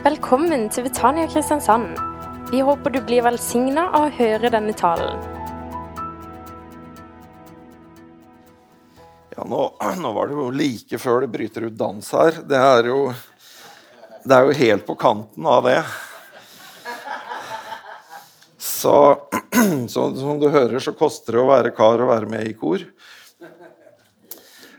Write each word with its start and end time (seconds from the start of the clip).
Velkommen 0.00 0.62
til 0.72 0.86
Betania 0.86 1.26
Kristiansand. 1.28 1.98
Vi 2.48 2.62
håper 2.64 2.94
du 2.94 3.02
blir 3.04 3.20
velsigna 3.20 3.82
av 3.92 4.06
å 4.06 4.12
høre 4.16 4.48
denne 4.48 4.72
talen. 4.72 5.18
Ja, 9.34 9.44
nå, 9.44 9.58
nå 10.00 10.12
var 10.16 10.30
det 10.30 10.38
jo 10.38 10.46
like 10.56 11.00
før 11.02 11.26
det 11.26 11.28
bryter 11.34 11.66
ut 11.68 11.76
dans 11.76 12.08
her. 12.16 12.38
Det 12.48 12.56
er 12.56 12.88
jo, 12.88 13.02
det 14.24 14.38
er 14.38 14.48
jo 14.48 14.56
helt 14.62 14.86
på 14.88 14.96
kanten 15.04 15.44
av 15.52 15.68
det. 15.68 15.82
Så, 18.56 18.96
så 19.92 20.06
som 20.16 20.40
du 20.40 20.48
hører, 20.48 20.80
så 20.80 20.96
koster 20.96 21.36
det 21.36 21.44
å 21.44 21.50
være 21.52 21.74
kar 21.76 22.00
og 22.00 22.14
være 22.14 22.32
med 22.38 22.48
i 22.48 22.56
kor. 22.56 22.88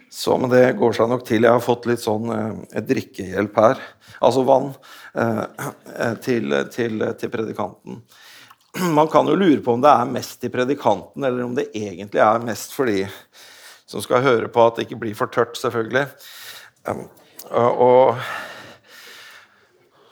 Så, 0.10 0.34
men 0.42 0.50
det 0.50 0.80
går 0.82 0.98
seg 0.98 1.14
nok 1.14 1.30
til. 1.30 1.46
Jeg 1.46 1.54
har 1.54 1.62
fått 1.62 1.86
litt 1.90 2.02
sånn 2.02 2.34
eh, 2.34 2.82
drikkehjelp 2.90 3.62
her. 3.62 3.86
Altså 4.22 4.44
vann 4.46 4.74
til, 6.24 6.54
til, 6.72 7.06
til, 7.20 7.32
predikanten. 7.34 8.02
Man 8.96 9.10
kan 9.12 9.28
jo 9.28 9.36
lure 9.36 9.60
på 9.64 9.76
om 9.76 9.82
det 9.84 9.92
er 9.92 10.12
mest 10.12 10.38
til 10.42 10.54
predikanten, 10.54 11.24
eller 11.24 11.44
om 11.44 11.56
det 11.58 11.68
egentlig 11.76 12.22
er 12.24 12.46
mest 12.46 12.76
for 12.76 12.88
de 12.88 13.04
som 13.92 14.04
skal 14.04 14.24
høre 14.24 14.48
på 14.52 14.64
at 14.64 14.78
det 14.78 14.88
ikke 14.88 15.02
blir 15.02 15.18
for 15.18 15.32
tørt, 15.32 15.58
selvfølgelig. 15.60 16.06
Um, 16.88 17.04
og 17.52 18.22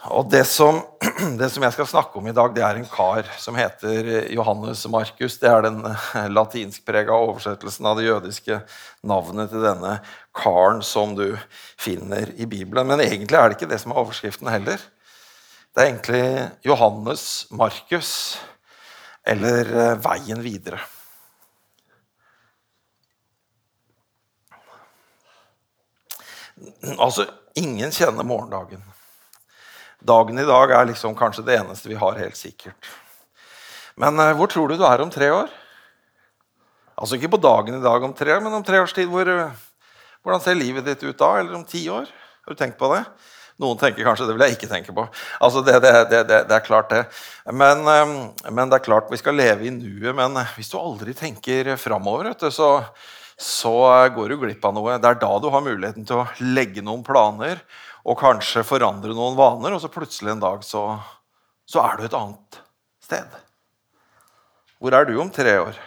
og 0.07 0.29
det 0.31 0.45
som, 0.47 0.77
det 1.39 1.49
som, 1.51 1.63
jeg 1.65 1.75
skal 1.75 1.87
snakke 1.89 2.19
om 2.19 2.27
i 2.29 2.33
dag, 2.35 2.53
det 2.55 2.63
er 2.63 2.77
en 2.79 2.87
kar 2.87 3.27
som 3.35 3.57
heter 3.59 4.29
Johannes 4.31 4.85
Markus. 4.87 5.35
Det 5.41 5.49
er 5.51 5.65
den 5.65 5.81
eh, 5.83 6.29
latinskprega 6.31 7.11
oversettelsen 7.11 7.89
av 7.89 7.99
det 7.99 8.05
jødiske 8.07 8.61
navnet 9.03 9.51
til 9.51 9.65
denne 9.65 9.97
karen 10.39 10.79
som 10.87 11.17
du 11.17 11.33
finner 11.75 12.31
i 12.39 12.47
Bibelen. 12.47 12.87
Men 12.87 13.03
egentlig 13.03 13.35
er 13.35 13.49
det 13.49 13.57
ikke 13.59 13.71
det 13.73 13.81
som 13.83 13.91
er 13.91 13.99
overskriften 13.99 14.47
heller. 14.47 14.79
Det 15.75 15.83
er 15.83 15.89
egentlig 15.89 16.23
Johannes 16.69 17.25
Markus, 17.51 18.13
eller 19.27 19.67
eh, 19.67 19.97
Veien 19.99 20.39
videre. 20.45 20.79
Altså, 26.95 27.27
ingen 27.59 27.91
kjenner 27.91 28.23
morgendagen. 28.27 28.81
Dagen 29.99 30.39
i 30.39 30.47
dag 30.47 30.71
er 30.71 30.87
liksom 30.87 31.15
kanskje 31.17 31.43
det 31.47 31.57
eneste 31.59 31.89
vi 31.91 31.97
har 31.99 32.19
helt 32.19 32.37
sikkert. 32.39 32.87
Men 33.99 34.19
eh, 34.23 34.35
hvor 34.37 34.47
tror 34.51 34.71
du 34.71 34.77
du 34.79 34.85
er 34.87 35.03
om 35.03 35.11
tre 35.11 35.27
år? 35.35 35.49
Altså 36.99 37.17
ikke 37.17 37.33
på 37.35 37.41
dagen 37.43 37.79
i 37.79 37.83
dag 37.83 38.03
om 38.03 38.13
tre 38.15 38.31
år, 38.35 38.43
men 38.43 38.55
om 38.55 38.63
tre 38.63 38.79
års 38.79 38.95
tid. 38.95 39.09
Hvor, 39.11 39.27
eh, 39.27 39.51
hvordan 40.23 40.43
ser 40.43 40.59
livet 40.59 40.87
ditt 40.87 41.03
ut 41.03 41.19
da? 41.19 41.33
Eller 41.39 41.57
om 41.57 41.67
ti 41.67 41.83
år? 41.91 42.07
Har 42.45 42.55
du 42.55 42.59
tenkt 42.59 42.79
på 42.79 42.91
det? 42.93 43.03
Noen 43.59 43.75
tenker 43.75 44.07
kanskje 44.07 44.29
det 44.29 44.37
vil 44.37 44.45
jeg 44.45 44.55
ikke 44.55 44.71
tenke 44.71 44.95
på. 44.95 45.03
Altså 45.43 45.65
det, 45.67 45.75
det, 45.83 45.91
det, 46.13 46.23
det 46.47 46.55
er 46.55 46.63
klart, 46.63 46.93
det. 46.95 47.03
Men, 47.51 47.83
eh, 47.83 48.15
men, 48.47 48.71
det 48.71 48.79
er 48.79 48.87
klart 48.87 49.11
vi 49.11 49.19
skal 49.19 49.35
leve 49.35 49.67
i 49.67 49.75
nuet. 49.75 50.15
Men 50.15 50.39
hvis 50.55 50.71
du 50.71 50.79
aldri 50.79 51.11
tenker 51.11 51.73
framover, 51.75 52.31
så, 52.55 52.71
så 53.35 53.75
går 54.15 54.31
du 54.31 54.39
glipp 54.45 54.63
av 54.63 54.79
noe. 54.79 54.95
Det 54.95 55.11
er 55.11 55.19
da 55.19 55.35
du 55.43 55.51
har 55.51 55.67
muligheten 55.67 56.07
til 56.07 56.23
å 56.23 56.29
legge 56.55 56.87
noen 56.87 57.03
planer 57.03 57.59
og 58.09 58.17
kanskje 58.17 58.65
forandre 58.65 59.13
noen 59.13 59.37
vaner, 59.37 59.75
og 59.75 59.83
så 59.83 59.91
plutselig 59.93 60.33
en 60.33 60.41
dag 60.41 60.63
så, 60.65 60.83
så 61.69 61.83
er 61.85 61.99
du 61.99 62.07
et 62.07 62.17
annet 62.17 62.61
sted. 63.05 63.37
Hvor 64.79 64.95
er 64.95 65.05
du 65.05 65.13
om 65.21 65.29
tre 65.33 65.57
år? 65.61 65.77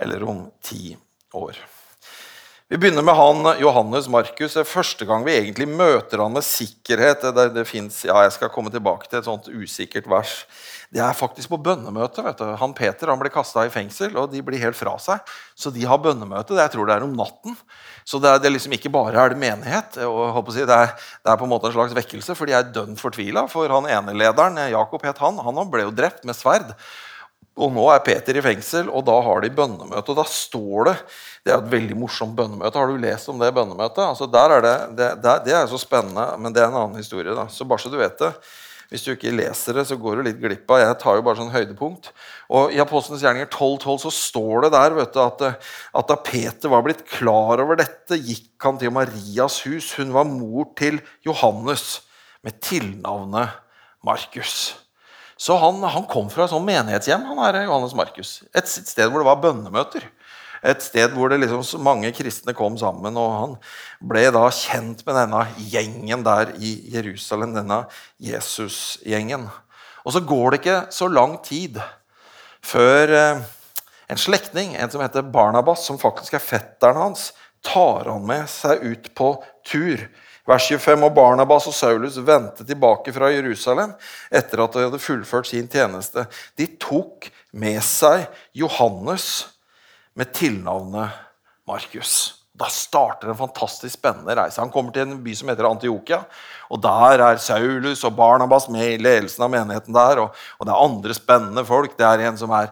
Eller 0.00 0.24
om 0.24 0.46
ti 0.64 0.94
år? 1.36 1.58
Vi 2.70 2.78
begynner 2.78 3.02
med 3.02 3.16
han 3.18 3.48
Johannes 3.58 4.06
Markus. 4.06 4.52
Det 4.54 4.60
er 4.62 4.68
første 4.70 5.02
gang 5.02 5.24
vi 5.26 5.32
egentlig 5.34 5.66
møter 5.66 6.20
han 6.22 6.30
med 6.30 6.44
sikkerhet. 6.46 7.24
Det, 7.34 7.48
det 7.56 7.64
finnes, 7.66 7.96
ja, 8.06 8.20
Jeg 8.22 8.36
skal 8.36 8.52
komme 8.54 8.70
tilbake 8.70 9.10
til 9.10 9.18
et 9.18 9.26
sånt 9.26 9.48
usikkert 9.50 10.06
vers. 10.06 10.36
Det 10.94 11.02
er 11.02 11.18
faktisk 11.18 11.50
på 11.50 11.58
bønnemøte. 11.66 12.22
vet 12.22 12.38
du. 12.38 12.44
Han 12.60 12.76
Peter 12.78 13.10
han 13.10 13.18
blir 13.18 13.34
kasta 13.34 13.66
i 13.66 13.74
fengsel, 13.74 14.14
og 14.14 14.30
de 14.30 14.44
blir 14.46 14.62
helt 14.62 14.78
fra 14.78 14.94
seg. 15.02 15.18
Så 15.58 15.74
de 15.74 15.82
har 15.82 15.98
bønnemøte. 15.98 16.54
Jeg 16.62 16.70
tror 16.76 16.86
det 16.86 16.94
er 16.94 17.08
om 17.08 17.18
natten. 17.18 17.58
Så 18.06 18.22
det 18.22 18.30
er, 18.30 18.38
det 18.38 18.54
liksom 18.54 18.78
ikke 18.78 18.94
bare 18.94 19.18
er 19.18 19.34
det 19.34 19.42
menighet. 19.42 19.98
og 20.06 20.54
si, 20.54 20.62
det, 20.62 20.70
er, 20.70 20.94
det, 20.94 21.26
er, 21.26 21.42
på 21.42 21.50
en 21.50 21.54
måte 21.56 21.72
en 21.72 21.74
slags 21.74 21.98
vekkelse, 21.98 22.38
for 22.38 22.46
de 22.46 22.54
er 22.54 22.70
dønn 22.70 22.94
fortvila. 22.94 23.48
For 23.50 23.66
han 23.66 23.90
ene 23.90 24.14
lederen, 24.14 24.62
Jakob 24.70 25.10
het 25.10 25.18
han, 25.18 25.42
han 25.42 25.74
ble 25.74 25.88
jo 25.88 25.96
drept 26.04 26.22
med 26.22 26.38
sverd. 26.38 26.70
Og 27.58 27.72
nå 27.74 27.82
er 27.90 28.02
Peter 28.06 28.36
i 28.38 28.42
fengsel, 28.44 28.88
og 28.88 29.04
da 29.08 29.16
har 29.26 29.42
de 29.42 29.50
bønnemøte. 29.52 30.12
Og 30.12 30.16
da 30.20 30.24
står 30.28 30.90
det 30.90 30.96
Det 31.44 31.52
er 31.52 31.58
et 31.58 31.72
veldig 31.72 31.96
morsomt 31.98 32.36
bønnemøte. 32.36 32.78
Har 32.78 32.90
du 32.90 33.00
lest 33.00 33.28
om 33.32 33.38
det 33.40 33.52
bønnemøtet? 33.56 34.02
Altså, 34.04 34.28
der 34.30 34.56
er 34.56 34.64
det, 34.64 34.74
det, 34.96 35.36
det 35.46 35.54
er 35.56 35.66
så 35.66 35.80
spennende, 35.80 36.26
men 36.38 36.52
det 36.52 36.62
er 36.62 36.68
en 36.68 36.82
annen 36.82 37.00
historie. 37.00 37.34
da. 37.34 37.48
Så 37.48 37.64
bare 37.64 37.80
så 37.80 37.92
du 37.92 37.96
vet 38.00 38.18
det. 38.20 38.34
Hvis 38.90 39.04
du 39.06 39.12
ikke 39.12 39.30
leser 39.30 39.76
det, 39.78 39.84
så 39.86 39.94
går 39.94 40.18
du 40.18 40.24
litt 40.26 40.40
glipp 40.42 40.70
av. 40.74 40.80
Jeg 40.82 40.98
tar 40.98 41.14
jo 41.14 41.22
bare 41.22 41.38
sånn 41.38 41.52
høydepunkt. 41.54 42.10
Og 42.50 42.74
I 42.74 42.80
Apostlenes 42.82 43.22
gjerninger 43.22 43.46
12.12 43.46 44.00
så 44.02 44.10
står 44.14 44.66
det 44.66 44.72
der 44.74 44.96
vet 44.98 45.14
du, 45.14 45.20
at, 45.22 45.44
at, 45.46 46.10
da 46.10 46.16
Peter 46.26 46.72
var 46.72 46.82
blitt 46.82 47.04
klar 47.06 47.62
over 47.62 47.78
dette, 47.78 48.18
gikk 48.18 48.66
han 48.66 48.80
til 48.82 48.90
Marias 48.94 49.60
hus. 49.68 49.92
Hun 49.94 50.10
var 50.16 50.26
mor 50.26 50.72
til 50.78 50.98
Johannes 51.26 52.00
med 52.42 52.58
tilnavnet 52.66 53.54
Markus. 54.02 54.74
Så 55.40 55.56
han, 55.56 55.80
han 55.88 56.04
kom 56.10 56.28
fra 56.28 56.44
et 56.44 56.52
sånt 56.52 56.68
menighetshjem, 56.68 57.22
han 57.30 57.38
er 57.46 57.62
Johannes 57.64 57.96
Markus. 57.96 58.40
Et 58.52 58.68
sted 58.68 59.08
hvor 59.08 59.22
det 59.22 59.28
var 59.30 59.40
bønnemøter. 59.40 60.04
Et 60.60 60.82
sted 60.84 61.14
hvor 61.16 61.32
det 61.32 61.38
liksom 61.40 61.64
mange 61.80 62.10
kristne 62.12 62.52
kom 62.56 62.76
sammen. 62.80 63.16
Og 63.16 63.30
han 63.38 63.54
ble 64.04 64.26
da 64.36 64.44
kjent 64.52 65.00
med 65.06 65.16
denne 65.16 65.46
gjengen 65.72 66.26
der 66.26 66.52
i 66.60 66.74
Jerusalem, 66.92 67.54
denne 67.56 67.86
Jesus-gjengen. 68.20 69.48
Og 70.04 70.12
så 70.12 70.20
går 70.24 70.50
det 70.50 70.60
ikke 70.60 70.82
så 70.92 71.08
lang 71.08 71.38
tid 71.44 71.80
før 72.60 73.14
eh, 73.16 73.40
en 74.12 74.20
slektning, 74.20 74.74
en 74.76 74.92
som 74.92 75.00
heter 75.00 75.24
Barnabas, 75.32 75.86
som 75.86 76.00
faktisk 76.00 76.36
er 76.36 76.44
fetteren 76.44 77.00
hans, 77.00 77.30
tar 77.64 78.08
han 78.08 78.24
med 78.28 78.48
seg 78.52 78.84
ut 78.84 79.08
på 79.16 79.32
tur. 79.64 80.04
Vers 80.48 80.66
25, 80.70 81.04
og 81.04 81.14
Barnabas 81.14 81.68
og 81.68 81.76
Saulus 81.76 82.16
vendte 82.24 82.64
tilbake 82.66 83.12
fra 83.14 83.28
Jerusalem 83.32 83.92
etter 84.32 84.64
at 84.64 84.74
de 84.76 84.86
hadde 84.86 85.02
fullført 85.02 85.50
sin 85.50 85.68
tjeneste. 85.70 86.24
De 86.58 86.66
tok 86.80 87.28
med 87.52 87.78
seg 87.84 88.26
Johannes 88.56 89.26
med 90.16 90.32
tilnavnet 90.36 91.12
Markus. 91.68 92.39
Da 92.60 92.68
starter 92.68 93.30
en 93.32 93.38
fantastisk 93.38 93.94
spennende 93.96 94.34
reise. 94.36 94.60
Han 94.60 94.72
kommer 94.72 94.92
til 94.92 95.06
en 95.06 95.20
by 95.24 95.32
som 95.36 95.48
heter 95.48 95.64
Antiokia. 95.64 96.18
Og 96.70 96.78
Der 96.84 97.22
er 97.24 97.38
Saulus 97.42 98.04
og 98.04 98.14
Barnabas 98.14 98.68
med 98.70 98.92
i 98.92 98.98
ledelsen 99.00 99.42
av 99.42 99.50
menigheten 99.50 99.94
der. 99.96 100.20
Og, 100.22 100.36
og 100.58 100.68
det 100.68 100.74
er 100.74 100.84
andre 100.84 101.16
spennende 101.16 101.64
folk. 101.66 101.96
Det 101.98 102.06
er 102.06 102.26
en 102.28 102.36
som, 102.38 102.52
er, 102.54 102.68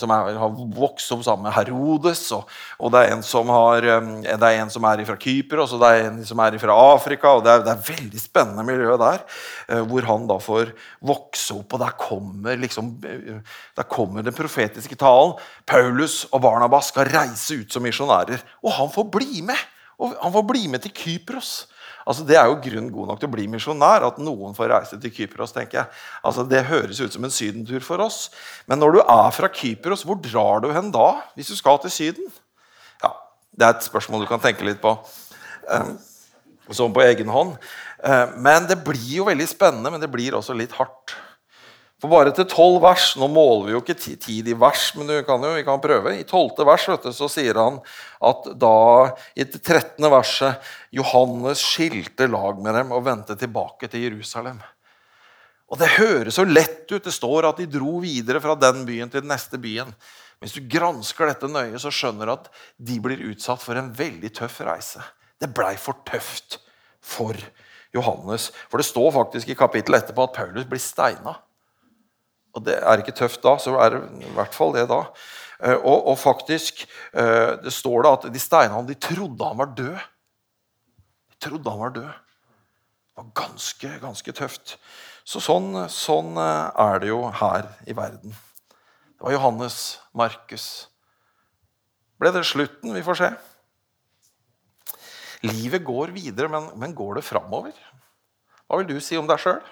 som 0.00 0.10
er, 0.14 0.32
har 0.40 0.56
vokst 0.74 1.12
opp 1.14 1.26
sammen 1.26 1.46
med 1.46 1.54
Herodes. 1.54 2.24
Og, 2.34 2.48
og 2.80 2.94
det, 2.94 3.04
er 3.04 3.52
har, 3.52 3.88
det 4.24 4.48
er 4.48 4.62
en 4.62 4.72
som 4.72 4.88
er 4.88 5.04
fra 5.06 5.18
Kypros, 5.20 5.76
og 5.76 5.84
det 5.84 5.92
er 5.92 6.08
en 6.08 6.18
som 6.26 6.42
er 6.42 6.58
fra 6.58 6.78
Afrika. 6.94 7.36
og 7.36 7.44
Det 7.44 7.52
er, 7.52 7.66
det 7.68 7.74
er 7.74 7.86
veldig 7.92 8.24
spennende 8.24 8.66
miljø 8.66 8.96
der, 8.98 9.22
eh, 9.68 9.84
hvor 9.86 10.08
han 10.08 10.26
da 10.30 10.40
får 10.42 10.72
vokse 11.12 11.60
opp. 11.60 11.76
Og 11.76 11.84
der 11.84 11.94
kommer, 12.00 12.56
liksom, 12.58 12.94
der 12.98 13.90
kommer 13.92 14.26
den 14.26 14.34
profetiske 14.34 14.98
talen. 14.98 15.36
Paulus 15.68 16.24
og 16.32 16.42
Barnabas 16.42 16.90
skal 16.90 17.12
reise 17.12 17.60
ut 17.60 17.70
som 17.70 17.84
misjonærer. 17.86 18.42
Og 18.64 18.72
han 18.80 18.90
får 18.90 19.10
bli 19.14 19.17
med! 19.42 19.58
Og 19.98 20.14
han 20.14 20.32
får 20.32 20.46
bli 20.46 20.68
med 20.70 20.82
til 20.84 20.94
Kypros. 20.94 21.66
Altså, 22.08 22.24
det 22.24 22.38
er 22.38 22.46
jo 22.48 22.60
grunn 22.62 22.90
god 22.92 23.10
nok 23.10 23.20
til 23.20 23.28
å 23.28 23.32
bli 23.34 23.46
misjonær, 23.50 24.06
at 24.06 24.20
noen 24.22 24.54
får 24.56 24.70
reise 24.72 24.98
til 25.02 25.12
Kypros. 25.12 25.52
tenker 25.52 25.80
jeg. 25.80 25.86
Altså, 26.24 26.44
Det 26.48 26.64
høres 26.64 27.00
ut 27.00 27.12
som 27.12 27.24
en 27.24 27.30
sydentur 27.30 27.80
for 27.80 28.00
oss. 28.00 28.30
Men 28.66 28.78
når 28.78 28.92
du 28.92 29.00
er 29.00 29.30
fra 29.30 29.48
Kypros, 29.48 30.04
hvor 30.04 30.16
drar 30.16 30.62
du 30.62 30.72
hen 30.72 30.90
da? 30.90 31.20
Hvis 31.34 31.48
du 31.48 31.56
skal 31.56 31.78
til 31.78 31.90
Syden? 31.90 32.32
Ja, 33.02 33.10
Det 33.56 33.66
er 33.66 33.70
et 33.74 33.84
spørsmål 33.84 34.20
du 34.20 34.26
kan 34.26 34.40
tenke 34.40 34.64
litt 34.64 34.80
på. 34.80 34.96
Um, 35.68 35.98
sånn 36.70 36.94
på 36.94 37.02
egen 37.02 37.28
hånd. 37.28 37.58
Uh, 38.00 38.32
men 38.38 38.66
det 38.66 38.84
blir 38.84 39.18
jo 39.18 39.24
veldig 39.24 39.48
spennende, 39.48 39.90
men 39.90 40.00
det 40.00 40.10
blir 40.10 40.32
også 40.32 40.54
litt 40.56 40.72
hardt. 40.72 41.16
For 41.98 42.10
bare 42.12 42.30
til 42.30 42.46
tolv 42.46 42.78
vers 42.84 43.10
Nå 43.18 43.26
måler 43.32 43.66
vi 43.66 43.74
jo 43.74 43.80
ikke 43.82 43.98
tid 43.98 44.46
i 44.46 44.54
vers, 44.54 44.92
men 44.94 45.10
kan 45.26 45.42
jo, 45.42 45.54
vi 45.56 45.66
kan 45.66 45.82
prøve. 45.82 46.14
I 46.14 46.26
tolvte 46.28 46.66
vers 46.66 46.86
du, 46.86 47.10
så 47.14 47.26
sier 47.32 47.58
han 47.58 47.80
at 48.22 48.46
da, 48.54 48.74
i 49.34 49.42
det 49.42 49.62
trettende 49.66 50.10
verset 50.12 50.62
Johannes 50.94 51.62
skilte 51.62 52.28
lag 52.30 52.62
med 52.62 52.78
dem 52.78 52.94
og 52.94 53.02
vendte 53.06 53.34
tilbake 53.38 53.90
til 53.90 54.06
Jerusalem. 54.06 54.60
Og 55.68 55.80
Det 55.82 55.90
høres 55.98 56.38
så 56.38 56.46
lett 56.46 56.86
ut. 56.92 57.02
Det 57.04 57.12
står 57.12 57.50
at 57.50 57.58
de 57.60 57.66
dro 57.68 57.98
videre 58.00 58.40
fra 58.40 58.54
den 58.56 58.86
byen 58.88 59.10
til 59.10 59.24
den 59.24 59.32
neste 59.34 59.58
byen. 59.60 59.90
Hvis 60.38 60.54
du 60.54 60.62
gransker 60.70 61.28
dette 61.28 61.50
nøye, 61.50 61.76
så 61.82 61.90
skjønner 61.92 62.30
du 62.30 62.34
at 62.36 62.46
de 62.78 63.00
blir 63.02 63.26
utsatt 63.32 63.60
for 63.60 63.76
en 63.76 63.90
veldig 63.92 64.30
tøff 64.38 64.60
reise. 64.62 65.02
Det 65.42 65.50
blei 65.54 65.74
for 65.80 65.98
tøft 66.06 66.60
for 67.02 67.34
Johannes. 67.94 68.48
For 68.70 68.78
det 68.78 68.86
står 68.86 69.10
faktisk 69.18 69.50
i 69.50 69.58
kapittelet 69.58 70.06
etterpå 70.06 70.28
at 70.28 70.38
Paulus 70.38 70.70
blir 70.70 70.82
steina. 70.82 71.34
Og 72.58 72.64
det 72.66 72.78
er 72.82 73.00
ikke 73.00 73.14
tøft 73.14 73.44
da, 73.44 73.54
så 73.62 73.76
er 73.78 73.94
det 73.94 74.26
i 74.26 74.32
hvert 74.34 74.56
fall 74.56 74.74
det 74.74 74.88
da. 74.90 75.04
Eh, 75.62 75.76
og, 75.76 76.08
og 76.10 76.16
faktisk 76.18 76.84
eh, 77.12 77.54
det 77.62 77.74
står 77.74 78.04
det 78.04 78.14
at 78.16 78.30
de 78.34 78.42
steinene 78.42 78.86
de 78.88 78.98
trodde 78.98 79.50
han 79.50 79.60
var 79.60 79.74
død. 79.78 79.98
De 81.30 81.38
trodde 81.46 81.74
han 81.74 81.84
var 81.84 81.94
død. 81.94 82.10
Det 82.10 83.22
var 83.22 83.30
ganske, 83.44 83.92
ganske 84.02 84.34
tøft. 84.34 84.76
Så 85.28 85.42
sånn, 85.44 85.70
sånn 85.92 86.34
eh, 86.40 86.82
er 86.88 87.02
det 87.02 87.12
jo 87.12 87.22
her 87.40 87.70
i 87.86 87.94
verden. 87.96 88.34
Det 89.18 89.26
var 89.26 89.34
Johannes, 89.34 89.98
Markus. 90.14 90.66
Ble 92.18 92.34
det 92.34 92.46
slutten? 92.46 92.94
Vi 92.94 93.06
får 93.06 93.22
se. 93.22 93.32
Livet 95.46 95.84
går 95.86 96.10
videre, 96.14 96.50
men, 96.50 96.72
men 96.78 96.94
går 96.98 97.20
det 97.20 97.26
framover? 97.26 97.74
Hva 98.66 98.80
vil 98.80 98.88
du 98.90 98.96
si 99.02 99.18
om 99.18 99.26
deg 99.30 99.38
sjøl? 99.42 99.62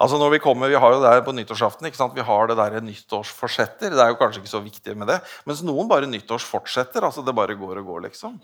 Altså 0.00 0.16
når 0.16 0.32
Vi 0.32 0.40
kommer, 0.40 0.70
vi 0.72 0.78
har 0.80 0.94
jo 0.94 1.00
det 1.02 1.10
der 1.10 1.22
på 1.26 1.34
nyttårsaften, 1.36 1.86
ikke 1.86 1.98
sant? 1.98 2.16
vi 2.16 2.24
har 2.24 2.48
det 2.48 2.56
der 2.56 2.80
nyttårsforsetter. 2.80 3.92
Det 3.92 4.00
er 4.00 4.12
jo 4.14 4.18
kanskje 4.20 4.40
ikke 4.40 4.52
så 4.54 4.62
viktig 4.64 4.94
med 4.96 5.10
det, 5.12 5.18
mens 5.44 5.60
noen 5.66 5.88
bare 5.90 6.08
nyttårsfortsetter. 6.08 7.04
altså 7.04 7.24
Det 7.26 7.34
bare 7.36 7.58
går 7.58 7.82
og 7.82 7.90
går, 7.92 8.06
liksom. 8.08 8.38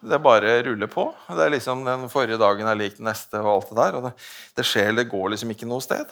Det 0.00 0.18
bare 0.22 0.62
ruller 0.64 0.88
på. 0.88 1.10
Det 1.28 1.42
er 1.44 1.52
liksom 1.52 1.84
Den 1.84 2.08
forrige 2.08 2.38
dagen 2.40 2.68
er 2.68 2.78
lik 2.78 2.96
den 2.96 3.08
neste. 3.08 3.36
og 3.40 3.52
alt 3.52 3.68
Det 3.68 3.76
der, 3.76 3.96
og 3.96 4.06
det, 4.08 4.12
det 4.56 4.64
skjer, 4.64 4.94
det 4.96 5.08
går 5.10 5.34
liksom 5.34 5.52
ikke 5.52 5.68
noe 5.68 5.84
sted. 5.84 6.06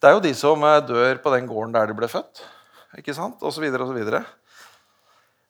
Det 0.00 0.08
er 0.08 0.16
jo 0.16 0.24
de 0.24 0.34
som 0.34 0.62
eh, 0.64 0.82
dør 0.82 1.22
på 1.22 1.32
den 1.34 1.46
gården 1.46 1.74
der 1.74 1.86
de 1.86 1.94
ble 1.94 2.08
født, 2.10 2.42
ikke 2.98 3.14
sant? 3.14 3.38
og 3.42 3.54
så 3.54 3.62
videre 3.62 3.86
og 3.86 3.92
så 3.92 3.96
videre. 3.96 4.24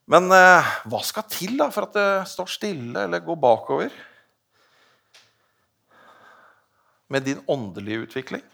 Men 0.07 0.29
eh, 0.31 0.69
hva 0.85 1.01
skal 1.03 1.25
til 1.33 1.57
da 1.57 1.71
for 1.73 1.89
at 1.89 1.97
det 1.97 2.29
står 2.29 2.53
stille 2.53 3.07
eller 3.09 3.25
går 3.25 3.41
bakover? 3.41 3.97
Med 7.09 7.25
din 7.25 7.41
åndelige 7.49 8.05
utvikling? 8.05 8.45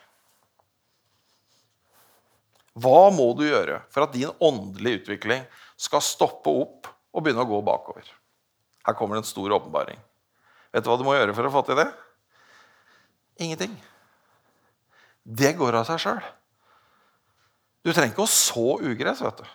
Hva 2.81 3.11
må 3.13 3.29
du 3.37 3.45
gjøre 3.45 3.83
for 3.93 4.07
at 4.07 4.15
din 4.15 4.33
åndelige 4.41 5.03
utvikling 5.03 5.45
skal 5.77 6.05
stoppe 6.05 6.53
opp 6.63 6.89
og 7.13 7.25
begynne 7.25 7.45
å 7.45 7.51
gå 7.51 7.61
bakover? 7.67 8.07
Her 8.87 8.97
kommer 8.99 9.19
det 9.19 9.25
en 9.27 9.31
stor 9.31 9.53
åpenbaring. 9.59 9.99
Vet 10.73 10.85
du 10.85 10.91
hva 10.91 10.99
du 10.99 11.05
må 11.07 11.17
gjøre 11.17 11.35
for 11.37 11.47
å 11.49 11.53
få 11.53 11.65
til 11.69 11.79
det? 11.83 11.89
Ingenting. 13.43 13.75
Det 15.23 15.53
går 15.59 15.77
av 15.79 15.89
seg 15.89 16.01
sjøl. 16.03 16.23
Du 17.83 17.91
trenger 17.91 18.15
ikke 18.15 18.25
å 18.25 18.31
så 18.31 18.79
ugress. 18.81 19.21
vet 19.23 19.43
du. 19.43 19.51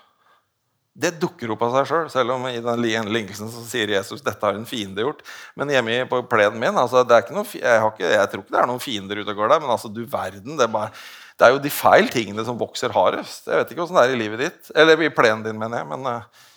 Det 0.97 1.11
dukker 1.21 1.51
opp 1.53 1.61
av 1.67 1.75
seg 1.75 1.89
sjøl, 1.89 2.07
selv, 2.09 2.13
selv 2.13 2.35
om 2.35 2.47
i 2.49 2.61
den 2.63 3.11
lignelsen 3.13 3.51
så 3.53 3.61
sier 3.67 3.91
Jesus 3.93 4.23
dette 4.25 4.41
har 4.41 4.57
en 4.57 4.65
fiende 4.65 5.03
gjort. 5.03 5.21
Men 5.57 5.69
hjemme 5.73 5.99
på 6.09 6.23
plenen 6.29 6.57
min 6.61 6.79
altså, 6.79 7.03
jeg, 7.03 7.27
ikke, 7.27 8.07
jeg, 8.09 8.29
tror 8.31 8.43
ikke 8.43 8.55
det 8.55 8.61
er 8.63 8.69
noen 8.71 8.83
fiender 8.83 9.21
ute 9.21 9.33
og 9.33 9.41
går 9.41 9.53
der, 9.53 9.63
men 9.63 9.73
altså, 9.75 9.91
du 9.93 10.03
verden, 10.09 10.57
det 10.57 10.65
er 10.65 10.73
bare 10.73 10.93
det 11.37 11.45
er 11.45 11.53
jo 11.53 11.61
de 11.61 11.69
feil 11.69 12.07
tingene 12.09 12.43
som 12.45 12.57
vokser 12.57 12.93
hardest. 12.95 13.45
Jeg 13.45 13.59
vet 13.59 13.71
ikke 13.73 13.83
åssen 13.83 13.97
det 13.99 14.07
er 14.07 14.15
i 14.15 14.19
livet 14.19 14.41
ditt. 14.41 14.71
Eller 14.73 15.03
i 15.05 15.13
plenen 15.13 15.43
din, 15.45 15.59
mener 15.59 15.83
jeg. 15.83 15.89
Men 15.91 16.07
uh, 16.09 16.47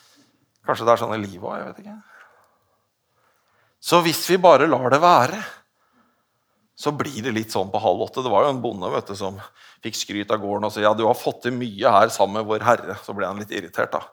kanskje 0.64 0.86
det 0.88 0.94
er 0.94 1.02
sånn 1.02 1.16
i 1.18 1.20
livet 1.20 1.44
òg. 1.44 1.58
Jeg 1.58 1.66
vet 1.68 1.82
ikke. 1.84 1.96
Så 3.90 4.00
hvis 4.04 4.22
vi 4.28 4.38
bare 4.40 4.68
lar 4.68 4.88
det 4.92 5.00
være, 5.02 5.40
så 6.80 6.92
blir 6.96 7.20
det 7.26 7.34
litt 7.36 7.52
sånn 7.52 7.68
på 7.72 7.80
halv 7.80 8.06
åtte. 8.06 8.24
Det 8.24 8.32
var 8.32 8.46
jo 8.46 8.54
en 8.54 8.62
bonde 8.64 8.88
vet 8.92 9.12
du, 9.12 9.16
som 9.16 9.36
fikk 9.84 9.98
skryt 9.98 10.32
av 10.32 10.40
gården 10.40 10.68
og 10.68 10.72
sa 10.72 10.84
ja, 10.84 10.94
du 10.96 11.04
har 11.04 11.16
fått 11.16 11.42
til 11.44 11.56
mye 11.56 11.92
her 11.92 12.12
sammen 12.12 12.40
med 12.40 12.48
Vår 12.48 12.64
Herre. 12.64 12.96
Så 13.04 13.12
ble 13.16 13.28
han 13.28 13.40
litt 13.40 13.52
irritert. 13.52 13.92
da. 13.92 14.06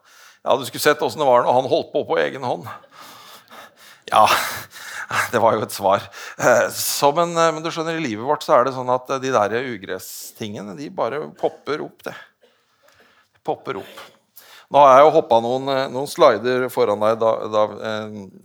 Ja, 0.44 0.58
Du 0.60 0.68
skulle 0.68 0.84
sett 0.84 1.04
åssen 1.04 1.24
det 1.24 1.30
var 1.30 1.48
når 1.48 1.62
han 1.62 1.72
holdt 1.72 1.94
på 1.96 2.04
på 2.08 2.20
egen 2.20 2.44
hånd. 2.44 2.68
Ja, 4.12 4.28
Det 5.32 5.40
var 5.40 5.56
jo 5.56 5.64
et 5.66 5.74
svar. 5.76 6.04
Eh, 6.38 6.68
så, 6.74 7.12
men, 7.16 7.32
eh, 7.38 7.54
men, 7.54 7.64
du 7.64 7.72
skjønner, 7.72 7.98
i 7.98 8.04
livet 8.04 8.28
vårt 8.28 8.46
så 8.46 8.58
er 8.58 8.68
det 8.68 8.76
sånn 8.76 8.92
at 8.92 9.10
eh, 9.16 9.22
de 9.24 9.32
der 9.34 9.56
ugresstingene 9.72 10.76
de 10.78 10.90
bare 10.94 11.24
popper 11.40 11.84
opp. 11.86 12.04
det. 12.08 12.16
De 13.38 13.44
popper 13.48 13.80
opp. 13.82 14.06
Nå 14.68 14.82
har 14.84 14.98
jeg 14.98 15.06
jo 15.06 15.12
hoppa 15.16 15.38
noen, 15.40 15.70
noen, 15.94 16.10
slider 16.12 16.66
foran 16.68 17.00
deg, 17.00 17.22
da, 17.22 17.30
da, 17.48 17.62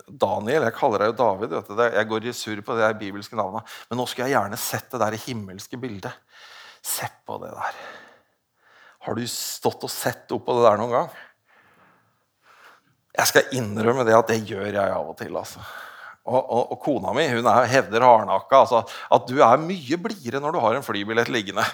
Daniel. 0.07 0.69
Jeg 0.69 0.77
kaller 0.77 1.03
deg 1.03 1.11
jo 1.11 1.17
David. 1.19 1.57
vet 1.57 1.73
du. 1.73 1.83
Jeg 1.83 2.09
går 2.13 2.29
i 2.31 2.35
surr 2.39 2.63
på 2.63 2.77
det 2.79 2.93
bibelske 3.01 3.39
navnet. 3.39 3.67
Men 3.91 3.99
nå 3.99 4.07
skulle 4.07 4.29
jeg 4.31 4.37
gjerne 4.37 4.61
sett 4.61 4.87
det 4.95 5.03
der 5.03 5.19
himmelske 5.25 5.81
bildet. 5.83 6.15
Se 6.79 7.11
på 7.27 7.41
det 7.43 7.51
der. 7.57 7.83
Har 9.03 9.19
du 9.19 9.27
stått 9.27 9.83
og 9.83 9.91
sett 9.91 10.31
opp 10.31 10.47
på 10.47 10.55
det 10.61 10.69
der 10.69 10.79
noen 10.79 10.95
gang? 10.95 11.11
Jeg 13.19 13.29
skal 13.33 13.57
innrømme 13.59 14.07
det 14.07 14.15
at 14.15 14.31
det 14.31 14.45
gjør 14.47 14.71
jeg 14.71 14.95
av 14.95 15.11
og 15.11 15.19
til. 15.19 15.35
altså. 15.37 15.67
Og, 16.23 16.39
og, 16.39 16.61
og, 16.71 16.77
kona 16.85 17.13
mi 17.17 17.25
hun 17.33 17.49
er, 17.51 17.65
hevder 17.67 18.05
hardnakka 18.07 18.61
altså, 18.63 18.85
at 19.11 19.25
du 19.27 19.41
er 19.43 19.59
mye 19.59 19.97
blidere 19.99 20.39
når 20.43 20.55
du 20.55 20.61
har 20.63 20.77
en 20.79 20.85
flybillett 20.87 21.33
liggende. 21.35 21.65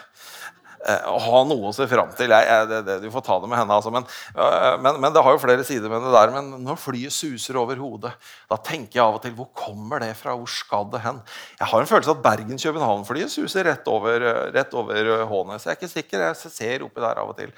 Eh, 0.87 1.07
å 1.11 1.19
ha 1.19 1.41
noe 1.43 1.69
å 1.69 1.75
se 1.75 1.89
fram 1.91 2.13
til. 2.17 2.31
Jeg, 2.31 2.47
jeg, 2.47 2.67
det, 2.71 2.79
det, 2.87 2.97
du 3.03 3.09
får 3.11 3.25
ta 3.27 3.39
det 3.43 3.51
med 3.51 3.59
henne. 3.59 3.75
Altså. 3.75 3.91
Men, 3.95 4.07
øh, 4.39 4.77
men, 4.85 5.01
men, 5.03 5.13
det 5.15 5.25
har 5.27 5.35
jo 5.35 5.43
flere 5.43 5.67
sider 5.67 5.91
med 5.91 6.07
det 6.07 6.15
der. 6.15 6.33
Men 6.37 6.53
når 6.65 6.79
flyet 6.81 7.15
suser 7.15 7.59
over 7.59 7.81
hodet, 7.83 8.15
da 8.51 8.61
tenker 8.63 9.01
jeg 9.01 9.05
av 9.05 9.19
og 9.19 9.25
til 9.25 9.35
hvor 9.37 9.51
kommer 9.59 10.05
det 10.05 10.13
fra? 10.21 10.37
Hvor 10.39 10.49
skal 10.53 10.89
det 10.93 11.03
hen? 11.05 11.21
Jeg 11.59 11.73
har 11.73 11.85
en 11.85 11.91
følelse 11.91 12.15
at 12.15 12.25
Bergen-København-flyet 12.25 13.35
suser 13.35 13.67
rett 13.69 13.91
over, 13.91 14.29
rett 14.55 14.79
over 14.79 15.13
Hånes. 15.29 15.67
Jeg 15.67 15.75
er 15.75 15.81
ikke 15.81 15.93
sikker. 15.97 16.27
Jeg 16.31 16.55
ser 16.55 16.87
oppi 16.87 17.05
der 17.05 17.25
av 17.25 17.35
og 17.35 17.41
til. 17.43 17.53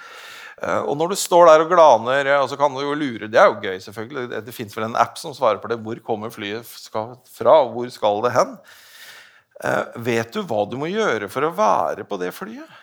Eh, 0.60 0.82
og 0.84 0.96
når 1.00 1.12
du 1.12 1.16
står 1.16 1.48
der 1.48 1.64
og 1.64 1.72
glaner, 1.72 2.28
og 2.42 2.50
så 2.50 2.58
kan 2.60 2.74
du 2.74 2.82
jo 2.84 2.92
lure 2.92 3.30
Det 3.32 3.40
er 3.40 3.48
jo 3.48 3.60
gøy, 3.62 3.78
selvfølgelig. 3.80 4.28
Det, 4.28 4.44
det 4.44 4.54
fins 4.54 4.76
vel 4.76 4.90
en 4.90 4.98
app 5.00 5.16
som 5.18 5.32
svarer 5.36 5.60
på 5.62 5.70
det. 5.72 5.80
Hvor 5.80 6.02
kommer 6.04 6.32
flyet 6.34 6.68
fra? 6.68 7.56
Hvor 7.72 7.88
skal 7.92 8.22
det 8.26 8.34
hen? 8.36 8.54
Eh, 9.64 9.98
vet 10.10 10.32
du 10.32 10.42
hva 10.44 10.66
du 10.68 10.76
må 10.80 10.90
gjøre 10.92 11.30
for 11.32 11.44
å 11.44 11.54
være 11.56 12.04
på 12.08 12.20
det 12.20 12.32
flyet? 12.36 12.78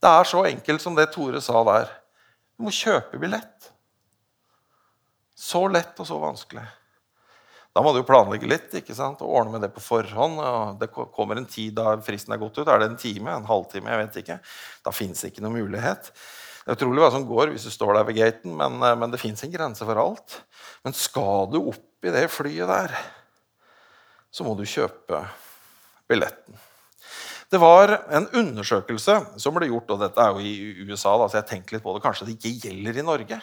Det 0.00 0.08
er 0.08 0.24
så 0.24 0.46
enkelt 0.48 0.80
som 0.80 0.94
det 0.96 1.10
Tore 1.12 1.42
sa 1.44 1.60
der. 1.66 1.90
Du 2.56 2.64
må 2.64 2.72
kjøpe 2.72 3.18
billett. 3.20 3.72
Så 5.36 5.66
lett 5.72 5.98
og 6.00 6.08
så 6.08 6.16
vanskelig. 6.20 6.64
Da 7.70 7.82
må 7.84 7.92
du 7.94 8.00
jo 8.00 8.06
planlegge 8.08 8.48
litt 8.50 8.72
ikke 8.80 8.96
sant? 8.98 9.20
og 9.22 9.30
ordne 9.30 9.54
med 9.54 9.62
det 9.62 9.70
på 9.74 9.82
forhånd. 9.84 10.40
og 10.42 10.80
Det 10.80 10.90
kommer 10.90 11.38
en 11.38 11.46
tid 11.50 11.76
da 11.78 11.94
fristen 12.02 12.34
er 12.34 12.40
gått 12.42 12.58
ut. 12.58 12.66
Er 12.66 12.82
det 12.82 12.90
en 12.90 12.98
time? 12.98 13.30
En 13.30 13.46
halvtime? 13.46 13.92
Jeg 13.92 14.02
vet 14.02 14.18
ikke. 14.24 14.38
Da 14.86 14.94
fins 14.94 15.22
ikke 15.28 15.44
noen 15.44 15.60
mulighet. 15.60 16.10
Det 16.64 16.74
er 16.74 16.78
utrolig 16.78 17.04
hva 17.04 17.12
som 17.14 17.26
går 17.28 17.54
hvis 17.54 17.68
du 17.68 17.72
står 17.72 17.94
der 17.96 18.08
ved 18.08 18.18
gaten, 18.18 18.56
men, 18.58 18.76
eh, 18.84 18.96
men 18.98 19.12
det 19.12 19.22
fins 19.22 19.40
en 19.46 19.54
grense 19.54 19.86
for 19.86 20.02
alt. 20.02 20.40
Men 20.84 20.96
skal 20.96 21.46
du 21.52 21.60
opp 21.62 22.06
i 22.06 22.12
det 22.14 22.26
flyet 22.32 22.68
der, 22.68 22.96
så 24.30 24.46
må 24.46 24.52
du 24.58 24.66
kjøpe 24.68 25.22
billetten. 26.10 26.58
Det 27.50 27.58
var 27.58 27.90
en 28.14 28.28
undersøkelse 28.38 29.16
som 29.42 29.56
ble 29.56 29.66
gjort, 29.72 29.88
og 29.90 30.02
dette 30.04 30.22
er 30.22 30.36
jo 30.36 30.42
i 30.46 30.84
USA, 30.86 31.16
da, 31.18 31.26
så 31.26 31.40
jeg 31.40 31.48
tenker 31.48 31.76
litt 31.76 31.82
på 31.82 31.96
det, 31.96 32.02
kanskje 32.04 32.28
det 32.28 32.36
ikke 32.36 32.52
gjelder 32.68 33.00
i 33.00 33.06
Norge. 33.06 33.38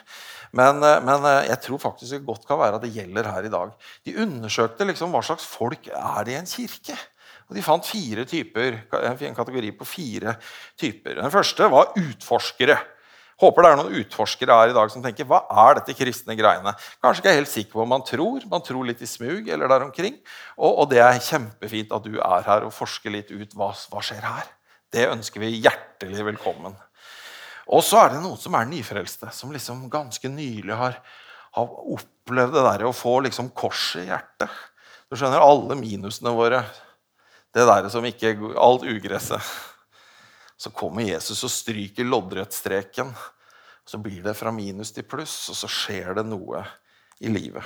Men, 0.56 0.80
eh, 0.80 1.02
men 1.04 1.28
eh, 1.28 1.50
jeg 1.50 1.60
tror 1.66 1.82
faktisk 1.90 2.16
det 2.16 2.24
godt 2.28 2.48
kan 2.48 2.62
være 2.62 2.80
at 2.80 2.86
det 2.86 2.94
gjelder 2.96 3.28
her 3.34 3.50
i 3.50 3.52
dag. 3.52 3.74
De 4.08 4.16
undersøkte 4.24 4.88
liksom 4.88 5.12
hva 5.12 5.24
slags 5.28 5.48
folk 5.52 5.92
er 5.92 6.20
det 6.24 6.38
i 6.38 6.40
en 6.40 6.48
kirke. 6.48 6.96
Og 7.48 7.56
De 7.56 7.64
fant 7.64 7.88
fire 7.88 8.24
typer, 8.28 8.80
en 8.96 9.36
kategori 9.36 9.74
på 9.76 9.88
fire 9.88 10.38
typer. 10.80 11.20
Den 11.20 11.32
første 11.32 11.68
var 11.72 11.92
utforskere. 12.00 12.80
Håper 13.38 13.62
det 13.62 13.70
er 13.70 13.78
noen 13.78 13.98
utforskere 14.00 14.56
her 14.58 14.72
i 14.72 14.76
dag 14.76 14.90
som 14.90 15.04
tenker 15.04 15.28
hva 15.30 15.44
er 15.66 15.78
dette 15.78 15.94
kristne 15.94 16.34
greiene? 16.38 16.74
Kanskje 17.06 17.22
ikke 17.22 17.30
er 17.30 17.38
helt 17.38 17.52
sikker 17.52 17.76
på 17.76 17.84
hva 17.84 17.90
man 17.92 18.06
tror. 18.06 18.42
Man 18.50 18.64
tror 18.66 18.88
litt 18.88 19.04
i 19.06 19.10
smug 19.10 19.52
eller 19.54 19.70
der 19.70 19.86
omkring. 19.86 20.18
Og, 20.58 20.72
og, 20.72 20.86
det 20.90 21.04
er 21.06 21.22
kjempefint 21.22 21.94
at 21.94 22.08
du 22.08 22.18
er 22.18 22.48
her 22.48 22.66
og 22.66 22.74
forsker 22.74 23.14
litt 23.14 23.30
ut 23.30 23.54
hva, 23.54 23.70
hva 23.92 24.02
skjer 24.02 24.26
her. 24.26 24.50
Det 24.90 25.06
ønsker 25.12 25.44
vi 25.44 25.52
hjertelig 25.60 26.26
velkommen. 26.32 26.74
Og 27.68 27.86
så 27.86 28.02
er 28.02 28.16
det 28.16 28.24
noen 28.24 28.40
som 28.42 28.56
er 28.58 28.70
nyfrelste, 28.72 29.30
som 29.36 29.54
liksom 29.54 29.86
ganske 29.92 30.32
nylig 30.32 30.74
har, 30.80 30.98
har 31.60 31.80
opplevd 31.94 32.58
det 32.58 32.66
der 32.72 32.88
å 32.88 32.96
få 32.96 33.20
liksom 33.28 33.52
korset 33.54 34.06
i 34.06 34.10
hjertet. 34.10 34.60
Du 35.12 35.18
skjønner, 35.20 35.44
alle 35.44 35.78
minusene 35.78 36.34
våre. 36.34 36.64
Det 37.54 37.70
der 37.70 37.86
som 37.92 38.06
ikke 38.08 38.34
Alt 38.58 38.88
ugresset. 38.88 39.54
Så 40.58 40.74
kommer 40.74 41.06
Jesus 41.06 41.44
og 41.46 41.54
stryker 41.54 42.08
loddrettstreken. 42.08 43.14
Så 43.88 44.00
blir 44.02 44.24
det 44.26 44.36
fra 44.36 44.52
minus 44.52 44.92
til 44.96 45.06
pluss, 45.08 45.36
og 45.54 45.60
så 45.60 45.70
skjer 45.72 46.18
det 46.18 46.26
noe 46.28 46.66
i 47.24 47.32
livet. 47.32 47.64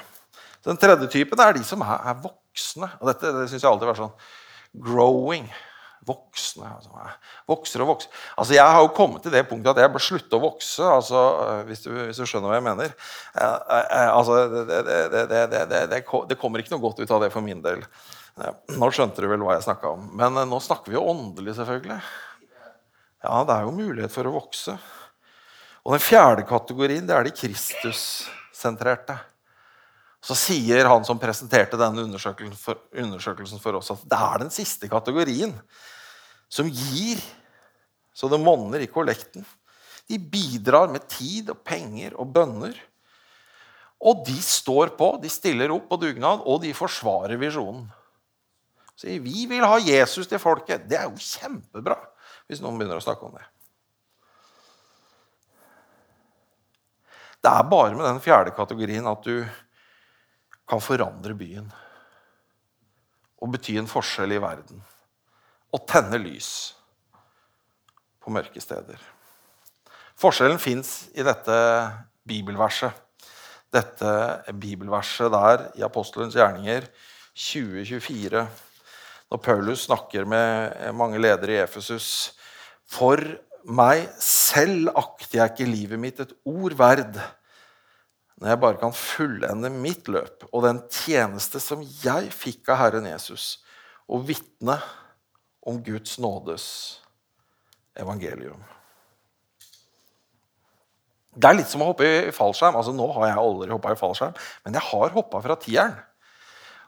Den 0.65 0.77
tredje 0.77 1.09
typen 1.09 1.41
er 1.41 1.55
de 1.57 1.63
som 1.65 1.81
er, 1.81 2.13
voksne. 2.21 2.91
Og 2.99 3.09
dette 3.09 3.33
det 3.33 3.49
syns 3.49 3.63
jeg 3.63 3.69
alltid 3.71 3.87
har 3.87 3.93
vært 3.93 4.03
sånn 4.03 4.85
growing. 4.91 5.49
Voksne. 6.05 6.65
Altså, 6.65 7.09
vokser 7.49 7.83
og 7.83 7.91
vokser. 7.91 8.21
Altså, 8.33 8.55
jeg 8.55 8.65
har 8.75 8.81
jo 8.81 8.93
kommet 8.97 9.21
til 9.21 9.33
det 9.33 9.43
punktet 9.49 9.75
at 9.75 9.83
jeg 9.83 9.93
bør 9.93 10.01
slutte 10.01 10.37
å 10.37 10.41
vokse, 10.41 10.81
altså, 10.81 11.19
hvis, 11.67 11.83
du, 11.85 11.91
hvis, 11.93 12.17
du, 12.17 12.25
skjønner 12.25 12.49
hva 12.49 12.57
jeg 12.57 12.65
mener. 12.65 12.95
Eh, 13.37 13.59
eh, 13.77 14.07
altså, 14.09 14.39
det, 14.65 14.79
det, 15.29 15.83
det, 15.93 16.39
kommer 16.41 16.61
ikke 16.61 16.73
noe 16.73 16.81
godt 16.87 17.03
ut 17.03 17.13
av 17.13 17.21
det 17.21 17.29
for 17.33 17.45
min 17.45 17.61
del. 17.61 17.85
Nå 18.81 18.89
skjønte 18.93 19.21
du 19.21 19.29
vel 19.29 19.45
hva 19.45 19.59
jeg 19.59 19.67
snakka 19.67 19.93
om. 19.93 20.09
Men 20.17 20.41
eh, 20.41 20.49
nå 20.49 20.61
snakker 20.63 20.93
vi 20.93 20.97
jo 20.97 21.05
åndelig, 21.13 21.53
selvfølgelig. 21.59 22.01
Ja, 23.21 23.43
det 23.45 23.53
er 23.53 23.67
jo 23.67 23.75
mulighet 23.75 24.13
for 24.13 24.27
å 24.27 24.33
vokse. 24.33 24.75
Og 25.85 25.95
den 25.95 26.03
fjerde 26.03 26.45
kategorien 26.49 27.05
det 27.05 27.13
er 27.15 27.27
de 27.27 27.33
Kristus-sentrerte. 27.35 29.17
Så 30.21 30.37
sier 30.37 30.85
han 30.89 31.05
som 31.05 31.19
presenterte 31.21 31.79
denne 31.81 32.03
undersøkelsen 32.05 32.57
for, 32.57 32.81
undersøkelsen 32.93 33.61
for, 33.61 33.79
oss, 33.79 33.89
at 33.93 34.03
det 34.09 34.19
er 34.21 34.43
den 34.43 34.53
siste 34.53 34.89
kategorien 34.89 35.55
som 36.51 36.69
gir 36.69 37.21
så 38.13 38.29
det 38.29 38.41
monner 38.41 38.83
i 38.83 38.89
kollekten. 38.91 39.45
De 40.09 40.19
bidrar 40.19 40.91
med 40.91 41.07
tid 41.09 41.49
og 41.53 41.61
penger 41.65 42.17
og 42.19 42.33
bønner. 42.35 42.75
Og 44.01 44.25
de 44.27 44.35
står 44.43 44.93
på, 44.97 45.13
de 45.21 45.29
stiller 45.31 45.73
opp 45.73 45.87
på 45.89 45.99
dugnad, 46.01 46.41
og 46.45 46.61
de 46.65 46.73
forsvarer 46.75 47.39
visjonen. 47.41 47.85
Sier 48.97 49.21
vi 49.23 49.47
vil 49.49 49.65
ha 49.65 49.77
Jesus 49.81 50.29
til 50.29 50.41
folket. 50.41 50.83
Det 50.89 50.99
er 50.99 51.07
jo 51.07 51.17
kjempebra 51.21 51.97
hvis 52.51 52.59
noen 52.59 52.75
begynner 52.75 52.99
å 52.99 53.03
snakke 53.03 53.23
om 53.23 53.35
det. 53.37 53.45
Det 57.41 57.49
er 57.49 57.69
bare 57.71 57.95
med 57.95 58.03
den 58.05 58.19
fjerde 58.21 58.51
kategorien 58.53 59.07
at 59.07 59.23
du 59.23 59.47
kan 60.67 60.83
forandre 60.83 61.33
byen. 61.37 61.69
Og 63.41 63.53
bety 63.55 63.77
en 63.79 63.87
forskjell 63.89 64.35
i 64.35 64.41
verden. 64.43 64.83
Og 65.71 65.87
tenne 65.89 66.19
lys 66.19 66.51
på 68.21 68.33
mørke 68.35 68.61
steder. 68.61 68.99
Forskjellen 70.19 70.59
fins 70.61 71.07
i 71.15 71.23
dette 71.25 71.55
bibelverset. 72.27 72.91
Dette 73.71 74.11
bibelverset 74.51 75.31
der 75.31 75.65
i 75.79 75.87
apostelens 75.87 76.35
gjerninger 76.35 76.83
2024, 77.31 78.43
når 79.31 79.39
Paulus 79.39 79.87
snakker 79.87 80.27
med 80.27 80.75
mange 80.99 81.23
ledere 81.23 81.55
i 81.55 81.61
Efesus. 81.63 82.35
For 82.91 83.21
meg 83.71 84.07
selv 84.23 84.91
akter 84.97 85.39
jeg 85.39 85.53
ikke 85.53 85.69
livet 85.69 86.01
mitt 86.01 86.19
et 86.23 86.33
ord 86.49 86.75
verd 86.79 87.19
når 88.41 88.49
jeg 88.49 88.61
bare 88.63 88.79
kan 88.81 88.95
fullende 88.97 89.69
mitt 89.69 90.09
løp 90.09 90.47
og 90.49 90.65
den 90.65 90.81
tjeneste 90.89 91.61
som 91.61 91.83
jeg 92.01 92.31
fikk 92.33 92.71
av 92.73 92.79
Herren 92.79 93.05
Jesus, 93.05 93.59
og 94.09 94.25
vitne 94.25 94.79
om 95.61 95.77
Guds 95.85 96.17
nådes 96.17 96.65
evangelium. 98.01 98.63
Det 101.31 101.47
er 101.47 101.59
litt 101.59 101.69
som 101.69 101.83
å 101.85 101.91
hoppe 101.91 102.07
i 102.07 102.33
fallskjerm. 102.35 102.75
Altså, 102.75 102.91
nå 102.97 103.05
har 103.15 103.29
jeg 103.29 103.43
aldri 103.43 103.69
hoppa 103.71 103.93
i 103.93 103.99
fallskjerm, 103.99 104.33
men 104.65 104.75
jeg 104.75 104.83
har 104.89 105.13
hoppa 105.13 105.39
fra 105.45 105.55
tieren. 105.61 105.93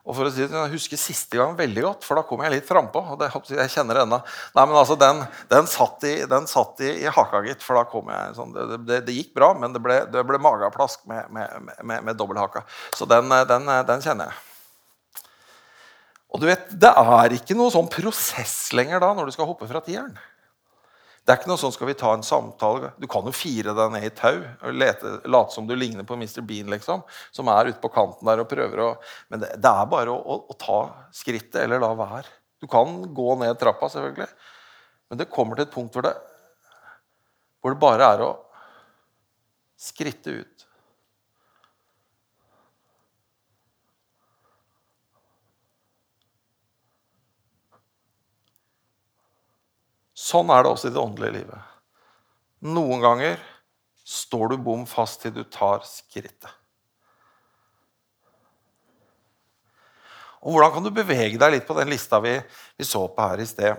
Og 0.04 0.18
for 0.18 0.28
å 0.28 0.32
si 0.34 0.44
det, 0.44 0.52
Jeg 0.52 0.74
husker 0.74 1.00
siste 1.00 1.40
gang 1.40 1.54
veldig 1.56 1.84
godt, 1.86 2.04
for 2.04 2.20
da 2.20 2.26
kom 2.28 2.42
jeg 2.44 2.52
litt 2.52 2.68
frampå. 2.68 3.00
og 3.16 3.22
jeg 3.24 3.72
kjenner 3.72 3.96
det 3.96 4.04
enda. 4.04 4.20
Nei, 4.56 4.66
men 4.68 4.76
altså, 4.76 4.98
Den, 5.00 5.24
den 5.48 5.68
satt, 5.68 6.04
i, 6.04 6.16
i, 6.20 7.04
i, 7.06 7.08
haka, 7.08 7.44
gitt. 7.48 7.64
For 7.64 7.80
da 7.80 7.86
kom 7.88 8.12
jeg 8.12 8.36
sånn, 8.36 8.52
det, 8.52 8.80
det, 8.84 9.00
det 9.08 9.16
gikk 9.16 9.32
bra, 9.34 9.54
men 9.56 9.72
det 9.72 9.80
ble, 9.84 10.02
det 10.12 10.26
ble 10.28 10.42
mageplask 10.44 11.06
med, 11.08 11.32
med, 11.32 11.72
med, 11.82 12.04
med 12.04 12.20
dobbelthaka. 12.20 12.66
Så 12.98 13.08
den, 13.08 13.32
den, 13.48 13.72
den, 13.88 14.04
kjenner 14.04 14.34
jeg. 14.34 15.30
Og 16.34 16.42
du 16.42 16.50
vet, 16.50 16.68
Det 16.68 16.92
er 16.92 17.38
ikke 17.38 17.56
noe 17.56 17.72
sånn 17.72 17.88
prosess 17.88 18.74
lenger 18.76 19.00
da 19.00 19.14
når 19.16 19.30
du 19.30 19.38
skal 19.38 19.48
hoppe 19.48 19.70
fra 19.72 19.80
tieren. 19.86 20.18
Det 21.24 21.32
er 21.32 21.40
ikke 21.40 21.50
noe 21.54 21.60
sånn 21.62 21.72
skal 21.72 21.88
vi 21.88 21.96
ta 21.96 22.10
en 22.12 22.26
samtale. 22.26 22.90
Du 23.00 23.06
kan 23.08 23.24
jo 23.24 23.32
fire 23.32 23.72
deg 23.78 23.94
ned 23.94 24.08
i 24.10 24.12
tau 24.12 24.42
og 24.44 24.76
late 24.76 25.56
som 25.56 25.68
du 25.70 25.72
ligner 25.78 26.04
på 26.08 26.18
Mr. 26.20 26.42
Bean, 26.44 26.68
liksom, 26.74 27.06
som 27.32 27.52
er 27.54 27.70
ute 27.72 27.80
på 27.80 27.92
kanten 27.96 28.28
der 28.28 28.42
og 28.44 28.50
prøver 28.52 28.82
å 28.84 28.90
Men 29.32 29.46
det, 29.46 29.54
det 29.64 29.72
er 29.72 29.88
bare 29.88 30.12
å, 30.12 30.18
å, 30.20 30.38
å, 30.52 30.58
ta 30.60 30.80
skrittet 31.16 31.62
eller 31.64 31.80
la 31.80 31.94
være. 31.96 32.28
Du 32.60 32.68
kan 32.68 33.00
gå 33.16 33.38
ned 33.40 33.56
trappa, 33.60 33.88
selvfølgelig, 33.92 34.28
men 35.08 35.22
det 35.22 35.32
kommer 35.32 35.56
til 35.56 35.68
et 35.68 35.72
punkt 35.72 35.96
hvor 35.96 36.04
det, 36.10 36.14
hvor 37.64 37.72
det 37.72 37.80
bare 37.80 38.12
er 38.16 38.26
å 38.28 38.32
skritte 39.80 40.36
ut. 40.44 40.53
Sånn 50.34 50.50
er 50.50 50.66
det 50.66 50.72
også 50.74 50.90
i 50.90 50.94
det 50.96 51.02
åndelige 51.02 51.36
livet. 51.36 51.72
Noen 52.66 53.04
ganger 53.04 53.42
står 54.08 54.54
du 54.54 54.58
bom 54.66 54.88
fast 54.90 55.22
til 55.22 55.34
du 55.36 55.44
tar 55.46 55.84
skrittet. 55.86 56.50
Og 60.44 60.58
Hvordan 60.58 60.74
kan 60.76 60.84
du 60.84 60.92
bevege 60.92 61.38
deg 61.40 61.54
litt 61.54 61.68
på 61.68 61.76
den 61.78 61.92
lista 61.94 62.20
vi, 62.24 62.34
vi 62.76 62.88
så 62.88 63.06
på 63.14 63.28
her 63.30 63.40
i 63.40 63.48
sted? 63.48 63.78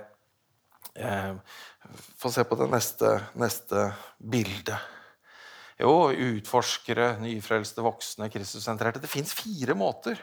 Eh, 0.95 1.35
Få 2.17 2.31
se 2.33 2.45
på 2.49 2.57
det 2.57 2.71
neste, 2.73 3.11
neste 3.37 3.91
bildet. 4.17 4.79
Jo, 5.77 6.09
utforskere, 6.09 7.17
nyfrelste, 7.21 7.83
voksne, 7.85 8.31
Kristussentrerte. 8.33 9.03
Det 9.03 9.11
fins 9.11 9.35
fire 9.37 9.77
måter 9.77 10.17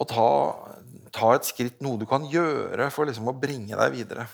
å 0.00 0.06
ta, 0.08 0.28
ta, 1.12 1.34
et 1.34 1.46
skritt, 1.46 1.82
noe 1.84 2.00
du 2.00 2.06
kan 2.08 2.24
gjøre 2.30 2.88
for 2.94 3.10
liksom 3.10 3.28
å 3.28 3.36
bringe 3.36 3.76
deg 3.76 3.92
videre. 3.92 4.24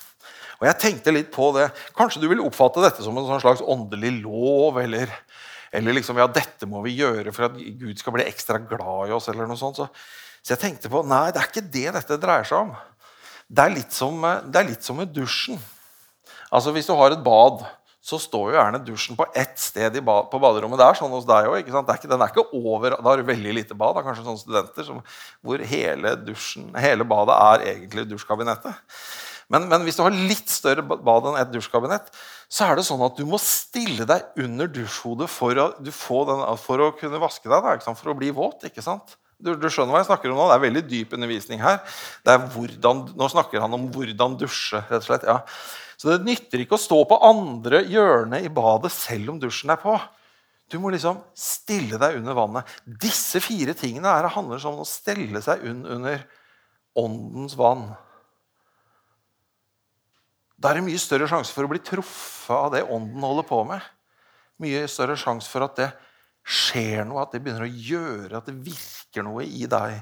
Og 0.61 0.67
jeg 0.69 0.79
tenkte 0.83 1.15
litt 1.15 1.31
på 1.33 1.49
det. 1.57 1.71
Kanskje 1.97 2.21
du 2.21 2.29
vil 2.29 2.43
oppfatte 2.45 2.83
dette 2.85 3.05
som 3.05 3.17
en 3.17 3.29
sånn 3.29 3.43
slags 3.43 3.65
åndelig 3.65 4.13
lov, 4.21 4.81
eller, 4.83 5.13
eller 5.73 5.97
liksom, 5.97 6.21
ja, 6.21 6.29
dette 6.29 6.69
må 6.69 6.83
vi 6.85 6.99
gjøre 6.99 7.33
for 7.33 7.49
at 7.49 7.57
Gud 7.57 7.97
skal 8.01 8.17
bli 8.17 8.29
ekstra 8.29 8.61
glad 8.61 9.09
i 9.09 9.17
oss. 9.17 9.31
eller 9.33 9.49
noe 9.49 9.61
sånt. 9.61 9.81
Så, 9.81 9.89
så 10.45 10.55
jeg 10.55 10.63
tenkte 10.67 10.93
på 10.93 11.03
nei, 11.09 11.31
det 11.33 11.41
er 11.41 11.49
ikke 11.49 11.67
det 11.73 11.89
dette 11.97 12.21
dreier 12.21 12.49
seg 12.49 12.67
om. 12.67 12.75
Det 13.51 13.65
er 13.65 13.75
litt 13.75 13.97
som, 13.97 14.21
det 14.47 14.61
er 14.61 14.69
litt 14.69 14.87
som 14.87 15.01
med 15.01 15.15
dusjen. 15.17 15.59
Altså 16.51 16.75
Hvis 16.75 16.91
du 16.91 16.95
har 16.99 17.15
et 17.15 17.25
bad, 17.25 17.65
så 18.01 18.17
står 18.21 18.51
jo 18.51 18.57
gjerne 18.57 18.81
dusjen 18.85 19.17
på 19.19 19.27
ett 19.37 19.59
sted 19.61 19.97
bad, 20.05 20.29
på 20.33 20.39
baderommet. 20.41 20.81
Det 20.81 20.87
er 20.87 20.99
sånn 20.99 21.13
hos 21.13 21.27
deg 21.29 21.49
òg. 21.51 21.69
Den 21.69 22.23
er 22.23 22.31
ikke 22.31 22.47
over, 22.57 22.97
Da 22.97 23.05
har 23.07 23.21
du 23.21 23.29
veldig 23.29 23.57
lite 23.59 23.77
bad. 23.77 23.97
Det 23.97 24.03
er 24.03 24.07
kanskje 24.09 24.25
sånne 24.29 24.45
studenter 24.45 24.87
som, 24.87 25.03
hvor 25.45 25.65
hele, 25.73 26.15
dusjen, 26.25 26.71
hele 26.81 27.05
badet 27.09 27.37
er 27.37 27.67
egentlig 27.75 28.07
dusjkabinettet. 28.13 28.77
Men, 29.51 29.67
men, 29.71 29.83
hvis 29.83 29.99
du 29.99 30.05
har 30.05 30.15
litt 30.15 30.51
større 30.51 30.85
bad 30.87 31.27
enn 31.27 31.41
et 31.41 31.51
dusjkabinett, 31.51 32.13
så 32.51 32.69
er 32.69 32.79
det 32.79 32.85
sånn 32.87 33.03
at 33.03 33.19
du 33.19 33.25
må 33.27 33.39
stille 33.43 34.07
deg 34.07 34.39
under 34.45 34.71
dusjhodet 34.71 35.27
for 35.31 35.59
å, 35.59 35.67
den, 35.83 36.45
for 36.63 36.85
å 36.85 36.93
kunne 36.99 37.19
vaske 37.23 37.51
deg. 37.51 37.67
Da, 37.67 37.95
for 37.99 38.13
å 38.13 38.17
bli 38.19 38.31
våt. 38.35 38.69
ikke 38.69 38.85
sant? 38.85 39.17
Du, 39.41 39.55
du, 39.57 39.67
skjønner 39.73 39.95
hva 39.95 40.03
jeg 40.03 40.11
snakker 40.11 40.31
om 40.31 40.39
nå? 40.39 40.49
Det 40.51 40.57
er 40.59 40.65
veldig 40.67 40.83
dyp 40.87 41.15
undervisning 41.17 41.63
her. 41.65 41.81
Hvordan, 42.55 43.07
nå 43.19 43.29
snakker 43.33 43.65
han 43.65 43.75
om 43.75 43.89
hvordan 43.95 44.37
dusje. 44.39 44.83
rett 44.87 45.01
og 45.03 45.09
slett, 45.09 45.27
ja. 45.27 45.41
Så 46.01 46.13
det 46.13 46.23
nytter 46.25 46.63
ikke 46.63 46.79
å 46.79 46.81
stå 46.81 47.03
på 47.09 47.19
andre 47.27 47.83
hjørnet 47.91 48.47
i 48.47 48.53
badet 48.53 48.93
selv 48.95 49.35
om 49.35 49.41
dusjen 49.41 49.73
er 49.75 49.81
på. 49.83 49.97
Du 50.71 50.79
må 50.79 50.93
liksom 50.95 51.19
stille 51.35 51.99
deg 51.99 52.21
under 52.21 52.37
vannet. 52.39 52.77
Disse 52.87 53.43
fire 53.43 53.75
tingene 53.77 54.13
her 54.15 54.31
handler 54.31 54.63
om 54.71 54.85
å 54.85 54.89
stelle 54.89 55.43
seg 55.43 55.65
under 55.67 56.23
åndens 57.01 57.57
vann. 57.59 57.89
Da 60.61 60.71
er 60.71 60.79
det 60.79 60.85
mye 60.91 61.01
større 61.01 61.29
sjanse 61.31 61.55
for 61.57 61.65
å 61.65 61.71
bli 61.73 61.81
truffet 61.81 62.53
av 62.53 62.69
det 62.75 62.85
ånden 62.85 63.25
holder 63.25 63.47
på 63.49 63.63
med. 63.69 63.85
Mye 64.61 64.85
større 64.93 65.17
sjanse 65.17 65.49
for 65.49 65.65
at 65.65 65.79
det 65.79 65.89
skjer 66.45 67.07
noe, 67.09 67.23
at 67.25 67.33
det 67.33 67.41
begynner 67.41 67.65
å 67.65 67.71
gjøre, 67.71 68.37
at 68.37 68.49
det 68.49 68.59
virker 68.61 69.25
noe 69.25 69.47
i 69.47 69.65
deg. 69.71 70.01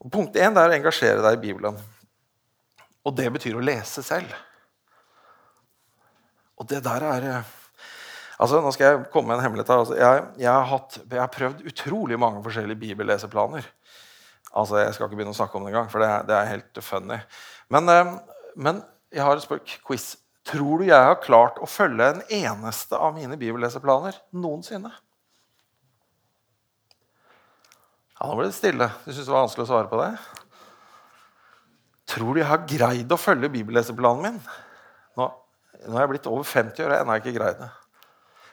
Og 0.00 0.12
punkt 0.12 0.38
én 0.40 0.56
er 0.56 0.72
å 0.72 0.76
engasjere 0.76 1.20
deg 1.24 1.36
i 1.36 1.42
Bibelen. 1.42 1.76
Og 3.04 3.16
det 3.16 3.26
betyr 3.34 3.58
å 3.58 3.64
lese 3.64 4.04
selv. 4.04 4.32
Og 6.60 6.68
det 6.68 6.82
der 6.84 7.08
er 7.14 7.26
eh, 7.30 7.56
Altså, 8.40 8.62
Nå 8.64 8.70
skal 8.72 8.86
jeg 8.86 9.08
komme 9.12 9.28
med 9.28 9.36
en 9.36 9.42
hemmelighet. 9.44 9.70
Altså, 9.74 9.98
jeg, 10.00 10.20
jeg, 10.40 10.48
har 10.48 10.64
hatt, 10.64 10.94
jeg, 11.02 11.18
har 11.20 11.28
prøvd 11.28 11.58
utrolig 11.68 12.16
mange 12.16 12.40
forskjellige 12.40 12.80
bibelleseplaner. 12.80 13.66
Altså, 14.56 14.78
Jeg 14.80 14.94
skal 14.96 15.10
ikke 15.10 15.18
begynne 15.18 15.34
å 15.34 15.36
snakke 15.36 15.58
om 15.58 15.66
det 15.66 15.74
engang, 15.74 15.90
for 15.92 16.00
det, 16.00 16.08
det 16.30 16.38
er 16.38 16.48
helt 16.54 16.80
funny. 16.86 17.18
Men, 17.76 17.92
eh, 17.92 18.14
men 18.56 18.80
jeg 19.10 19.26
har 19.26 19.36
et 19.36 19.44
spøk, 19.44 19.78
quiz. 19.86 20.12
Tror 20.46 20.80
du 20.80 20.88
jeg 20.88 20.96
har 20.96 21.20
klart 21.22 21.58
å 21.60 21.68
følge 21.68 22.06
en 22.14 22.22
eneste 22.32 22.98
av 22.98 23.14
mine 23.16 23.36
bibelleseplaner 23.38 24.16
noensinne? 24.32 24.92
Ja, 28.20 28.28
Nå 28.28 28.36
ble 28.38 28.48
det 28.48 28.56
stille. 28.56 28.88
Du 29.04 29.10
syntes 29.10 29.26
det 29.26 29.34
var 29.34 29.44
vanskelig 29.46 29.66
å 29.66 29.70
svare 29.70 29.90
på 29.90 30.00
det? 30.00 30.10
Tror 32.10 32.34
du 32.34 32.40
jeg 32.42 32.50
har 32.50 32.66
greid 32.68 33.12
å 33.12 33.20
følge 33.20 33.52
bibelleseplanen 33.52 34.26
min? 34.26 34.40
Nå, 35.18 35.28
nå 35.86 35.94
er 35.94 36.04
jeg 36.04 36.12
blitt 36.14 36.30
over 36.30 36.48
50 36.48 36.84
år 36.84 36.90
og 36.90 36.96
jeg 36.96 37.06
ennå 37.06 37.20
ikke 37.20 37.36
greid 37.36 37.60
det. 37.60 37.70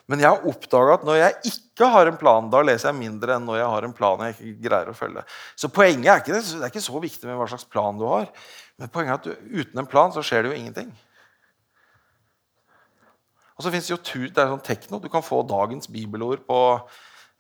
Men 0.07 0.21
jeg 0.23 0.31
har 0.31 0.45
oppdaga 0.47 0.93
at 0.95 1.01
når 1.03 1.17
jeg 1.19 1.49
ikke 1.49 1.87
har 1.91 2.07
en 2.07 2.19
plan, 2.19 2.45
da 2.51 2.61
leser 2.63 2.93
jeg 2.93 2.99
mindre 2.99 3.35
enn 3.35 3.47
når 3.47 3.57
jeg 3.59 3.71
har 3.73 3.87
en 3.87 3.95
plan 3.95 4.21
jeg 4.23 4.37
ikke 4.37 4.69
greier 4.69 4.91
å 4.91 4.95
følge. 4.95 5.23
Så 5.59 5.67
poenget 5.73 6.11
er 6.13 6.21
ikke, 6.21 6.37
det, 6.37 6.43
det 6.47 6.63
er 6.63 6.71
ikke 6.71 6.85
så 6.85 7.01
viktig 7.03 7.27
med 7.27 7.39
hva 7.39 7.49
slags 7.51 7.67
plan 7.67 7.99
du 7.99 8.05
har. 8.07 8.29
Men 8.77 8.93
poenget 8.93 9.13
er 9.13 9.19
at 9.19 9.27
du, 9.27 9.59
uten 9.61 9.81
en 9.81 9.89
plan 9.89 10.13
så 10.13 10.23
skjer 10.25 10.45
det 10.45 10.53
jo 10.53 10.57
ingenting. 10.59 10.91
Og 13.57 13.65
så 13.65 13.73
fins 13.73 13.89
det 13.89 13.95
jo 13.95 14.27
det 14.29 14.37
er 14.37 14.51
sånn 14.51 14.65
tekno. 14.65 14.99
Du 15.01 15.09
kan 15.09 15.25
få 15.25 15.41
dagens 15.49 15.89
bibelord 15.89 16.43
på 16.45 16.59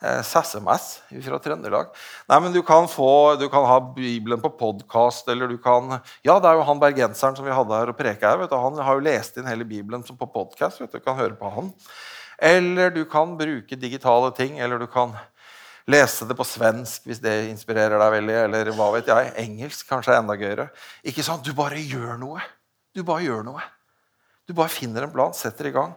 eh, 0.01 0.23
SMS 0.25 0.87
fra 1.27 1.37
Trøndelag. 1.43 1.91
Nei, 2.31 2.39
men 2.41 2.55
du 2.55 2.63
kan, 2.65 2.89
få, 2.89 3.37
du 3.37 3.45
kan 3.53 3.67
ha 3.69 3.77
Bibelen 3.93 4.41
på 4.41 4.49
podkast, 4.57 5.29
eller 5.29 5.51
du 5.51 5.59
kan 5.61 5.99
Ja, 6.25 6.39
det 6.41 6.49
er 6.49 6.57
jo 6.57 6.65
han 6.65 6.81
bergenseren 6.81 7.37
som 7.37 7.45
vi 7.45 7.53
hadde 7.53 7.77
her 7.77 7.93
og 7.93 7.99
preka 7.99 8.33
her. 8.33 8.47
Han 8.49 8.81
har 8.81 8.97
jo 8.97 9.05
lest 9.05 9.37
inn 9.37 9.49
hele 9.49 9.67
Bibelen 9.67 10.01
på 10.01 10.31
podkast. 10.33 10.81
Du 10.81 10.99
kan 10.99 11.19
høre 11.21 11.37
på 11.37 11.53
han. 11.53 11.69
Eller 12.41 12.89
du 12.93 13.03
kan 13.09 13.37
bruke 13.37 13.77
digitale 13.77 14.33
ting, 14.37 14.57
eller 14.57 14.81
du 14.81 14.89
kan 14.89 15.13
Lese 15.87 16.27
det 16.27 16.35
på 16.35 16.43
svensk 16.43 17.05
hvis 17.07 17.21
det 17.23 17.33
inspirerer 17.47 17.95
deg 18.01 18.13
veldig. 18.17 18.37
Eller 18.43 18.71
hva 18.75 18.89
vet 18.97 19.09
jeg, 19.11 19.33
engelsk 19.43 19.87
kanskje 19.89 20.13
er 20.13 20.21
enda 20.21 20.35
gøyere. 20.39 20.67
Ikke 21.07 21.25
sant? 21.25 21.45
Du 21.47 21.55
bare 21.57 21.79
gjør 21.79 22.17
noe. 22.19 22.43
Du 22.95 23.03
bare 23.07 23.23
gjør 23.23 23.45
noe. 23.47 23.63
Du 24.47 24.55
bare 24.55 24.71
finner 24.71 25.03
en 25.03 25.11
plan, 25.11 25.33
setter 25.35 25.67
i 25.67 25.73
gang 25.75 25.91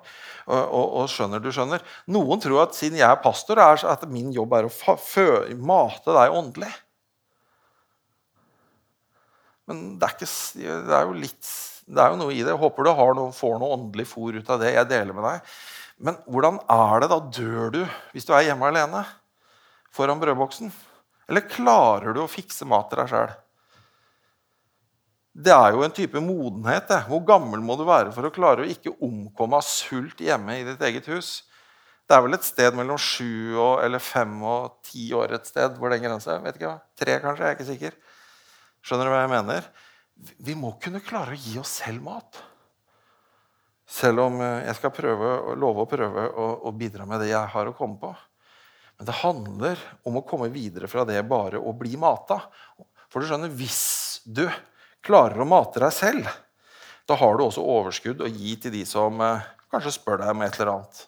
og, 0.50 0.58
og, 0.58 0.86
og 1.00 1.10
skjønner. 1.10 1.42
du 1.42 1.52
skjønner. 1.54 1.82
Noen 2.10 2.42
tror 2.42 2.64
at 2.64 2.74
siden 2.74 2.98
jeg 2.98 3.06
er 3.06 3.20
pastor, 3.22 3.60
er 3.62 3.84
at 3.86 4.06
min 4.10 4.32
jobb 4.34 4.56
er 4.58 4.66
å 4.66 4.96
mate 5.70 6.16
deg 6.16 6.34
åndelig. 6.34 6.70
Men 9.70 9.84
det 10.00 10.08
er, 10.08 10.16
ikke, 10.16 10.78
det 10.88 10.96
er 10.96 11.06
jo 11.06 11.14
litt 11.14 11.52
det 11.90 12.02
er 12.02 12.12
jo 12.12 12.18
noe 12.20 12.34
i 12.34 12.42
det. 12.42 12.52
Jeg 12.52 12.60
håper 12.60 12.86
du 12.86 12.90
noe, 13.18 13.30
får 13.34 13.56
noe 13.58 13.76
åndelig 13.76 14.06
fôr 14.10 14.36
ut 14.38 14.50
av 14.50 14.60
det 14.62 14.74
jeg 14.74 14.90
deler 14.90 15.16
med 15.16 15.26
deg. 15.26 15.54
Men 16.06 16.18
hvordan 16.30 16.60
er 16.70 17.02
det 17.02 17.08
da? 17.10 17.18
Dør 17.38 17.72
du 17.74 17.80
hvis 18.14 18.26
du 18.26 18.32
er 18.34 18.46
hjemme 18.46 18.70
alene 18.70 19.02
foran 19.94 20.20
brødboksen? 20.22 20.72
Eller 21.30 21.46
klarer 21.46 22.14
du 22.14 22.24
å 22.24 22.30
fikse 22.30 22.66
mat 22.68 22.90
til 22.90 23.02
deg 23.02 23.12
sjøl? 23.12 23.36
Det 25.30 25.52
er 25.54 25.76
jo 25.76 25.84
en 25.86 25.94
type 25.94 26.20
modenhet. 26.22 26.88
Det. 26.90 27.04
Hvor 27.06 27.22
gammel 27.26 27.62
må 27.62 27.76
du 27.78 27.84
være 27.86 28.10
for 28.14 28.26
å 28.26 28.32
klare 28.34 28.64
å 28.64 28.70
ikke 28.70 28.96
omkomme 29.06 29.60
av 29.60 29.66
sult 29.66 30.20
hjemme 30.20 30.58
i 30.58 30.66
ditt 30.66 30.82
eget 30.88 31.06
hus? 31.12 31.44
Det 32.10 32.16
er 32.16 32.24
vel 32.24 32.34
et 32.34 32.46
sted 32.46 32.74
mellom 32.74 32.98
sju 32.98 33.54
og, 33.54 33.76
eller 33.84 34.02
fem 34.02 34.32
og 34.42 34.80
ti 34.82 35.12
år 35.14 35.36
et 35.36 35.46
sted 35.46 35.76
hvor 35.78 35.94
den 35.94 36.02
grensa 36.02 36.40
er. 36.40 36.58
Tre, 36.98 37.20
kanskje. 37.22 37.44
Jeg 37.44 37.46
er 37.46 37.56
ikke 37.56 37.68
sikker. 37.68 37.98
Skjønner 38.82 39.06
du 39.06 39.14
hva 39.14 39.20
jeg 39.22 39.32
mener? 39.36 39.68
Vi 40.42 40.56
må 40.58 40.74
kunne 40.82 41.02
klare 41.04 41.36
å 41.36 41.38
gi 41.38 41.60
oss 41.62 41.78
selv 41.84 42.02
mat. 42.08 42.40
Selv 43.90 44.24
om 44.26 44.40
eh, 44.42 44.66
jeg 44.66 44.78
skal 44.78 44.92
prøve, 44.94 45.30
love 45.58 45.84
å 45.84 45.90
prøve 45.90 46.26
å, 46.30 46.50
å 46.66 46.74
bidra 46.74 47.06
med 47.08 47.22
det 47.22 47.30
jeg 47.30 47.54
har 47.54 47.70
å 47.70 47.76
komme 47.78 47.98
på. 48.02 48.10
Men 49.00 49.08
det 49.08 49.16
handler 49.22 49.78
om 50.04 50.18
å 50.20 50.26
komme 50.28 50.50
videre 50.52 50.84
fra 50.92 51.06
det 51.08 51.22
bare 51.24 51.56
å 51.56 51.72
bli 51.72 51.94
mata. 51.96 52.36
For 53.08 53.24
du 53.24 53.30
skjønner, 53.30 53.48
hvis 53.48 54.20
du 54.28 54.42
klarer 55.00 55.40
å 55.40 55.46
mate 55.48 55.80
deg 55.80 55.94
selv, 55.96 56.28
da 57.08 57.16
har 57.16 57.38
du 57.38 57.46
også 57.46 57.64
overskudd 57.64 58.20
å 58.20 58.28
gi 58.28 58.58
til 58.60 58.74
de 58.74 58.82
som 58.84 59.16
eh, 59.24 59.46
kanskje 59.72 59.94
spør 59.96 60.20
deg 60.20 60.34
om 60.34 60.44
et 60.44 60.60
eller 60.60 60.74
annet. 60.74 61.00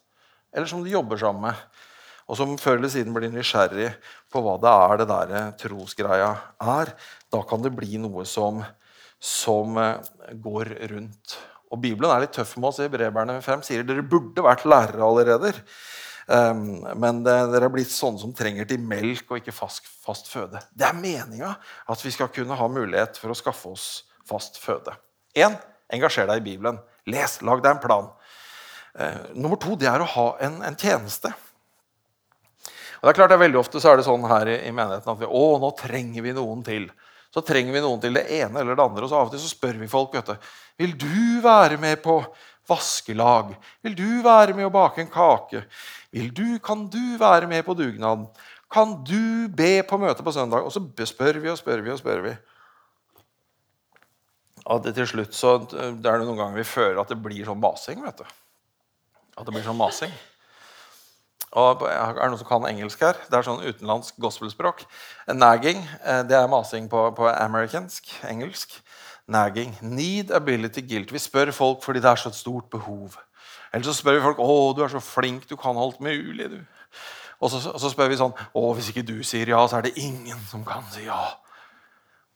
Eller 0.56 0.72
som 0.72 0.80
du 0.80 0.88
jobber 0.88 1.20
sammen 1.20 1.50
med. 1.50 1.84
Og 2.32 2.40
som 2.40 2.56
før 2.56 2.80
eller 2.80 2.94
siden 2.96 3.12
blir 3.12 3.28
nysgjerrig 3.28 3.90
på 4.32 4.40
hva 4.40 4.56
det 4.64 4.72
er 4.72 5.02
det 5.02 5.10
der 5.12 5.36
eh, 5.36 5.54
trosgreia 5.60 6.32
er. 6.64 6.96
Da 7.28 7.44
kan 7.44 7.60
det 7.60 7.76
bli 7.76 8.00
noe 8.00 8.24
som, 8.24 8.64
som 9.20 9.76
eh, 9.84 10.12
går 10.32 10.78
rundt. 10.96 11.36
Og 11.68 11.84
Bibelen 11.84 12.08
er 12.08 12.24
litt 12.24 12.32
tøff 12.40 12.56
med 12.56 12.72
oss. 12.72 12.80
i 12.80 12.88
Breverne 12.88 13.42
5 13.44 13.68
sier 13.68 13.84
dere 13.84 14.00
burde 14.00 14.48
vært 14.48 14.64
lærere 14.64 15.04
allerede. 15.04 15.52
Um, 16.26 16.84
men 17.02 17.22
dere 17.26 17.66
er 17.66 17.72
blitt 17.72 17.90
sånne 17.90 18.20
som 18.22 18.34
trenger 18.36 18.68
til 18.70 18.82
melk 18.82 19.30
og 19.32 19.40
ikke 19.40 19.54
fast, 19.54 19.88
fast 20.04 20.30
føde. 20.30 20.60
Det 20.70 20.86
er 20.86 20.98
meninga 20.98 21.54
at 21.90 22.04
vi 22.04 22.12
skal 22.14 22.30
kunne 22.34 22.58
ha 22.58 22.68
mulighet 22.70 23.18
for 23.18 23.32
å 23.32 23.38
skaffe 23.38 23.72
oss 23.72 23.86
fast 24.28 24.60
føde. 24.62 24.94
En, 25.34 25.56
engasjer 25.92 26.28
deg 26.30 26.42
i 26.42 26.46
Bibelen. 26.52 26.78
Les, 27.10 27.38
lag 27.42 27.62
deg 27.64 27.74
en 27.74 27.82
plan. 27.82 28.10
Uh, 28.94 29.32
nummer 29.34 29.58
to 29.58 29.74
det 29.80 29.88
er 29.90 30.04
å 30.04 30.10
ha 30.14 30.26
en, 30.46 30.60
en, 30.62 30.78
tjeneste. 30.78 31.32
Og 33.00 33.08
det 33.08 33.14
er 33.14 33.18
klart 33.18 33.32
det 33.32 33.38
er 33.40 33.46
Veldig 33.48 33.58
ofte 33.58 33.80
så 33.82 33.90
er 33.90 33.98
det 33.98 34.06
sånn 34.06 34.28
her 34.30 34.50
i, 34.52 34.60
i 34.68 34.74
menigheten 34.74 35.10
at 35.10 35.22
vi, 35.24 35.26
å, 35.26 35.56
nå 35.58 35.72
trenger 35.80 36.22
vi 36.22 36.36
noen 36.36 36.62
til. 36.66 36.86
Så 37.32 37.40
trenger 37.42 37.72
vi 37.72 37.80
noen 37.80 38.00
til 38.02 38.14
det 38.14 38.26
ene 38.36 38.60
eller 38.60 38.76
det 38.76 38.84
andre. 38.84 39.06
Og 39.06 39.10
så 39.10 39.18
av 39.18 39.30
og 39.30 39.34
til 39.34 39.40
så 39.42 39.50
spør 39.50 39.80
vi 39.80 39.90
folk 39.90 40.14
vet 40.14 40.28
du, 40.28 40.50
vil 40.84 40.92
du 41.00 41.40
være 41.42 41.80
med 41.80 42.02
på 42.04 42.20
vaskelag. 42.68 43.54
Vil 43.82 43.96
du 43.98 44.08
være 44.24 44.54
med 44.56 44.68
å 44.68 44.72
bake 44.74 45.02
en 45.02 45.10
kake? 45.12 45.64
Vil 46.14 46.32
du, 46.34 46.46
kan 46.62 46.86
du 46.92 47.16
være 47.20 47.48
med 47.50 47.64
på 47.66 47.76
dugnaden? 47.78 48.26
Kan 48.72 48.98
du 49.04 49.48
be 49.52 49.82
på 49.84 49.98
møte 50.00 50.24
på 50.24 50.32
søndag? 50.32 50.64
Og 50.64 50.72
så 50.72 50.80
spør 51.08 51.40
vi 51.42 51.52
og 51.52 51.60
spør 51.60 51.84
vi 51.84 51.92
og 51.92 52.00
spør 52.00 52.24
vi. 52.28 52.34
Det 54.82 54.92
til 54.94 55.08
slutt 55.10 55.34
så 55.34 55.56
det 55.66 56.06
er 56.06 56.20
det 56.20 56.26
noen 56.26 56.38
ganger 56.38 56.60
vi 56.60 56.66
føler 56.68 57.00
at 57.02 57.10
det 57.10 57.18
blir 57.20 57.44
sånn 57.44 57.60
masing. 57.60 58.02
vet 58.04 58.22
du. 58.22 58.28
At 59.36 59.48
det 59.48 59.54
blir 59.54 59.66
sånn 59.66 59.80
masing. 59.80 60.12
Og 61.52 61.82
er 61.84 62.14
det 62.16 62.30
noen 62.30 62.40
som 62.40 62.48
kan 62.48 62.64
engelsk 62.64 63.02
her? 63.04 63.18
Det 63.28 63.36
er 63.36 63.44
sånn 63.44 63.60
utenlandsk 63.60 64.16
gospelspråk. 64.22 64.86
Nagging 65.36 65.82
eh, 66.00 66.22
det 66.24 66.38
er 66.38 66.48
masing 66.48 66.88
på, 66.88 67.10
på 67.18 67.28
amerikansk, 67.28 68.08
engelsk 68.24 68.78
nagging. 69.32 69.74
Need, 69.80 70.30
ability, 70.34 70.84
guilt. 70.86 71.12
Vi 71.12 71.20
spør 71.22 71.52
folk 71.56 71.82
fordi 71.84 72.02
det 72.04 72.12
er 72.12 72.20
så 72.20 72.32
et 72.32 72.38
stort 72.38 72.68
behov. 72.72 73.16
Eller 73.72 73.88
så 73.88 73.96
spør 73.96 74.18
vi 74.18 74.24
folk 74.26 74.42
å, 74.44 74.54
du 74.76 74.82
er 74.84 74.92
så 74.92 75.00
flink, 75.02 75.48
du 75.48 75.56
kan 75.60 75.78
alt 75.80 76.00
mulig. 76.04 76.50
du. 76.52 76.60
Og 77.42 77.50
så, 77.50 77.58
og 77.72 77.80
så 77.82 77.90
spør 77.90 78.12
vi 78.12 78.20
sånn 78.20 78.34
å, 78.54 78.66
hvis 78.76 78.92
ikke 78.92 79.06
du 79.06 79.16
sier 79.26 79.50
ja, 79.50 79.62
så 79.66 79.80
er 79.80 79.88
det 79.88 79.96
ingen 79.98 80.38
som 80.50 80.62
kan 80.66 80.84
si 80.92 81.08
ja. 81.08 81.24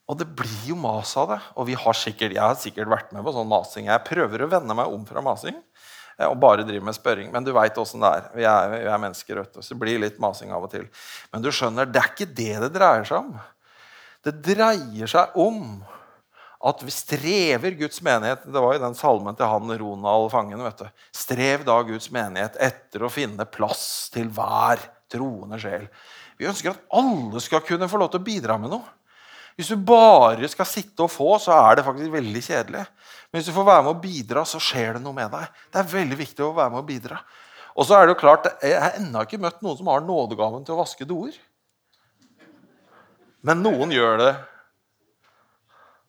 Og 0.07 0.19
det 0.21 0.29
blir 0.39 0.71
jo 0.71 0.77
mas 0.79 1.13
av 1.19 1.33
det. 1.35 1.41
Og 1.59 1.69
vi 1.69 1.77
har 1.79 1.99
sikkert, 1.99 2.35
jeg 2.35 2.43
har 2.43 2.59
sikkert 2.59 2.91
vært 2.91 3.13
med 3.15 3.27
på 3.27 3.35
sånn 3.35 3.51
masing. 3.51 3.91
Jeg 3.91 4.07
prøver 4.07 4.45
å 4.45 4.51
vende 4.51 4.77
meg 4.79 4.91
om 4.91 5.03
fra 5.07 5.23
masing 5.25 5.57
eh, 5.57 6.29
og 6.29 6.39
bare 6.43 6.67
driver 6.67 6.87
med 6.89 6.99
spørring. 6.99 7.33
Men 7.35 7.47
du 7.47 7.53
veit 7.57 7.79
åssen 7.83 8.03
det 8.05 8.13
er. 8.15 8.31
Vi 8.39 8.47
er, 8.47 8.71
vi 8.73 8.87
er 8.87 9.03
mennesker, 9.03 9.43
vet 9.43 9.59
så 9.59 9.75
det 9.75 9.81
blir 9.83 10.03
litt 10.03 10.23
masing 10.23 10.55
av 10.55 10.67
og 10.69 10.73
til. 10.75 10.87
Men 11.35 11.43
du 11.43 11.51
skjønner, 11.55 11.91
det 11.91 12.03
er 12.03 12.15
ikke 12.15 12.31
det 12.39 12.53
det 12.65 12.73
dreier 12.79 13.07
seg 13.09 13.19
om. 13.25 13.35
Det 14.27 14.35
dreier 14.47 15.11
seg 15.11 15.39
om 15.43 15.61
at 16.67 16.83
vi 16.83 16.91
strever 16.91 17.77
Guds 17.79 18.01
menighet 18.03 18.45
Det 18.45 18.63
var 18.63 18.75
jo 18.75 18.83
den 18.83 18.97
salmen 18.99 19.37
til 19.39 19.47
han 19.47 19.73
Ronald 19.79 20.31
Fangen. 20.33 20.63
vet 20.65 20.83
du. 20.83 21.03
Strev 21.15 21.65
da 21.67 21.79
Guds 21.87 22.11
menighet 22.15 22.59
etter 22.59 23.07
å 23.07 23.13
finne 23.13 23.47
plass 23.47 24.11
til 24.15 24.29
hver 24.35 24.83
troende 25.13 25.61
sjel. 25.63 25.87
Vi 26.37 26.49
ønsker 26.51 26.75
at 26.75 26.83
alle 26.99 27.41
skal 27.41 27.63
kunne 27.65 27.89
få 27.89 28.01
lov 28.01 28.11
til 28.13 28.21
å 28.21 28.27
bidra 28.27 28.59
med 28.61 28.75
noe. 28.75 28.95
Hvis 29.57 29.71
du 29.73 29.77
bare 29.89 30.49
skal 30.53 30.69
sitte 30.69 31.07
og 31.07 31.13
få, 31.13 31.39
så 31.41 31.55
er 31.57 31.79
det 31.79 31.87
faktisk 31.87 32.13
veldig 32.13 32.43
kjedelig. 32.45 32.83
Men 33.31 33.41
hvis 33.41 33.49
du 33.49 33.55
får 33.57 33.69
være 33.71 33.85
med 33.87 33.95
å 33.95 34.03
bidra, 34.03 34.43
så 34.45 34.61
skjer 34.61 34.99
det 34.99 35.05
noe 35.05 35.17
med 35.17 35.31
deg. 35.33 35.63
Det 35.73 35.81
er 35.81 35.95
veldig 35.95 36.19
viktig 36.19 36.45
å 36.45 36.53
være 36.57 36.75
med 36.75 36.83
å 36.83 36.89
bidra. 36.89 37.23
Og 37.77 37.89
så 37.89 37.97
er 37.97 38.05
det 38.05 38.17
jo 38.17 38.21
klart, 38.21 38.51
Jeg 38.61 38.77
har 38.81 38.99
ennå 38.99 39.23
ikke 39.25 39.41
møtt 39.41 39.63
noen 39.65 39.79
som 39.79 39.89
har 39.89 40.05
nådegaven 40.05 40.65
til 40.65 40.77
å 40.77 40.83
vaske 40.83 41.09
doer. 41.09 41.33
Men 43.47 43.63
noen 43.63 43.93
gjør 43.95 44.21
det 44.21 44.31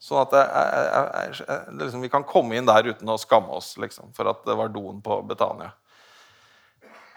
Sånn 0.07 0.21
at 0.21 0.35
jeg, 0.37 0.47
jeg, 0.47 1.33
jeg, 1.41 1.63
liksom, 1.81 2.03
vi 2.05 2.11
kan 2.11 2.23
komme 2.27 2.55
inn 2.55 2.67
der 2.67 2.93
uten 2.93 3.09
å 3.11 3.17
skamme 3.19 3.51
oss 3.57 3.73
liksom, 3.81 4.13
for 4.15 4.29
at 4.31 4.45
det 4.47 4.55
var 4.55 4.71
doen 4.71 5.01
på 5.03 5.19
Betania. 5.27 5.73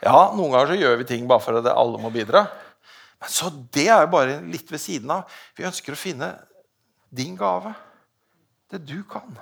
Ja, 0.03 0.33
noen 0.35 0.50
ganger 0.50 0.72
så 0.72 0.79
gjør 0.81 0.98
vi 0.98 1.07
ting 1.07 1.29
bare 1.31 1.44
for 1.44 1.61
at 1.61 1.68
alle 1.70 2.00
må 2.03 2.11
bidra. 2.11 2.48
Men 3.20 3.31
så 3.31 3.53
det 3.70 3.87
er 3.92 4.07
jo 4.07 4.11
bare 4.16 4.40
litt 4.42 4.72
ved 4.72 4.83
siden 4.83 5.12
av. 5.12 5.31
Vi 5.55 5.68
ønsker 5.68 5.94
å 5.94 6.00
finne 6.00 6.33
din 7.14 7.37
gave. 7.38 7.76
Det 8.70 8.83
du 8.88 9.05
kan. 9.07 9.38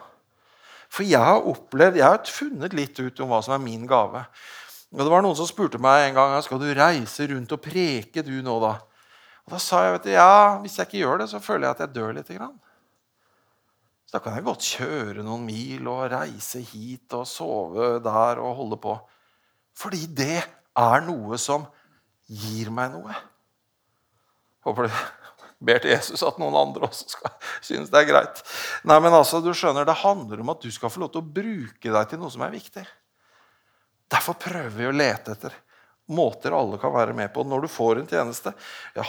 For 0.93 1.09
jeg 1.09 1.21
har 1.21 1.49
opplevd, 1.49 2.01
jeg 2.01 2.09
har 2.09 2.33
funnet 2.33 2.77
litt 2.77 3.01
ut 3.01 3.21
om 3.25 3.33
hva 3.33 3.41
som 3.45 3.55
er 3.57 3.65
min 3.65 3.89
gave. 3.89 4.25
Og 4.93 5.03
det 5.05 5.11
var 5.13 5.25
Noen 5.25 5.37
som 5.37 5.49
spurte 5.49 5.81
meg 5.81 6.07
en 6.07 6.17
gang 6.17 6.37
skal 6.45 6.61
du 6.61 6.69
reise 6.77 7.29
rundt 7.33 7.53
og 7.53 7.65
preke 7.65 8.25
du 8.25 8.39
nå 8.45 8.61
da. 8.65 8.79
Og 9.47 9.57
Da 9.57 9.61
sa 9.63 9.87
jeg 9.87 9.99
vet 9.99 10.09
du, 10.09 10.15
ja, 10.17 10.57
hvis 10.61 10.77
jeg 10.77 10.89
ikke 10.89 11.03
gjør 11.05 11.23
det, 11.23 11.29
så 11.31 11.41
føler 11.45 11.69
jeg 11.69 11.77
at 11.77 11.85
jeg 11.87 11.95
dør 11.97 12.17
litt. 12.17 12.33
Grann. 12.33 12.57
Så 14.09 14.17
da 14.17 14.23
kan 14.25 14.39
jeg 14.39 14.47
godt 14.47 14.65
kjøre 14.65 15.21
noen 15.21 15.43
mil 15.45 15.89
og 15.93 16.07
reise 16.09 16.63
hit 16.65 17.13
og 17.13 17.27
sove 17.29 17.99
der 18.01 18.41
og 18.41 18.55
holde 18.57 18.79
på. 18.81 18.95
Fordi 19.77 20.07
det 20.17 20.39
er 20.41 21.05
noe 21.05 21.37
som 21.37 21.67
gir 22.25 22.71
meg 22.73 22.95
noe. 22.95 23.13
Håper 24.65 24.89
du 24.89 24.97
ber 25.69 25.83
til 25.83 25.93
Jesus 25.93 26.23
at 26.25 26.39
noen 26.41 26.57
andre 26.57 26.89
også 26.89 27.11
skal 27.13 27.35
synes 27.61 27.93
det 27.93 28.01
er 28.01 28.09
greit. 28.09 28.41
Nei, 28.89 28.97
men 29.05 29.13
altså, 29.13 29.43
du 29.45 29.53
skjønner, 29.53 29.85
Det 29.85 30.01
handler 30.01 30.41
om 30.41 30.55
at 30.55 30.65
du 30.65 30.73
skal 30.73 30.93
få 30.93 31.05
lov 31.05 31.13
til 31.13 31.21
å 31.21 31.33
bruke 31.41 31.93
deg 31.93 32.09
til 32.09 32.23
noe 32.23 32.33
som 32.33 32.47
er 32.47 32.55
viktig. 32.55 32.85
Derfor 34.09 34.39
prøver 34.41 34.73
vi 34.73 34.89
å 34.89 34.95
lete 34.95 35.37
etter 35.37 35.57
måter 36.09 36.55
alle 36.57 36.79
kan 36.81 36.93
være 36.95 37.15
med 37.17 37.33
på 37.35 37.45
når 37.45 37.65
du 37.65 37.69
får 37.71 38.01
en 38.01 38.09
tjeneste. 38.09 38.53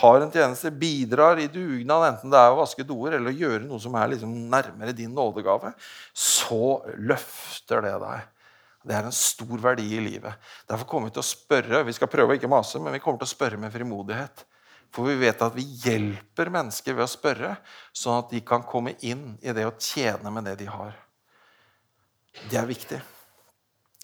Har 0.02 0.20
en 0.20 0.32
tjeneste, 0.32 0.72
bidrar 0.72 1.40
i 1.40 1.48
dugnad, 1.52 2.06
enten 2.10 2.32
det 2.32 2.40
er 2.40 2.52
å 2.52 2.60
vaske 2.60 2.84
doer 2.86 3.16
eller 3.16 3.32
å 3.32 3.40
gjøre 3.42 3.64
noe 3.64 3.80
som 3.82 3.96
er 3.96 4.12
liksom 4.12 4.34
nærmere 4.52 4.96
din 4.96 5.14
nådegave, 5.16 5.72
så 6.12 6.80
løfter 6.98 7.86
det 7.86 7.96
deg. 8.04 8.28
Det 8.80 8.96
er 8.96 9.08
en 9.08 9.16
stor 9.16 9.60
verdi 9.60 9.90
i 9.96 10.00
livet. 10.00 10.52
Derfor 10.68 10.88
kommer 10.88 11.10
vi 11.10 11.18
til 11.18 11.24
å 11.24 11.30
spørre. 11.30 11.82
Vi 11.84 11.96
skal 11.96 12.08
prøve 12.12 12.32
å 12.32 12.38
ikke 12.38 12.48
mase, 12.48 12.80
men 12.80 12.94
vi 12.96 13.02
kommer 13.02 13.20
til 13.20 13.28
å 13.28 13.34
spørre 13.34 13.60
med 13.60 13.72
frimodighet. 13.74 14.46
For 14.90 15.06
vi 15.06 15.20
vet 15.20 15.42
at 15.44 15.54
vi 15.54 15.66
hjelper 15.84 16.50
mennesker 16.50 16.96
ved 16.96 17.04
å 17.04 17.10
spørre, 17.10 17.54
sånn 17.92 18.24
at 18.24 18.32
de 18.32 18.40
kan 18.42 18.64
komme 18.66 18.96
inn 19.06 19.36
i 19.44 19.54
det 19.54 19.68
å 19.68 19.76
tjene 19.76 20.32
med 20.34 20.48
det 20.48 20.56
de 20.64 20.70
har. 20.72 20.96
Det 22.48 22.58
er 22.58 22.68
viktig. 22.68 23.00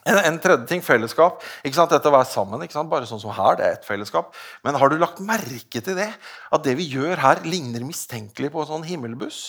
En, 0.07 0.21
en, 0.23 0.39
tredje 0.43 0.69
ting 0.71 0.83
fellesskap. 0.87 1.43
Ikke 1.67 1.79
sant? 1.79 1.91
Dette 1.91 2.11
å 2.11 2.15
være 2.15 2.29
sammen. 2.31 2.63
Ikke 2.63 2.77
sant? 2.77 2.91
Bare 2.93 3.09
sånn 3.11 3.23
som 3.23 3.35
her, 3.35 3.59
det 3.59 3.67
er 3.67 3.77
et 3.79 3.87
fellesskap. 3.87 4.33
Men 4.67 4.79
har 4.79 4.93
du 4.93 4.99
lagt 5.01 5.23
merke 5.25 5.83
til 5.83 5.99
det? 5.99 6.13
At 6.55 6.67
det 6.67 6.77
vi 6.79 6.87
gjør 6.95 7.23
her, 7.25 7.43
ligner 7.47 7.83
mistenkelig 7.87 8.53
på 8.55 8.63
en 8.63 8.71
sånn 8.71 8.87
himmelbuss? 8.87 9.45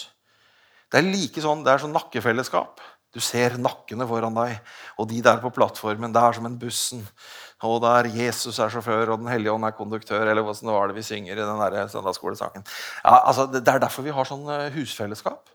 Det 0.92 1.02
er 1.02 1.10
like 1.10 1.44
sånn, 1.44 1.66
det 1.66 1.74
er 1.74 1.84
sånn 1.84 1.94
nakkefellesskap. 1.96 2.82
Du 3.16 3.22
ser 3.24 3.56
nakkene 3.60 4.06
foran 4.08 4.36
deg, 4.36 4.58
og 5.00 5.08
de 5.10 5.22
der 5.24 5.40
på 5.42 5.52
plattformen. 5.56 6.12
Det 6.14 6.22
er 6.22 6.38
som 6.38 6.48
en 6.50 6.58
bussen. 6.60 7.06
Og 7.66 7.80
der 7.82 8.10
Jesus 8.14 8.60
er 8.62 8.70
sjåfør, 8.70 9.14
og 9.14 9.24
Den 9.24 9.32
hellige 9.32 9.54
ånd 9.54 9.66
er 9.66 9.78
konduktør. 9.78 10.28
Eller 10.28 10.46
hva 10.46 10.54
var 10.54 10.92
det 10.92 10.98
vi 11.00 11.06
synger 11.08 11.34
i 11.34 11.46
den 11.46 11.64
der 11.64 11.88
søndagsskolesangen. 11.94 12.66
Ja, 13.04 13.22
altså, 13.24 13.48
det 13.50 13.64
er 13.66 13.82
derfor 13.82 14.06
vi 14.06 14.14
har 14.14 14.28
sånn 14.30 14.46
eh, 14.54 14.70
husfellesskap. 14.76 15.50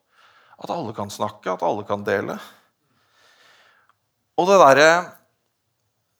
At 0.62 0.72
alle 0.72 0.94
kan 0.96 1.10
snakke, 1.10 1.52
at 1.52 1.62
alle 1.66 1.86
kan 1.86 2.02
dele. 2.06 2.38
Og 4.40 4.48
det 4.48 4.58
derre 4.62 4.88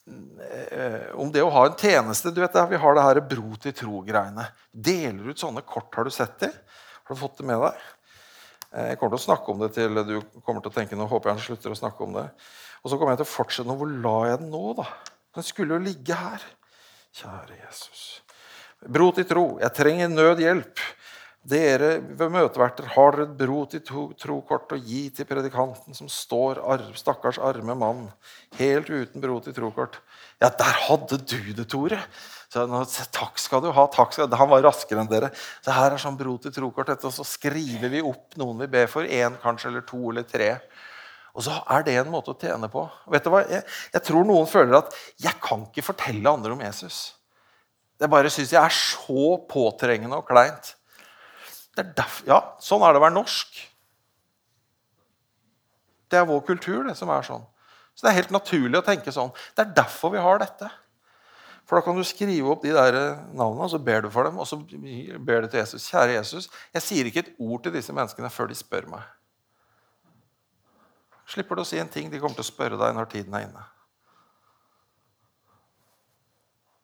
eh, 0.09 1.09
Om 1.17 1.33
det 1.33 1.45
å 1.45 1.53
ha 1.55 1.65
en 1.69 1.79
tjeneste 1.79 2.33
du 2.35 2.43
vet 2.43 2.53
det, 2.53 2.67
Vi 2.75 2.81
har 2.83 2.97
det 2.97 3.07
her 3.07 3.23
bro 3.33 3.57
til 3.63 3.75
tro-greiene. 3.77 4.47
Deler 4.73 5.33
ut 5.33 5.41
sånne 5.41 5.65
kort. 5.65 5.93
Har 5.97 6.09
du 6.09 6.13
sett 6.15 6.39
det? 6.45 6.53
Har 7.03 7.17
du 7.17 7.21
fått 7.21 7.41
det 7.41 7.49
med 7.49 7.63
deg? 7.65 7.87
Eh, 8.73 8.91
jeg 8.93 9.01
kommer 9.01 9.17
til 9.17 9.23
å 9.23 9.27
snakke 9.29 9.53
om 9.53 9.63
det 9.65 9.73
til 9.77 10.03
du 10.09 10.17
kommer 10.45 10.65
til 10.65 10.73
å 10.73 10.77
tenke 10.77 10.99
nå 10.99 11.09
håper 11.11 11.31
jeg 11.31 11.39
han 11.39 11.47
slutter 11.47 11.75
å 11.75 11.81
snakke 11.83 12.07
om 12.07 12.19
det. 12.21 12.27
Og 12.83 12.91
så 12.91 12.99
kommer 12.99 13.15
jeg 13.15 13.23
til 13.23 13.31
å 13.31 13.35
fortsette 13.37 13.69
nå. 13.69 13.79
Hvor 13.81 13.95
la 14.05 14.17
jeg 14.31 14.43
den 14.43 14.53
nå, 14.53 14.65
da? 14.81 14.89
Den 15.37 15.47
skulle 15.47 15.79
jo 15.79 15.85
ligge 15.85 16.17
her. 16.19 16.45
Kjære 17.17 17.59
Jesus. 17.61 18.03
Bro 18.93 19.13
til 19.17 19.29
tro. 19.29 19.47
Jeg 19.63 19.77
trenger 19.77 20.11
nødhjelp. 20.11 20.81
Dere 21.43 21.97
ved 21.99 22.31
møteverter 22.31 22.87
har 22.95 23.17
dere 23.17 23.25
et 23.27 23.33
bro 23.41 23.65
til 23.67 23.83
trokort 23.83 24.75
å 24.75 24.79
gi 24.79 25.09
til 25.11 25.27
predikanten 25.27 25.97
som 25.97 26.07
står 26.07 26.61
arv, 26.63 26.93
stakkars 26.95 27.41
arme 27.43 27.75
mann, 27.75 28.05
helt 28.61 28.93
uten 28.93 29.25
bro 29.25 29.41
til 29.43 29.57
trokort. 29.57 29.99
Ja, 30.39 30.53
der 30.55 30.79
hadde 30.87 31.19
du 31.19 31.51
det, 31.57 31.67
Tore! 31.71 31.99
Så, 32.53 32.67
takk 33.15 33.41
skal 33.41 33.63
du 33.65 33.71
ha. 33.73 33.87
takk 33.89 34.13
skal 34.13 34.29
du. 34.29 34.37
Han 34.37 34.51
var 34.51 34.63
raskere 34.67 35.01
enn 35.01 35.09
dere. 35.09 35.31
Så 35.65 35.73
her 35.73 35.95
er 35.95 36.03
sånn 36.03 36.19
bro 36.21 36.37
til 36.43 36.53
trokort. 36.53 36.91
Og 36.93 37.15
så 37.17 37.25
skriver 37.25 37.89
vi 37.89 38.03
opp 38.05 38.37
noen 38.37 38.61
vi 38.61 38.69
ber 38.75 38.91
for. 38.93 39.09
Én 39.09 39.39
kanskje, 39.41 39.71
eller 39.71 39.87
to 39.89 40.11
eller 40.11 40.27
tre. 40.29 40.51
Og 41.33 41.47
så 41.47 41.57
er 41.73 41.87
det 41.87 41.97
en 41.97 42.13
måte 42.13 42.35
å 42.35 42.37
tjene 42.37 42.69
på. 42.69 42.85
Vet 43.15 43.25
du 43.25 43.33
hva? 43.33 43.41
Jeg, 43.49 43.65
jeg 43.95 44.05
tror 44.05 44.29
noen 44.29 44.51
føler 44.51 44.83
at 44.83 44.93
jeg 45.25 45.33
kan 45.41 45.65
ikke 45.65 45.87
fortelle 45.87 46.35
andre 46.37 46.53
om 46.53 46.61
Jesus. 46.61 47.01
Jeg 48.03 48.13
bare 48.13 48.31
syns 48.35 48.53
jeg 48.53 48.61
er 48.61 48.77
så 48.77 49.27
påtrengende 49.49 50.21
og 50.21 50.29
kleint. 50.29 50.75
Derfor, 51.77 52.27
ja, 52.29 52.39
sånn 52.61 52.83
er 52.85 52.93
det 52.93 53.01
å 53.01 53.05
være 53.07 53.17
norsk. 53.17 53.61
Det 56.13 56.21
er 56.21 56.29
vår 56.29 56.43
kultur 56.45 56.85
det 56.85 56.97
som 56.99 57.11
er 57.13 57.25
sånn. 57.25 57.45
Så 57.97 58.05
det 58.05 58.13
er 58.13 58.19
helt 58.21 58.35
naturlig 58.35 58.81
å 58.81 58.85
tenke 58.85 59.13
sånn. 59.13 59.33
Det 59.57 59.65
er 59.65 59.75
derfor 59.77 60.13
vi 60.13 60.21
har 60.21 60.41
dette. 60.43 60.69
For 61.65 61.79
da 61.79 61.85
kan 61.87 61.97
du 61.97 62.05
skrive 62.05 62.51
opp 62.53 62.65
de 62.65 62.75
der 62.75 62.97
navnene, 63.33 63.65
og 63.65 63.73
så 63.73 63.81
ber 63.81 64.05
du 64.05 64.11
for 64.13 64.29
dem. 64.29 64.37
Og 64.41 64.49
så 64.49 64.59
ber 64.61 65.45
du 65.45 65.49
til 65.49 65.63
Jesus. 65.63 65.89
Kjære 65.89 66.19
Jesus, 66.19 66.49
jeg 66.75 66.85
sier 66.85 67.09
ikke 67.09 67.25
et 67.25 67.35
ord 67.41 67.65
til 67.65 67.73
disse 67.77 67.95
menneskene 67.97 68.33
før 68.33 68.51
de 68.51 68.59
spør 68.59 68.91
meg. 68.93 69.07
Slipper 71.33 71.57
du 71.57 71.63
å 71.63 71.69
si 71.69 71.81
en 71.81 71.89
ting 71.89 72.11
de 72.13 72.21
kommer 72.21 72.37
til 72.37 72.45
å 72.45 72.51
spørre 72.51 72.81
deg 72.81 72.93
når 72.97 73.09
tiden 73.15 73.37
er 73.39 73.47
inne. 73.47 73.65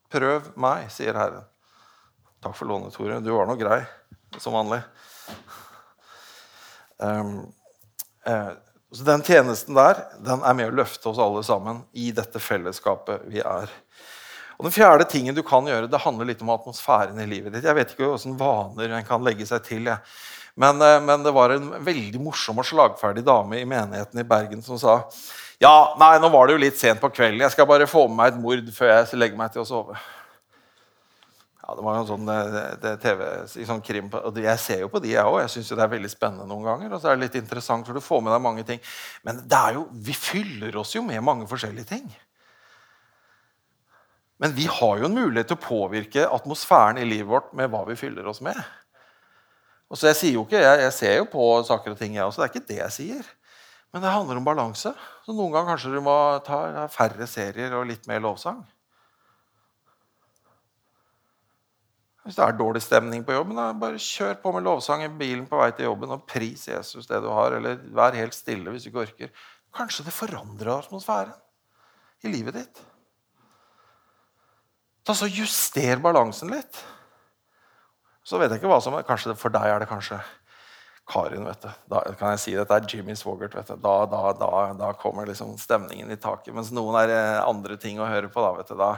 Prøv 0.09 0.55
meg, 0.57 0.89
sier 0.95 1.19
Herren. 1.21 1.45
Takk 2.41 2.57
for 2.57 2.71
lånet, 2.71 2.95
Tore. 2.97 3.19
Du 3.21 3.35
var 3.35 3.49
nå 3.51 3.59
grei 3.61 3.83
som 4.37 4.53
vanlig. 4.53 4.81
Um, 6.99 7.47
uh, 8.29 8.53
så 8.93 9.05
Den 9.05 9.23
tjenesten 9.23 9.77
der 9.77 10.01
den 10.25 10.43
er 10.43 10.57
med 10.57 10.71
å 10.71 10.79
løfte 10.81 11.11
oss 11.11 11.21
alle 11.23 11.45
sammen 11.47 11.83
i 11.93 12.11
dette 12.17 12.41
fellesskapet 12.43 13.29
vi 13.31 13.41
er. 13.41 13.71
Og 14.59 14.67
Den 14.67 14.75
fjerde 14.75 15.07
tingen 15.09 15.37
du 15.37 15.45
kan 15.47 15.67
gjøre, 15.69 15.91
det 15.91 16.03
handler 16.03 16.31
litt 16.33 16.43
om 16.43 16.51
atmosfæren 16.51 17.21
i 17.23 17.29
livet 17.31 17.55
ditt. 17.55 17.69
Jeg 17.69 17.79
vet 17.79 17.93
ikke 17.95 18.09
hvordan 18.09 18.39
vaner 18.41 18.97
en 18.97 19.07
kan 19.07 19.23
legge 19.25 19.47
seg 19.47 19.63
til. 19.67 19.87
Jeg. 19.87 20.03
Men, 20.59 20.81
uh, 20.83 20.99
men, 21.05 21.23
det 21.25 21.35
var 21.37 21.55
en 21.55 21.71
veldig 21.87 22.23
morsom 22.23 22.59
og 22.59 22.67
slagferdig 22.67 23.23
dame 23.27 23.61
i 23.61 23.69
menigheten 23.69 24.21
i 24.21 24.27
Bergen 24.27 24.65
som 24.65 24.81
sa 24.81 25.03
ja, 25.59 25.97
nei, 25.99 26.21
nå 26.23 26.29
var 26.31 26.47
det 26.47 26.55
jo 26.55 26.61
litt 26.63 26.77
sent 26.79 27.01
på 27.03 27.09
kvelden. 27.11 27.41
Jeg 27.43 27.51
skal 27.51 27.67
bare 27.67 27.89
få 27.91 28.05
med 28.07 28.21
meg 28.21 28.29
et 28.31 28.37
mord 28.39 28.69
før 28.77 28.93
jeg 28.93 29.19
legger 29.19 29.41
meg 29.41 29.51
til 29.51 29.65
å 29.65 29.67
sove. 29.67 29.97
Ja, 31.69 31.75
Det 31.77 31.85
var 31.85 31.99
jo 31.99 32.01
en 32.01 32.09
sånn 32.09 32.29
det, 32.29 32.63
det 32.81 32.95
TV, 33.03 33.25
sånn 33.69 33.83
krim, 33.85 34.07
og 34.17 34.39
Jeg 34.41 34.61
ser 34.63 34.79
jo 34.87 34.89
på 34.89 35.03
de, 35.05 35.13
jeg 35.13 35.25
òg. 35.29 35.43
Jeg 35.43 35.53
syns 35.53 35.75
det 35.75 35.85
er 35.85 35.93
veldig 35.93 36.11
spennende 36.11 36.47
noen 36.49 36.65
ganger. 36.65 36.95
Og 36.97 37.03
så 37.03 37.11
er 37.11 37.19
det 37.19 37.27
litt 37.27 37.37
interessant, 37.43 37.85
for 37.85 37.93
du 37.93 38.01
får 38.01 38.23
med 38.25 38.33
deg 38.33 38.41
mange 38.47 38.65
ting. 38.65 38.81
Men 39.27 39.43
det 39.45 39.59
er 39.59 39.77
jo, 39.77 39.85
vi 39.93 40.17
fyller 40.17 40.81
oss 40.81 40.95
jo 40.97 41.05
med 41.05 41.21
mange 41.27 41.49
forskjellige 41.51 41.91
ting. 41.93 42.09
Men 44.41 44.55
vi 44.55 44.65
har 44.71 45.01
jo 45.01 45.09
en 45.11 45.19
mulighet 45.19 45.51
til 45.51 45.59
å 45.59 45.67
påvirke 45.67 46.25
atmosfæren 46.31 47.03
i 47.03 47.05
livet 47.05 47.29
vårt 47.29 47.53
med 47.59 47.69
hva 47.73 47.83
vi 47.89 47.99
fyller 47.99 48.27
oss 48.31 48.41
med. 48.41 48.57
Og 49.91 49.99
så 49.99 50.09
Jeg 50.09 50.17
sier 50.17 50.35
jo 50.39 50.47
ikke, 50.47 50.63
jeg, 50.63 50.81
jeg 50.87 50.95
ser 50.95 51.15
jo 51.19 51.29
på 51.33 51.51
saker 51.69 51.93
og 51.93 52.01
ting, 52.01 52.17
jeg 52.17 52.25
også. 52.25 52.41
Det 52.41 52.49
er 52.49 52.55
ikke 52.55 52.71
det 52.71 52.81
jeg 52.81 52.97
sier. 52.97 53.31
Men 53.93 54.05
det 54.05 54.15
handler 54.15 54.41
om 54.41 54.49
balanse. 54.49 54.95
Så 55.25 55.37
Noen 55.37 55.53
ganger 55.53 55.75
kanskje 55.75 55.93
du 55.93 56.01
må 56.05 56.17
ta 56.47 56.89
færre 56.93 57.29
serier 57.29 57.77
og 57.77 57.89
litt 57.89 58.09
mer 58.09 58.25
lovsang. 58.25 58.63
Hvis 62.29 62.37
det 62.37 62.45
er 62.45 62.57
dårlig 62.59 62.83
stemning 62.85 63.23
på 63.25 63.33
jobben, 63.33 63.57
da, 63.57 63.71
bare 63.73 63.97
kjør 63.97 64.35
på 64.43 64.51
med 64.53 64.67
lovsang 64.67 65.01
i 65.01 65.09
bilen 65.09 65.47
på 65.49 65.57
vei 65.57 65.71
til 65.73 65.87
jobben 65.89 66.11
og 66.13 66.27
pris 66.29 66.67
Jesus 66.69 67.09
det 67.09 67.23
du 67.25 67.31
har. 67.33 67.55
Eller 67.57 67.79
vær 67.97 68.13
helt 68.13 68.37
stille 68.37 68.69
hvis 68.75 68.85
du 68.85 68.91
ikke 68.91 69.07
orker. 69.07 69.31
Kanskje 69.73 70.05
det 70.05 70.13
forandrer 70.13 70.75
atmosfæren 70.75 71.33
i 72.21 72.33
livet 72.35 72.59
ditt. 72.59 72.83
Så 75.09 75.25
Juster 75.33 75.97
balansen 76.05 76.53
litt. 76.53 76.83
Så 78.29 78.37
vet 78.37 78.53
jeg 78.53 78.61
ikke 78.61 78.75
hva 78.75 78.83
som 78.85 78.99
er, 78.99 79.07
kanskje 79.09 79.33
For 79.41 79.55
deg 79.55 79.65
er 79.65 79.81
det 79.81 79.89
kanskje 79.89 80.19
Karin. 81.09 81.49
vet 81.49 81.65
du. 81.65 81.71
Da 81.89 82.03
kan 82.13 82.35
jeg 82.35 82.43
si 82.43 82.53
Dette 82.59 82.77
er 82.77 82.93
Jimmy 82.93 83.17
Swoggart. 83.17 83.57
vet 83.57 83.73
du. 83.73 83.81
Da, 83.81 83.95
da, 84.05 84.21
da, 84.37 84.51
da, 84.77 84.93
kommer 85.01 85.25
liksom 85.25 85.57
stemningen 85.57 86.13
i 86.13 86.21
taket. 86.21 86.53
Mens 86.53 86.69
noen 86.77 87.01
er 87.07 87.15
eh, 87.15 87.41
andre 87.41 87.81
ting 87.81 87.97
å 87.97 88.11
høre 88.13 88.29
på. 88.29 88.45
da, 88.45 88.53
vet 88.61 88.69
du. 88.69 88.77
Da, 88.77 88.93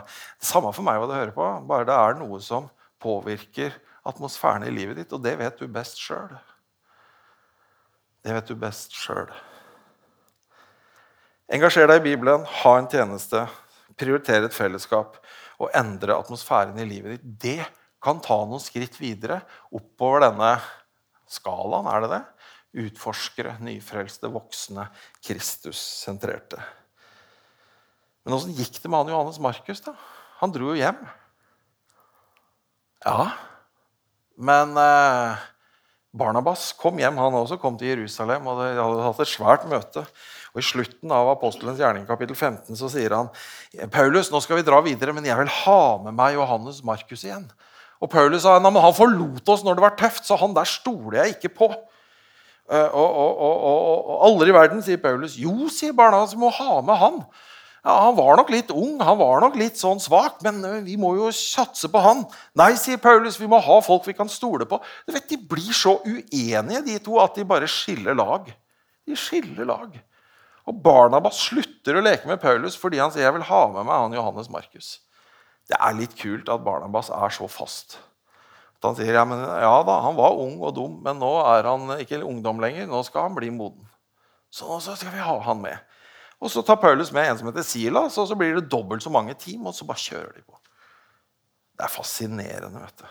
samme 0.51 0.75
for 0.75 0.83
meg 0.83 0.99
hva 0.99 1.07
du 1.07 1.15
hører 1.15 1.31
på. 1.31 1.47
Bare 1.71 1.87
det 1.87 1.95
er 1.95 2.19
noe 2.19 2.43
som 2.43 2.67
påvirker 3.01 3.75
atmosfæren 4.07 4.65
i 4.65 4.73
livet 4.73 5.01
ditt, 5.01 5.13
og 5.13 5.23
det 5.23 5.35
vet 5.39 5.59
du 5.59 5.67
best 5.71 5.99
sjøl. 6.01 6.33
Det 8.21 8.33
vet 8.35 8.49
du 8.49 8.57
best 8.59 8.95
sjøl. 8.97 9.29
Engasjer 11.51 11.89
deg 11.89 11.99
i 11.99 12.05
Bibelen, 12.11 12.45
ha 12.45 12.73
en 12.79 12.89
tjeneste, 12.89 13.43
prioritere 13.99 14.47
et 14.47 14.55
fellesskap 14.55 15.17
og 15.61 15.73
endre 15.77 16.15
atmosfæren 16.15 16.79
i 16.79 16.87
livet 16.87 17.17
ditt. 17.17 17.31
Det 17.43 17.65
kan 18.01 18.21
ta 18.23 18.37
noen 18.45 18.61
skritt 18.63 18.95
videre 19.01 19.41
oppover 19.73 20.23
denne 20.25 20.53
skalaen, 21.29 21.89
er 21.91 22.05
det 22.05 22.11
det? 22.15 22.21
Utforskere, 22.85 23.57
nyfrelste, 23.59 24.31
voksne, 24.31 24.87
Kristus-sentrerte. 25.25 26.61
Men 28.23 28.37
åssen 28.37 28.55
gikk 28.55 28.79
det 28.79 28.89
med 28.89 29.01
han 29.01 29.11
Johannes 29.11 29.41
Markus? 29.43 29.83
da? 29.83 29.95
Han 30.39 30.53
dro 30.53 30.71
jo 30.71 30.79
hjem. 30.79 31.01
Ja, 33.05 33.31
men 34.37 34.75
eh, 34.77 35.39
Barnabas 36.11 36.71
kom 36.77 36.99
hjem, 36.99 37.17
han 37.17 37.37
også. 37.39 37.57
Kom 37.61 37.77
til 37.79 37.93
Jerusalem, 37.93 38.45
og 38.51 38.61
de 38.61 38.75
hadde 38.77 39.05
hatt 39.05 39.21
et 39.23 39.31
svært 39.31 39.65
møte. 39.71 40.03
Og 40.51 40.59
I 40.59 40.65
slutten 40.67 41.13
av 41.15 41.29
Apostelens 41.31 41.79
gjerning 41.79 42.03
kapittel 42.09 42.35
15 42.35 42.75
så 42.75 42.89
sier 42.91 43.13
han 43.15 43.29
Paulus, 43.93 44.29
nå 44.33 44.41
skal 44.43 44.59
vi 44.59 44.65
dra 44.67 44.81
videre, 44.83 45.15
men 45.15 45.25
jeg 45.25 45.39
vil 45.39 45.53
ha 45.61 45.83
med 46.03 46.17
meg 46.17 46.35
Johannes 46.35 46.81
Markus 46.83 47.23
igjen. 47.23 47.47
Og 48.01 48.09
Paulus 48.11 48.43
sa 48.43 48.57
men 48.59 48.81
han 48.83 48.97
forlot 48.97 49.47
oss 49.53 49.63
når 49.63 49.77
det 49.77 49.85
var 49.85 49.95
tøft, 49.99 50.25
så 50.27 50.35
han 50.41 50.57
der 50.57 50.67
stoler 50.67 51.21
jeg 51.21 51.37
ikke 51.37 51.53
på. 51.61 51.71
Uh, 52.71 52.87
og, 52.95 53.07
og, 53.07 53.31
og, 53.43 53.55
og, 53.67 54.11
aldri 54.27 54.51
i 54.51 54.55
verden, 54.55 54.83
sier 54.83 54.99
Paulus. 55.01 55.37
Jo, 55.39 55.67
sier 55.71 55.95
Barnabas, 55.95 56.35
vi 56.35 56.43
må 56.43 56.51
ha 56.55 56.77
med 56.85 56.99
han. 56.99 57.17
Ja, 57.81 57.95
Han 58.05 58.15
var 58.15 58.37
nok 58.37 58.51
litt 58.53 58.69
ung, 58.69 58.99
han 59.01 59.17
var 59.17 59.41
nok 59.41 59.55
litt 59.57 59.79
sånn 59.79 59.99
svak, 60.01 60.37
men 60.45 60.59
eh, 60.67 60.81
vi 60.85 60.99
må 61.01 61.15
jo 61.17 61.31
satse 61.33 61.89
på 61.89 62.01
han. 62.03 62.23
Nei, 62.57 62.75
sier 62.77 63.01
Paulus, 63.01 63.39
vi 63.41 63.49
må 63.49 63.57
ha 63.63 63.77
folk 63.81 64.05
vi 64.05 64.13
kan 64.17 64.29
stole 64.29 64.67
på. 64.69 64.77
Du 65.07 65.15
vet, 65.15 65.25
De 65.31 65.39
blir 65.39 65.73
så 65.73 65.95
uenige, 66.05 66.83
de 66.85 66.99
to, 67.01 67.17
at 67.23 67.39
de 67.39 67.47
bare 67.47 67.69
skiller 67.69 68.17
lag. 68.17 68.51
De 69.09 69.17
skiller 69.17 69.65
lag. 69.65 69.97
Og 70.69 70.77
Barnabas 70.85 71.41
slutter 71.49 71.97
å 71.97 72.03
leke 72.05 72.29
med 72.29 72.41
Paulus 72.41 72.77
fordi 72.77 72.99
han 73.01 73.09
sier 73.13 73.25
jeg 73.25 73.33
vil 73.39 73.49
ha 73.49 73.61
med 73.73 73.87
meg 73.87 74.03
han 74.05 74.13
Johannes 74.13 74.51
Markus. 74.53 74.99
Det 75.65 75.77
er 75.79 75.97
litt 75.97 76.13
kult 76.19 76.51
at 76.53 76.61
Barnabas 76.61 77.09
er 77.15 77.33
så 77.33 77.47
fast. 77.49 77.97
At 78.77 78.91
han 78.91 78.97
sier 78.99 79.17
ja, 79.17 79.25
men, 79.25 79.41
ja 79.41 79.73
da, 79.87 79.97
han 80.05 80.17
var 80.17 80.37
ung 80.37 80.59
og 80.61 80.75
dum, 80.77 80.99
men 81.05 81.17
nå 81.21 81.31
er 81.47 81.65
han 81.69 81.95
ikke 81.97 82.21
ungdom 82.21 82.61
lenger. 82.61 82.85
Nå 82.89 83.01
skal 83.09 83.29
han 83.29 83.37
bli 83.37 83.49
moden. 83.53 83.89
Så, 84.53 84.67
så 84.83 84.93
skal 84.99 85.15
vi 85.15 85.25
ha 85.25 85.37
han 85.47 85.61
med. 85.63 85.90
Og 86.41 86.49
Så 86.49 86.63
tar 86.65 86.81
Paulus 86.81 87.11
med 87.13 87.29
en 87.29 87.37
som 87.37 87.49
heter 87.51 87.65
Silas, 87.65 88.17
og 88.17 88.27
så 88.27 88.35
blir 88.37 88.55
det 88.57 88.69
dobbelt 88.71 89.03
så 89.03 89.13
mange 89.13 89.35
team. 89.37 89.67
Og 89.69 89.75
så 89.77 89.85
bare 89.85 90.01
kjører 90.01 90.31
de 90.33 90.41
på. 90.41 90.57
Det 91.77 91.85
er 91.85 91.93
fascinerende. 91.93 92.81
vet 92.81 93.03
du. 93.03 93.09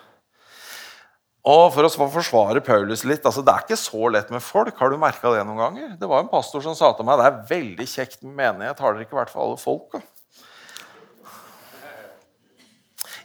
Og 1.51 1.73
For 1.73 1.87
å 1.87 2.09
forsvare 2.12 2.61
Paulus 2.61 3.01
litt 3.09 3.25
altså 3.25 3.40
Det 3.40 3.53
er 3.53 3.64
ikke 3.64 3.79
så 3.81 4.11
lett 4.12 4.33
med 4.35 4.43
folk. 4.45 4.75
Har 4.77 4.90
du 4.90 4.99
merka 5.01 5.33
det 5.33 5.45
noen 5.47 5.62
ganger? 5.62 5.95
Det 6.01 6.11
var 6.11 6.25
en 6.25 6.33
pastor 6.33 6.64
som 6.64 6.77
sa 6.77 6.93
til 6.93 7.07
meg 7.09 7.21
det 7.21 7.29
er 7.31 7.43
veldig 7.49 7.87
kjekt 7.88 8.25
med 8.27 8.35
menighet. 8.43 8.83
Har 8.83 8.97
dere 8.97 9.07
ikke 9.07 9.21
vært 9.23 9.33
for 9.33 9.47
alle 9.47 9.61
folk? 9.61 9.95
Da? 9.95 10.03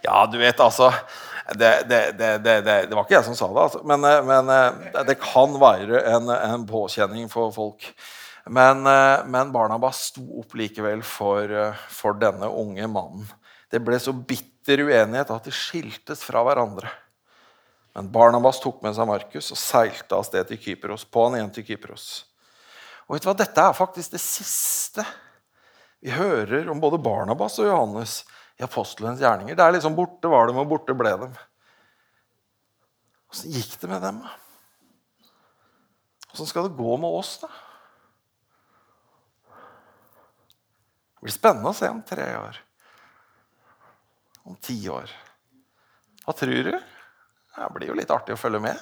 Ja, 0.06 0.20
du 0.30 0.38
vet, 0.38 0.60
altså 0.62 0.92
det, 1.58 1.88
det, 1.90 2.00
det, 2.18 2.30
det, 2.44 2.94
var 2.94 3.04
ikke 3.04 3.16
jeg 3.16 3.26
som 3.26 3.36
sa 3.38 3.48
det, 3.50 3.62
altså. 3.64 3.80
men, 3.86 4.02
men 4.26 4.50
det 5.06 5.16
kan 5.18 5.54
være 5.58 6.02
en, 6.14 6.30
en 6.30 6.66
påkjenning 6.66 7.26
for 7.30 7.50
folk. 7.54 7.88
Men, 8.46 8.86
eh, 8.86 9.24
men 9.26 9.52
Barnabas 9.52 10.04
sto 10.12 10.22
opp 10.40 10.54
likevel 10.54 11.02
for, 11.02 11.50
eh, 11.50 11.74
for, 11.90 12.14
denne 12.14 12.46
unge 12.46 12.86
mannen. 12.86 13.26
Det 13.70 13.80
ble 13.82 13.98
så 13.98 14.14
bitter 14.14 14.84
uenighet 14.86 15.32
at 15.34 15.44
de 15.44 15.50
skiltes 15.50 16.22
fra 16.22 16.44
hverandre. 16.46 16.90
Men 17.96 18.12
Barnabas 18.12 18.60
tok 18.62 18.82
med 18.84 18.94
seg 18.94 19.08
Markus 19.08 19.50
og 19.50 19.58
seilte 19.58 20.14
av 20.14 20.22
sted 20.28 20.46
til 20.46 20.58
Kypros. 20.58 21.04
på 21.04 21.24
han 21.24 21.38
igjen 21.38 21.52
til 21.54 21.64
Kypros. 21.64 22.24
Og 23.08 23.16
vet 23.16 23.22
du 23.22 23.28
hva? 23.28 23.36
Dette 23.36 23.58
er 23.58 23.72
faktisk 23.72 24.10
det 24.10 24.20
siste 24.20 25.04
Vi 26.02 26.10
hører 26.10 26.68
om 26.70 26.78
både 26.78 27.02
Barnabas 27.02 27.58
og 27.58 27.66
Johannes 27.66 28.24
i 28.60 28.62
apostelens 28.62 29.18
gjerninger. 29.18 29.56
Det 29.56 29.64
er 29.64 29.72
liksom 29.72 29.96
Borte 29.96 30.28
var 30.28 30.46
dem, 30.46 30.58
og 30.58 30.68
borte 30.68 30.94
ble 30.94 31.10
dem. 31.18 31.32
Åssen 33.32 33.50
gikk 33.50 33.80
det 33.80 33.88
med 33.88 34.02
dem? 34.02 34.20
Åssen 36.32 36.46
skal 36.46 36.68
det 36.68 36.76
gå 36.76 36.96
med 37.00 37.10
oss, 37.10 37.40
da? 37.40 37.48
Det 41.16 41.24
blir 41.24 41.32
spennende 41.32 41.72
å 41.72 41.76
se 41.76 41.88
om 41.88 42.02
tre 42.04 42.26
år. 42.36 42.58
Om 44.44 44.58
ti 44.62 44.76
år. 44.92 45.10
Hva 46.26 46.34
tror 46.36 46.68
du? 46.68 46.74
Det 47.56 47.70
blir 47.72 47.88
jo 47.88 47.96
litt 47.96 48.12
artig 48.12 48.36
å 48.36 48.40
følge 48.40 48.60
med. 48.66 48.76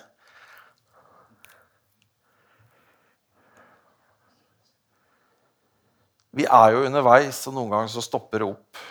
Vi 6.34 6.46
er 6.50 6.74
jo 6.74 6.82
underveis, 6.88 7.38
og 7.46 7.54
noen 7.54 7.70
ganger 7.70 7.92
så 7.92 8.02
stopper 8.02 8.42
det 8.42 8.50
opp 8.50 8.82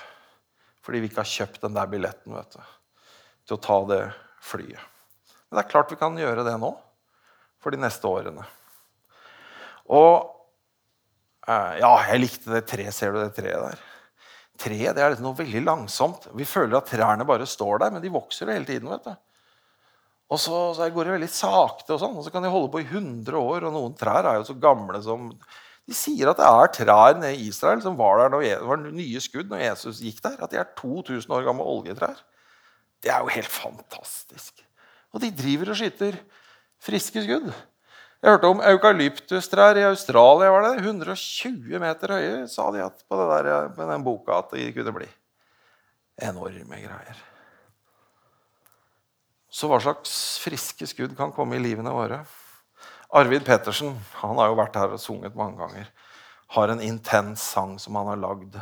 fordi 0.84 1.00
vi 1.00 1.08
ikke 1.08 1.22
har 1.22 1.32
kjøpt 1.32 1.62
den 1.64 1.76
der 1.76 1.88
billetten 1.88 2.34
vet 2.36 2.56
du, 2.58 2.64
til 3.48 3.56
å 3.56 3.64
ta 3.64 3.76
det 3.88 4.02
flyet. 4.44 4.80
Men 5.48 5.56
det 5.56 5.62
er 5.62 5.70
klart 5.72 5.92
vi 5.94 6.00
kan 6.00 6.18
gjøre 6.20 6.44
det 6.44 6.56
nå 6.60 6.74
for 7.64 7.72
de 7.72 7.80
neste 7.80 8.08
årene. 8.08 8.44
Og 9.96 10.28
ja, 11.48 11.92
jeg 12.10 12.22
likte 12.24 12.54
det 12.54 12.64
treet. 12.70 12.96
Ser 12.96 13.14
du 13.14 13.20
det 13.20 13.34
treet 13.36 13.60
der? 13.60 13.82
Treet 14.64 14.96
det 14.96 15.04
er 15.04 15.12
liksom 15.12 15.28
noe 15.28 15.40
veldig 15.40 15.64
langsomt. 15.66 16.30
Vi 16.38 16.48
føler 16.48 16.78
at 16.80 16.90
trærne 16.92 17.26
bare 17.28 17.48
står 17.50 17.84
der, 17.84 17.94
men 17.96 18.04
de 18.04 18.12
vokser 18.14 18.48
jo 18.48 18.56
hele 18.56 18.70
tiden. 18.70 18.92
vet 18.94 19.10
du. 19.10 19.14
Og 20.34 20.40
så, 20.40 20.60
så 20.78 20.88
går 20.90 21.06
det 21.10 21.18
veldig 21.18 21.30
sakte, 21.30 21.94
og 21.94 22.00
sånn, 22.02 22.16
og 22.18 22.26
så 22.26 22.32
kan 22.34 22.46
de 22.46 22.50
holde 22.54 22.72
på 22.74 22.82
i 22.82 22.88
100 22.88 23.38
år. 23.38 23.68
Og 23.68 23.76
noen 23.76 23.98
trær 23.98 24.26
er 24.26 24.40
jo 24.40 24.48
så 24.48 24.58
gamle 24.58 25.02
som 25.04 25.30
de 25.84 25.96
sier 25.98 26.30
at 26.32 26.40
det 26.40 26.48
er 26.48 26.72
trær 26.78 27.18
nede 27.20 27.36
i 27.36 27.50
Israel 27.50 27.82
som 27.84 27.98
var 28.00 28.22
der 28.22 28.32
når, 28.32 28.46
var 28.64 28.80
nye 28.86 29.20
skudd 29.22 29.50
når 29.52 29.66
Jesus 29.66 30.00
gikk 30.06 30.22
der. 30.24 30.40
At 30.40 30.54
de 30.54 30.62
er 30.62 30.72
2000 30.80 31.34
år 31.36 31.44
gamle 31.50 31.68
oljetrær. 31.68 32.24
Det 33.04 33.12
er 33.12 33.20
jo 33.20 33.34
helt 33.36 33.52
fantastisk. 33.52 34.64
Og 35.14 35.22
de 35.22 35.34
driver 35.36 35.74
og 35.74 35.78
skyter 35.78 36.18
friske 36.84 37.26
skudd. 37.26 37.52
Jeg 38.24 38.38
hørte 38.38 38.48
om 38.54 38.62
eukalyptustrær 38.64 39.76
i 39.76 39.84
Australia. 39.84 40.48
var 40.48 40.64
det 40.64 40.86
120 40.86 41.80
meter 41.80 42.12
høye, 42.16 42.36
sa 42.48 42.70
de 42.72 42.80
at 42.80 43.02
på, 43.04 43.18
der, 43.20 43.68
på 43.76 43.88
den 43.90 44.04
boka 44.06 44.38
at 44.38 44.54
de 44.56 44.70
kunne 44.72 44.94
bli. 44.96 45.08
Enorme 46.24 46.78
greier. 46.80 47.18
Så 49.52 49.68
hva 49.68 49.82
slags 49.84 50.14
friske 50.40 50.88
skudd 50.88 51.18
kan 51.18 51.34
komme 51.36 51.58
i 51.58 51.64
livene 51.66 51.92
våre? 51.92 52.22
Arvid 53.12 53.44
Pettersen 53.44 53.92
han 54.22 54.40
har 54.40 54.54
jo 54.54 54.56
vært 54.62 54.80
her 54.80 54.96
og 54.96 55.02
sunget 55.04 55.36
mange 55.36 55.60
ganger. 55.60 55.90
Har 56.56 56.72
en 56.72 56.84
intens 56.86 57.44
sang 57.44 57.76
som 57.76 58.00
han 58.00 58.08
har 58.14 58.22
lagd 58.22 58.56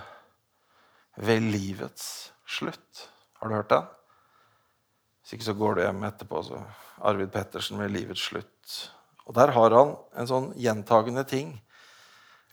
ved 1.21 1.45
livets 1.53 2.31
slutt. 2.49 3.05
Har 3.37 3.47
du 3.47 3.55
hørt 3.59 3.69
den? 3.69 3.85
Hvis 5.21 5.37
ikke 5.37 5.47
så 5.51 5.55
går 5.61 5.77
du 5.77 5.83
hjem 5.85 6.09
etterpå. 6.09 6.41
så 6.49 6.63
Arvid 7.05 7.29
Pettersen 7.29 7.77
ved 7.77 7.93
livets 7.93 8.25
slutt. 8.31 8.75
Og 9.31 9.35
Der 9.37 9.53
har 9.55 9.71
han 9.71 9.93
en 10.19 10.27
sånn 10.27 10.49
gjentagende 10.59 11.23
ting. 11.23 11.53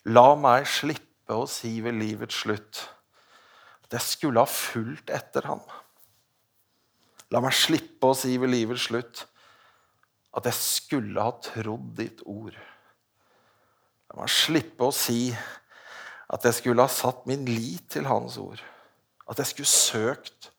La 0.06 0.36
meg 0.38 0.68
slippe 0.70 1.34
å 1.34 1.48
si 1.50 1.80
ved 1.82 1.98
livets 1.98 2.44
slutt 2.44 2.84
at 3.82 3.96
jeg 3.96 4.04
skulle 4.06 4.44
ha 4.44 4.46
fulgt 4.46 5.10
etter 5.10 5.48
ham. 5.48 5.64
La 7.34 7.42
meg 7.42 7.56
slippe 7.56 8.06
å 8.06 8.14
si 8.14 8.36
ved 8.38 8.52
livets 8.52 8.86
slutt 8.86 9.24
at 10.38 10.46
jeg 10.46 10.54
skulle 10.54 11.24
ha 11.26 11.34
trodd 11.42 11.90
ditt 11.98 12.22
ord. 12.30 12.54
La 14.12 14.22
meg 14.22 14.30
slippe 14.30 14.86
å 14.86 14.94
si 14.94 15.32
at 16.30 16.46
jeg 16.46 16.60
skulle 16.60 16.86
ha 16.86 16.94
satt 16.94 17.26
min 17.26 17.42
lit 17.48 17.90
til 17.90 18.06
hans 18.06 18.38
ord. 18.38 18.62
At 19.26 19.42
jeg 19.42 19.50
skulle 19.50 19.74
søkt 19.74 20.52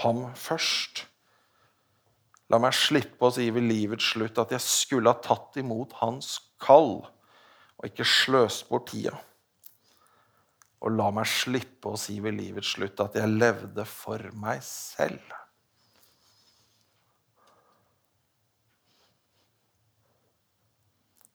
ham 0.00 0.30
først. 0.32 1.04
La 2.52 2.58
meg 2.60 2.74
slippe 2.76 3.24
å 3.24 3.32
si 3.32 3.46
ved 3.48 3.64
livets 3.64 4.12
slutt 4.12 4.36
at 4.42 4.50
jeg 4.52 4.64
skulle 4.64 5.12
ha 5.12 5.20
tatt 5.24 5.56
imot 5.62 5.94
hans 6.02 6.34
kall 6.60 6.98
og 7.02 7.86
ikke 7.88 8.04
sløst 8.06 8.68
bort 8.68 8.90
tida. 8.92 9.14
Og 10.82 10.92
la 10.92 11.08
meg 11.14 11.30
slippe 11.30 11.94
å 11.94 12.00
si 12.00 12.18
ved 12.20 12.36
livets 12.36 12.74
slutt 12.74 13.00
at 13.00 13.16
jeg 13.16 13.30
levde 13.30 13.86
for 13.88 14.28
meg 14.36 14.60
selv. 14.66 15.38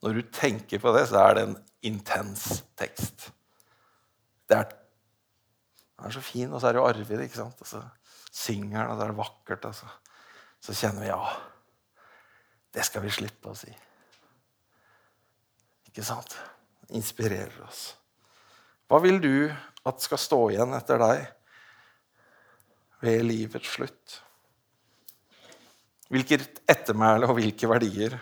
Når 0.05 0.19
du 0.19 0.25
tenker 0.29 0.79
på 0.79 0.93
det, 0.93 1.07
så 1.09 1.23
er 1.23 1.33
det 1.35 1.45
en 1.47 1.55
intens 1.89 2.61
tekst. 2.77 3.31
Det 4.47 4.59
er, 4.59 4.67
den 5.97 6.11
er 6.11 6.13
så 6.13 6.21
fin, 6.23 6.51
og 6.51 6.61
så 6.61 6.69
er 6.69 6.77
det 6.77 6.83
jo 6.83 6.89
Arvid, 6.91 7.23
ikke 7.25 7.41
sant? 7.41 7.63
Og 7.63 7.67
så 7.67 7.81
synger 8.29 8.83
han, 8.83 8.91
og 8.91 8.99
så 8.99 9.07
er 9.07 9.11
det 9.11 9.17
vakkert. 9.23 9.65
Og 9.65 9.79
så, 10.59 10.73
kjenner 10.73 11.05
vi 11.05 11.09
ja, 11.11 11.21
det 12.73 12.85
skal 12.85 13.03
vi 13.05 13.13
slippe 13.13 13.51
å 13.51 13.57
si. 13.57 13.71
Ikke 15.89 16.05
sant? 16.05 16.35
Inspirerer 16.95 17.55
oss. 17.65 17.89
Hva 18.87 19.01
vil 19.03 19.19
du 19.23 19.49
at 19.87 20.03
skal 20.03 20.21
stå 20.21 20.39
igjen 20.53 20.75
etter 20.77 21.01
deg 21.01 21.25
ved 23.03 23.25
livets 23.27 23.73
slutt? 23.75 24.21
Hvilket 26.07 26.61
ettermæle 26.69 27.27
og 27.27 27.35
hvilke 27.39 27.67
verdier? 27.67 28.15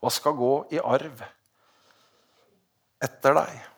Hva 0.00 0.12
skal 0.12 0.36
gå 0.36 0.52
i 0.76 0.80
arv 0.80 1.22
etter 3.00 3.36
deg? 3.38 3.69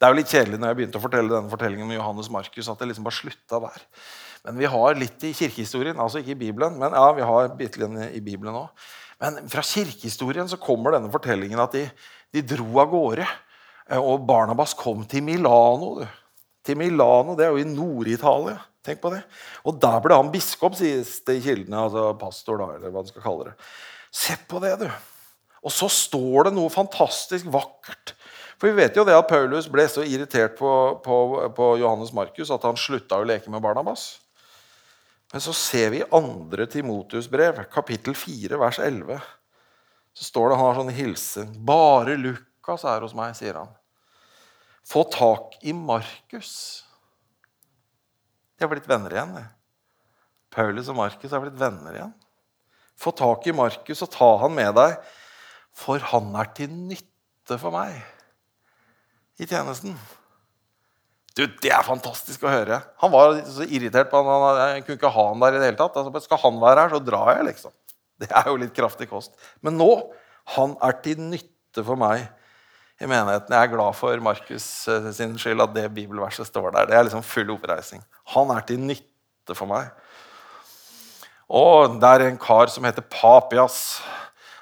Det 0.00 0.06
er 0.08 0.14
jo 0.14 0.16
litt 0.16 0.32
kjedelig 0.32 0.56
når 0.56 0.70
jeg 0.70 0.76
begynte 0.78 0.96
å 0.96 1.02
fortelle 1.02 1.34
denne 1.34 1.52
fortellingen 1.52 1.88
med 1.90 1.98
Johannes 1.98 2.30
Markus, 2.32 2.70
at 2.72 2.80
det 2.80 2.86
liksom 2.88 3.04
bare 3.04 3.18
slutta 3.18 3.58
der. 3.66 3.82
Men 4.48 4.56
vi 4.56 4.70
har 4.72 4.96
litt 4.96 5.26
i 5.28 5.34
kirkehistorien, 5.36 6.00
altså 6.00 6.22
ikke 6.22 6.32
i 6.32 6.40
Bibelen, 6.46 6.78
men 6.80 6.96
ja, 6.96 7.10
vi 7.12 7.26
har 7.28 7.50
bitte 7.58 7.82
litt 7.82 8.16
i 8.16 8.22
Bibelen 8.24 8.56
òg. 8.62 8.86
Men 9.20 9.36
fra 9.52 9.60
kirkehistorien 9.60 10.48
så 10.48 10.56
kommer 10.56 10.96
denne 10.96 11.12
fortellingen 11.12 11.60
at 11.60 11.76
de, 11.76 11.84
de 12.32 12.44
dro 12.54 12.80
av 12.80 12.88
gårde. 12.94 13.26
Og 14.00 14.24
Barnabas 14.24 14.72
kom 14.78 15.04
til 15.04 15.26
Milano. 15.26 15.98
Du. 16.00 16.06
Til 16.64 16.78
Milano, 16.80 17.36
Det 17.36 17.44
er 17.44 17.52
jo 17.52 17.60
i 17.60 17.68
Nord-Italia. 17.68 18.56
Tenk 18.86 19.02
på 19.02 19.12
det. 19.12 19.20
Og 19.68 19.76
der 19.82 20.00
ble 20.00 20.16
han 20.16 20.32
biskop, 20.32 20.78
sies 20.78 21.18
det 21.28 21.36
i 21.36 21.44
kildene. 21.44 21.84
Altså 21.84 22.06
pastor, 22.16 22.62
da, 22.62 22.70
eller 22.78 22.88
hva 22.88 23.02
man 23.02 23.12
skal 23.12 23.26
kalle 23.26 23.50
det. 23.50 23.54
Se 24.22 24.38
på 24.48 24.62
det, 24.64 24.72
du. 24.80 24.88
Og 25.60 25.74
så 25.74 25.90
står 25.92 26.48
det 26.48 26.56
noe 26.56 26.72
fantastisk 26.72 27.50
vakkert. 27.52 28.14
For 28.60 28.68
vi 28.68 28.76
vet 28.76 28.96
jo 28.98 29.06
det 29.08 29.16
at 29.16 29.28
Paulus 29.28 29.70
ble 29.72 29.86
så 29.88 30.02
irritert 30.04 30.58
på, 30.58 30.70
på, 31.00 31.16
på 31.56 31.68
Johannes 31.80 32.12
Markus 32.12 32.50
at 32.52 32.66
han 32.68 32.76
slutta 32.76 33.16
å 33.16 33.24
leke 33.24 33.48
med 33.48 33.62
Barnabas. 33.64 34.18
Men 35.32 35.40
så 35.40 35.54
ser 35.56 35.94
vi 35.94 36.02
i 36.02 36.08
2. 36.10 36.66
Timotius 36.68 37.30
brev, 37.32 37.62
kapittel 37.72 38.12
4, 38.18 38.58
vers 38.60 38.80
11. 38.84 39.16
Så 40.12 40.28
står 40.28 40.50
det 40.50 40.60
han 40.60 40.66
har 40.66 40.76
sånn 40.76 40.92
hilsen. 40.92 41.56
'Bare 41.64 42.18
Lukas 42.20 42.84
er 42.84 43.00
hos 43.06 43.16
meg', 43.16 43.32
sier 43.38 43.62
han. 43.62 43.72
Få 44.84 45.06
tak 45.08 45.56
i 45.64 45.72
Markus. 45.72 46.52
De 48.58 48.66
har 48.66 48.74
blitt 48.74 48.90
venner 48.90 49.16
igjen. 49.16 49.36
Paulus 50.52 50.92
og 50.92 51.00
Markus 51.00 51.32
har 51.32 51.40
blitt 51.40 51.56
venner 51.56 51.96
igjen. 51.96 52.14
Få 53.00 53.16
tak 53.16 53.46
i 53.48 53.56
Markus 53.56 54.04
og 54.04 54.12
ta 54.12 54.34
han 54.42 54.52
med 54.52 54.74
deg, 54.76 54.98
for 55.72 56.10
han 56.12 56.34
er 56.36 56.50
til 56.58 56.74
nytte 56.74 57.56
for 57.56 57.72
meg 57.72 58.02
i 59.40 59.48
tjenesten. 59.48 59.96
Du, 61.36 61.46
Det 61.46 61.70
er 61.72 61.86
fantastisk 61.86 62.44
å 62.44 62.52
høre. 62.52 62.80
Han 63.00 63.12
var 63.12 63.38
så 63.48 63.64
irritert 63.64 64.10
på 64.10 64.20
han, 64.26 64.58
jeg 64.74 64.84
kunne 64.84 64.98
ikke 64.98 65.12
ha 65.14 65.28
han 65.30 65.44
der 65.44 65.56
i 65.56 65.62
det 65.62 65.70
hele 65.70 65.80
tatt. 65.80 65.96
Altså, 65.96 66.24
skal 66.26 66.42
han 66.42 66.58
være 66.60 66.84
her, 66.84 66.92
så 66.92 67.00
drar 67.04 67.30
jeg, 67.38 67.46
liksom. 67.52 67.76
Det 68.20 68.28
er 68.36 68.50
jo 68.50 68.58
litt 68.60 68.74
kraftig 68.76 69.08
kost. 69.08 69.32
Men 69.64 69.78
nå 69.80 69.88
han 70.56 70.74
er 70.84 70.98
til 71.04 71.20
nytte 71.22 71.84
for 71.86 71.96
meg 72.00 72.26
i 73.00 73.08
menigheten. 73.08 73.54
Jeg 73.54 73.68
er 73.68 73.72
glad 73.72 73.96
for 73.96 74.24
Markus 74.24 74.66
eh, 74.90 75.08
sin 75.16 75.36
skyld 75.40 75.62
at 75.64 75.72
det 75.76 75.86
bibelverset 75.94 76.48
står 76.48 76.74
der. 76.74 76.88
Det 76.90 76.98
er 76.98 77.06
liksom 77.06 77.24
full 77.24 77.54
oppreisning. 77.54 78.02
Han 78.34 78.52
er 78.52 78.66
til 78.68 78.82
nytte 78.82 79.56
for 79.56 79.70
meg. 79.70 79.88
Og 81.50 81.96
det 82.02 82.10
er 82.10 82.26
en 82.28 82.40
kar 82.40 82.70
som 82.70 82.84
heter 82.86 83.06
Papias. 83.10 84.00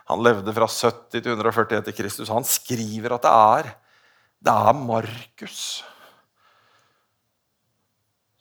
Han 0.08 0.22
levde 0.24 0.54
fra 0.56 0.68
70 0.70 1.18
til 1.18 1.34
140 1.34 1.80
etter 1.82 1.96
Kristus. 1.96 2.30
Han 2.32 2.46
skriver 2.46 3.16
at 3.16 3.26
det 3.26 3.34
er, 3.34 3.72
det 4.44 4.54
er 4.54 4.76
Markus 4.78 5.60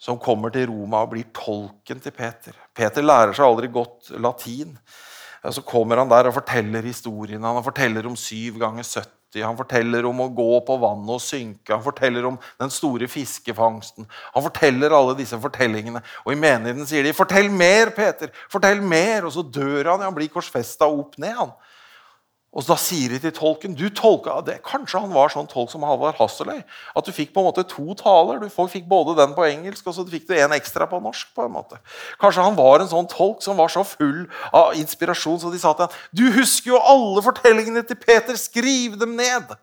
som 0.08 0.20
kommer 0.22 0.54
til 0.54 0.70
Roma 0.70 1.02
og 1.04 1.12
blir 1.12 1.28
tolken 1.36 2.00
til 2.00 2.14
Peter. 2.16 2.56
Peter 2.76 3.04
lærer 3.04 3.34
seg 3.36 3.48
aldri 3.48 3.68
godt 3.74 4.14
latin. 4.24 4.78
Så 5.52 5.64
kommer 5.66 6.00
han 6.00 6.10
der 6.10 6.30
og 6.30 6.36
forteller 6.38 6.86
historien. 6.86 7.44
Han 7.44 7.66
forteller 7.66 8.08
om 8.08 8.16
syv 8.16 8.60
ganger 8.62 8.86
70 8.86 9.18
han 9.36 9.58
forteller 9.60 10.06
om 10.08 10.22
å 10.24 10.30
gå 10.34 10.60
på 10.66 10.78
vannet 10.80 11.12
og 11.12 11.22
synke. 11.22 11.74
Han 11.74 11.84
forteller 11.84 12.26
om 12.30 12.38
den 12.62 12.72
store 12.72 13.10
fiskefangsten. 13.12 14.08
Han 14.34 14.46
forteller 14.46 14.96
alle 14.96 15.18
disse 15.20 15.38
fortellingene. 15.42 16.02
Og 16.24 16.32
i 16.34 16.40
menigheten 16.40 16.88
sier 16.88 17.04
de 17.04 17.14
'Fortell 17.14 17.52
mer, 17.52 17.92
Peter! 17.92 18.32
Fortell 18.50 18.82
mer!' 18.82 19.26
Og 19.26 19.34
så 19.34 19.44
dør 19.44 19.92
han. 19.92 20.02
Han 20.02 20.16
blir 20.16 20.30
korsfesta 20.30 20.88
opp 20.88 21.18
ned. 21.18 21.36
han. 21.36 21.52
Og 22.58 22.66
da 22.66 22.74
sier 22.82 23.12
de 23.14 23.20
til 23.22 23.34
tolken 23.38 23.76
du 23.78 23.86
tolka, 23.94 24.40
det, 24.42 24.56
Kanskje 24.66 25.04
han 25.04 25.14
var 25.14 25.30
sånn 25.30 25.50
tolk 25.50 25.70
som 25.70 25.84
Halvard 25.86 26.18
Hasseløy? 26.18 26.64
At 26.98 27.06
du 27.06 27.14
fikk 27.14 27.30
på 27.36 27.44
en 27.44 27.50
måte 27.52 27.64
to 27.70 27.94
taler. 28.00 28.42
Du 28.42 28.50
fikk 28.50 28.88
både 28.90 29.14
den 29.20 29.36
på 29.38 29.46
engelsk 29.46 29.86
og 29.86 29.94
så 29.94 30.06
fikk 30.10 30.26
du 30.26 30.34
en 30.40 30.56
ekstra 30.58 30.88
på 30.90 30.98
norsk. 31.04 31.30
på 31.38 31.46
en 31.46 31.54
måte. 31.54 31.78
Kanskje 32.22 32.48
han 32.48 32.58
var 32.58 32.82
en 32.82 32.90
sånn 32.90 33.10
tolk 33.12 33.46
som 33.46 33.62
var 33.62 33.70
så 33.70 33.86
full 33.86 34.26
av 34.50 34.74
inspirasjon 34.80 35.40
så 35.44 35.54
de 35.54 35.62
sa 35.62 35.76
til 35.78 35.86
han, 35.86 36.02
du 36.12 36.26
husker 36.34 36.74
jo 36.74 36.82
alle 36.82 37.22
fortellingene 37.22 37.86
til 37.86 38.00
Peter, 38.02 38.34
skriv 38.36 38.98
dem 38.98 39.16
ned! 39.20 39.54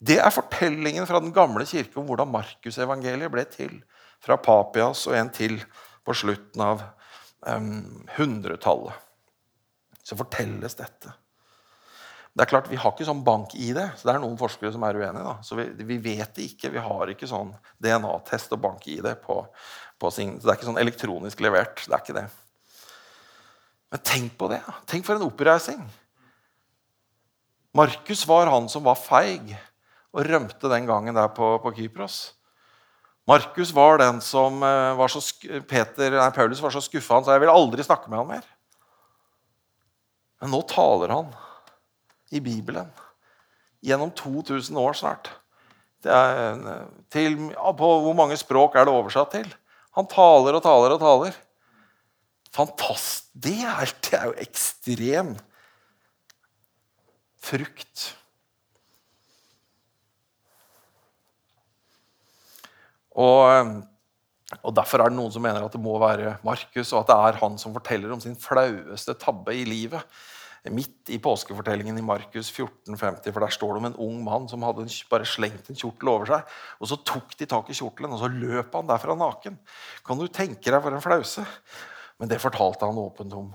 Det 0.00 0.16
er 0.18 0.32
fortellingen 0.32 1.06
fra 1.06 1.20
den 1.20 1.32
gamle 1.36 1.66
kirke 1.68 2.00
om 2.00 2.06
hvordan 2.08 2.30
Markusevangeliet 2.32 3.30
ble 3.30 3.44
til. 3.52 3.78
Fra 4.24 4.40
Papias 4.40 5.06
og 5.06 5.14
en 5.16 5.30
til 5.32 5.60
på 6.04 6.16
slutten 6.16 6.64
av 6.64 6.82
hundretallet. 8.16 8.96
Um, 8.96 9.96
så 10.02 10.16
fortelles 10.16 10.74
dette. 10.76 11.12
Det 12.30 12.44
er 12.44 12.50
klart, 12.50 12.70
Vi 12.70 12.78
har 12.78 12.92
ikke 12.92 13.06
sånn 13.08 13.24
bank-ID, 13.26 13.78
så 13.98 14.06
det 14.06 14.12
er 14.14 14.20
noen 14.22 14.38
forskere 14.38 14.70
som 14.72 14.84
er 14.86 14.98
uenige. 15.00 15.24
da. 15.26 15.36
Så 15.42 15.58
vi, 15.58 15.66
vi 15.84 15.96
vet 15.98 16.30
det 16.36 16.46
ikke. 16.46 16.70
Vi 16.70 16.82
har 16.82 17.10
ikke 17.10 17.28
sånn 17.28 17.50
DNA-test 17.82 18.54
og 18.54 18.62
bank-ID 18.62 19.08
på, 19.24 19.40
på 19.98 20.12
sin, 20.14 20.36
så 20.38 20.46
Det 20.46 20.52
er 20.52 20.60
ikke 20.60 20.70
sånn 20.70 20.84
elektronisk 20.84 21.42
levert. 21.42 21.82
Det 21.82 21.96
er 21.96 22.04
ikke 22.04 22.18
det. 22.20 22.28
Men 23.90 24.04
tenk 24.06 24.36
på 24.38 24.50
det. 24.52 24.60
Tenk 24.86 25.08
for 25.08 25.18
en 25.18 25.26
oppreising. 25.26 25.82
Markus 27.74 28.22
var 28.26 28.50
han 28.50 28.68
som 28.70 28.86
var 28.86 28.98
feig 28.98 29.52
og 30.10 30.26
rømte 30.26 30.70
den 30.70 30.86
gangen 30.86 31.14
der 31.14 31.30
på, 31.34 31.52
på 31.62 31.74
Kypros. 31.76 32.20
Markus 33.30 33.70
var 33.74 34.00
den 34.00 34.18
som 34.24 34.62
eh, 34.66 34.94
var 34.98 35.10
så, 35.12 35.20
Peter, 35.70 36.16
nei, 36.16 36.30
Paulus 36.34 36.62
var 36.62 36.72
så 36.74 36.82
skuffa 36.82 37.18
han 37.18 37.26
sa 37.26 37.36
jeg 37.36 37.44
vil 37.44 37.52
aldri 37.52 37.84
snakke 37.86 38.10
med 38.10 38.18
han 38.22 38.30
mer. 38.30 38.48
Men 40.40 40.54
nå 40.54 40.62
taler 40.70 41.12
han 41.14 41.30
i 42.30 42.40
Bibelen. 42.42 42.90
Gjennom 43.84 44.12
2000 44.16 44.78
år 44.78 44.96
snart. 44.98 45.30
Til, 47.12 47.36
på 47.56 47.90
hvor 48.04 48.16
mange 48.16 48.38
språk 48.40 48.76
er 48.76 48.86
det 48.88 48.94
oversatt 48.94 49.34
til? 49.34 49.48
Han 49.98 50.08
taler 50.08 50.56
og 50.56 50.64
taler 50.64 50.94
og 50.94 51.02
taler. 51.02 51.36
Fantast, 52.54 53.30
det 53.34 53.58
er, 53.62 53.92
det 54.06 54.16
er 54.18 54.30
jo 54.30 54.38
ekstrem 54.42 55.34
frukt. 57.40 58.08
Og, 63.20 63.84
og, 64.62 64.74
Derfor 64.76 65.02
er 65.02 65.10
det 65.10 65.18
noen 65.18 65.32
som 65.34 65.44
mener 65.44 65.64
at 65.64 65.74
det 65.74 65.82
må 65.82 65.96
være 66.00 66.36
Markus, 66.46 66.92
og 66.92 67.02
at 67.02 67.10
det 67.10 67.16
er 67.16 67.40
han 67.42 67.58
som 67.60 67.74
forteller 67.76 68.12
om 68.14 68.22
sin 68.22 68.38
flaueste 68.38 69.16
tabbe 69.20 69.54
i 69.56 69.66
livet 69.68 70.02
midt 70.68 71.08
i 71.08 71.18
påskefortellingen 71.22 71.96
i 71.98 72.04
Markus 72.04 72.50
14,50, 72.52 73.32
for 73.32 73.40
der 73.40 73.54
står 73.54 73.72
det 73.72 73.80
om 73.80 73.88
en 73.88 74.00
ung 74.04 74.18
mann 74.26 74.48
som 74.50 74.64
hadde 74.66 74.84
bare 75.08 75.28
slengt 75.28 75.70
en 75.72 75.78
kjortel 75.78 76.10
over 76.12 76.28
seg. 76.28 76.52
og 76.76 76.90
Så 76.90 76.98
tok 77.08 77.32
de 77.40 77.48
tak 77.48 77.70
i 77.72 77.76
kjortelen, 77.78 78.12
og 78.12 78.20
så 78.20 78.28
løp 78.28 78.76
han 78.76 78.90
derfra 78.90 79.16
naken. 79.16 79.56
Kan 80.04 80.20
du 80.20 80.26
tenke 80.28 80.68
deg 80.68 80.82
for 80.84 80.92
en 80.92 81.04
flause? 81.04 81.46
Men 82.20 82.28
det 82.28 82.42
fortalte 82.42 82.84
han 82.84 83.00
åpent 83.00 83.32
om. 83.32 83.48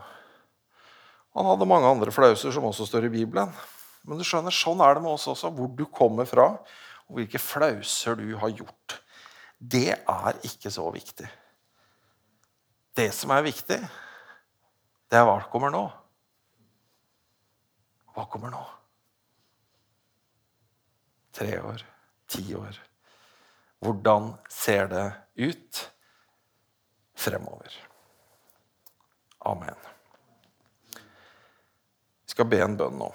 Han 1.35 1.49
hadde 1.51 1.67
mange 1.69 1.91
andre 1.91 2.13
flauser 2.15 2.53
som 2.55 2.65
også 2.65 2.87
står 2.89 3.05
i 3.05 3.15
Bibelen. 3.19 3.53
Men 4.05 4.17
du 4.17 4.25
skjønner, 4.25 4.53
sånn 4.53 4.81
er 4.81 4.97
det 4.97 5.03
med 5.05 5.13
oss 5.13 5.27
også. 5.29 5.51
Hvor 5.53 5.69
du 5.69 5.85
kommer 5.93 6.25
fra, 6.29 6.47
og 7.05 7.19
hvilke 7.19 7.41
flauser 7.41 8.17
du 8.17 8.31
har 8.41 8.53
gjort. 8.53 8.97
Det 9.59 9.91
er 9.93 10.41
ikke 10.47 10.71
så 10.73 10.87
viktig. 10.93 11.27
Det 12.95 13.09
som 13.13 13.33
er 13.35 13.45
viktig, 13.45 13.77
det 15.11 15.19
er 15.19 15.25
hva 15.27 15.37
som 15.43 15.51
kommer 15.51 15.73
nå. 15.73 15.83
Hva 18.15 18.23
kommer 18.31 18.53
nå? 18.53 18.63
Tre 21.35 21.59
år? 21.59 21.83
Ti 22.31 22.45
år? 22.55 22.77
Hvordan 23.83 24.31
ser 24.49 24.87
det 24.87 25.05
ut 25.35 25.81
fremover? 27.13 27.75
Amen. 29.39 29.75
Vi 30.95 32.31
skal 32.31 32.47
be 32.49 32.61
en 32.63 32.77
bønn 32.79 32.95
nå. 33.03 33.11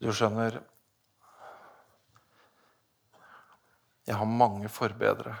Du 0.00 0.08
skjønner 0.16 0.62
Jeg 4.08 4.16
har 4.18 4.26
mange 4.26 4.66
forbedre 4.72 5.36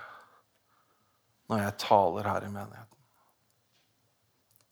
når 1.50 1.64
jeg 1.64 1.78
taler 1.82 2.28
her 2.30 2.44
i 2.46 2.50
menigheten. 2.52 2.98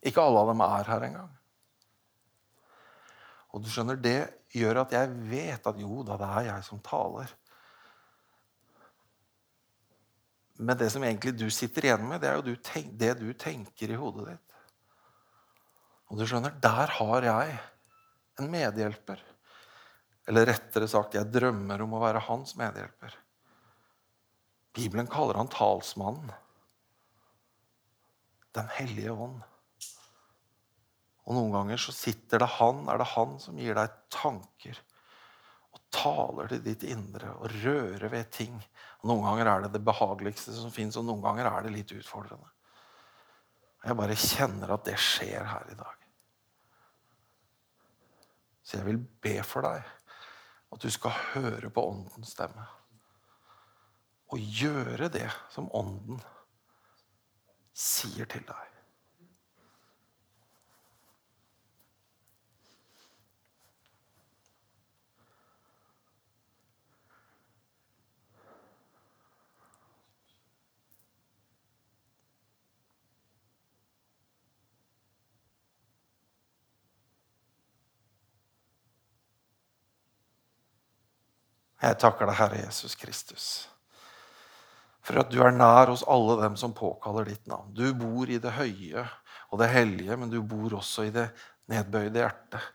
Ikke 0.07 0.23
alle 0.23 0.45
av 0.45 0.53
dem 0.53 0.61
er 0.63 0.91
her 0.93 1.07
engang. 1.09 1.33
Og 3.51 3.65
du 3.65 3.71
skjønner, 3.73 3.99
det 3.99 4.21
gjør 4.55 4.85
at 4.85 4.95
jeg 4.95 5.15
vet 5.27 5.67
at 5.67 5.81
jo 5.83 6.05
da, 6.07 6.19
det 6.21 6.29
er 6.29 6.47
jeg 6.53 6.67
som 6.69 6.83
taler. 6.85 7.33
Men 10.59 10.79
det 10.79 10.93
som 10.95 11.03
egentlig 11.07 11.35
du 11.39 11.49
sitter 11.55 11.89
igjen 11.89 12.07
med, 12.07 12.23
det 12.23 12.31
er 12.31 12.39
jo 12.39 12.87
det 13.03 13.11
du 13.19 13.27
tenker 13.39 13.91
i 13.91 13.99
hodet 13.99 14.29
ditt. 14.29 14.55
Og 16.09 16.21
du 16.21 16.27
skjønner, 16.29 16.55
der 16.63 16.95
har 17.01 17.27
jeg 17.27 17.59
en 18.39 18.51
medhjelper. 18.53 19.27
Eller 20.29 20.51
rettere 20.51 20.89
sagt, 20.91 21.17
jeg 21.17 21.33
drømmer 21.33 21.81
om 21.81 21.95
å 21.97 22.03
være 22.03 22.21
hans 22.27 22.53
medhjelper. 22.61 23.15
Bibelen 24.77 25.09
kaller 25.09 25.41
han 25.41 25.49
talsmannen. 25.49 26.35
Den 28.59 28.69
hellige 28.77 29.15
ånd. 29.15 29.41
Og 31.29 31.37
Noen 31.37 31.55
ganger 31.57 31.81
så 31.81 31.93
sitter 31.97 32.43
det 32.43 32.51
han, 32.59 32.85
er 32.89 33.01
det 33.01 33.09
han 33.15 33.35
som 33.41 33.57
gir 33.61 33.77
deg 33.77 33.97
tanker 34.13 34.79
og 35.77 35.81
taler 35.93 36.49
til 36.53 36.63
ditt 36.65 36.85
indre 36.89 37.35
og 37.37 37.53
rører 37.65 38.09
ved 38.13 38.31
ting. 38.33 38.55
Og 39.01 39.11
Noen 39.11 39.27
ganger 39.27 39.51
er 39.53 39.65
det 39.65 39.75
det 39.77 39.85
behageligste 39.85 40.57
som 40.57 40.73
fins, 40.73 40.97
og 40.97 41.05
noen 41.09 41.25
ganger 41.25 41.49
er 41.51 41.67
det 41.67 41.75
litt 41.75 41.93
utfordrende. 41.97 42.49
Jeg 43.85 43.97
bare 43.97 44.17
kjenner 44.19 44.73
at 44.75 44.89
det 44.89 44.97
skjer 45.01 45.45
her 45.49 45.69
i 45.73 45.77
dag. 45.79 46.09
Så 48.65 48.81
jeg 48.81 48.89
vil 48.89 49.01
be 49.25 49.39
for 49.47 49.65
deg 49.65 49.95
at 50.73 50.83
du 50.83 50.91
skal 50.93 51.15
høre 51.35 51.71
på 51.71 51.85
Åndens 51.91 52.35
stemme. 52.37 52.67
Og 54.29 54.39
gjøre 54.39 55.09
det 55.13 55.29
som 55.53 55.71
Ånden 55.73 56.21
sier 57.73 58.29
til 58.29 58.45
deg. 58.49 58.78
Jeg 81.79 81.99
takker 82.03 82.27
deg, 82.27 82.39
Herre 82.41 82.61
Jesus 82.65 82.97
Kristus, 82.99 83.45
for 85.05 85.21
at 85.23 85.31
du 85.31 85.39
er 85.45 85.55
nær 85.55 85.93
hos 85.93 86.03
alle 86.11 86.35
dem 86.41 86.57
som 86.59 86.75
påkaller 86.75 87.29
ditt 87.31 87.47
navn. 87.47 87.71
Du 87.71 87.87
bor 87.95 88.29
i 88.29 88.41
det 88.43 88.57
høye 88.57 89.05
og 89.49 89.61
det 89.63 89.71
hellige, 89.73 90.17
men 90.19 90.33
du 90.33 90.41
bor 90.43 90.81
også 90.81 91.07
i 91.07 91.13
det 91.15 91.29
nedbøyde 91.71 92.19
hjertet. 92.19 92.73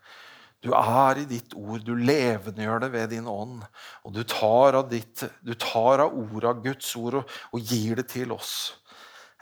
Du 0.64 0.70
er 0.72 1.20
i 1.20 1.26
ditt 1.28 1.52
ord, 1.60 1.82
du 1.84 1.92
levendegjør 1.92 2.86
det 2.86 2.88
ved 2.94 3.10
din 3.12 3.28
ånd. 3.28 3.60
Og 4.08 4.14
du 4.16 4.22
tar 4.24 4.78
av, 4.78 4.88
ditt, 4.88 5.26
du 5.44 5.52
tar 5.52 6.00
av 6.06 6.16
ordet 6.16 6.48
av 6.48 6.64
Guds 6.64 6.94
ord 6.96 7.20
og, 7.20 7.36
og 7.52 7.74
gir 7.74 8.00
det 8.00 8.08
til 8.14 8.32
oss. 8.32 8.54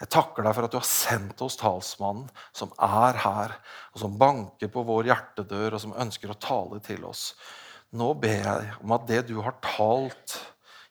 Jeg 0.02 0.10
takker 0.10 0.42
deg 0.42 0.56
for 0.56 0.66
at 0.66 0.74
du 0.74 0.80
har 0.80 0.88
sendt 0.88 1.42
oss 1.46 1.54
talsmannen 1.60 2.26
som 2.50 2.72
er 2.82 3.20
her, 3.22 3.54
og 3.94 4.02
som 4.02 4.16
banker 4.18 4.72
på 4.74 4.82
vår 4.88 5.12
hjertedør, 5.12 5.76
og 5.76 5.84
som 5.84 5.94
ønsker 5.94 6.32
å 6.32 6.40
tale 6.42 6.82
til 6.82 7.06
oss. 7.06 7.28
Nå 7.92 8.12
ber 8.16 8.40
jeg 8.40 8.72
om 8.80 8.94
at 8.96 9.06
det 9.08 9.20
du 9.28 9.36
har 9.44 9.58
talt 9.64 10.38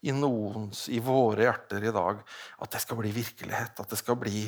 i 0.06 0.14
noens, 0.14 0.88
i 0.89 0.99
våre 1.02 1.45
hjerter 1.47 1.86
i 1.86 1.93
dag, 1.93 2.22
at 2.62 2.74
det 2.74 2.82
skal 2.84 2.99
bli 2.99 3.14
virkelighet. 3.14 3.80
At 3.82 3.89
det 3.89 3.99
skal 4.02 4.18
bli 4.22 4.45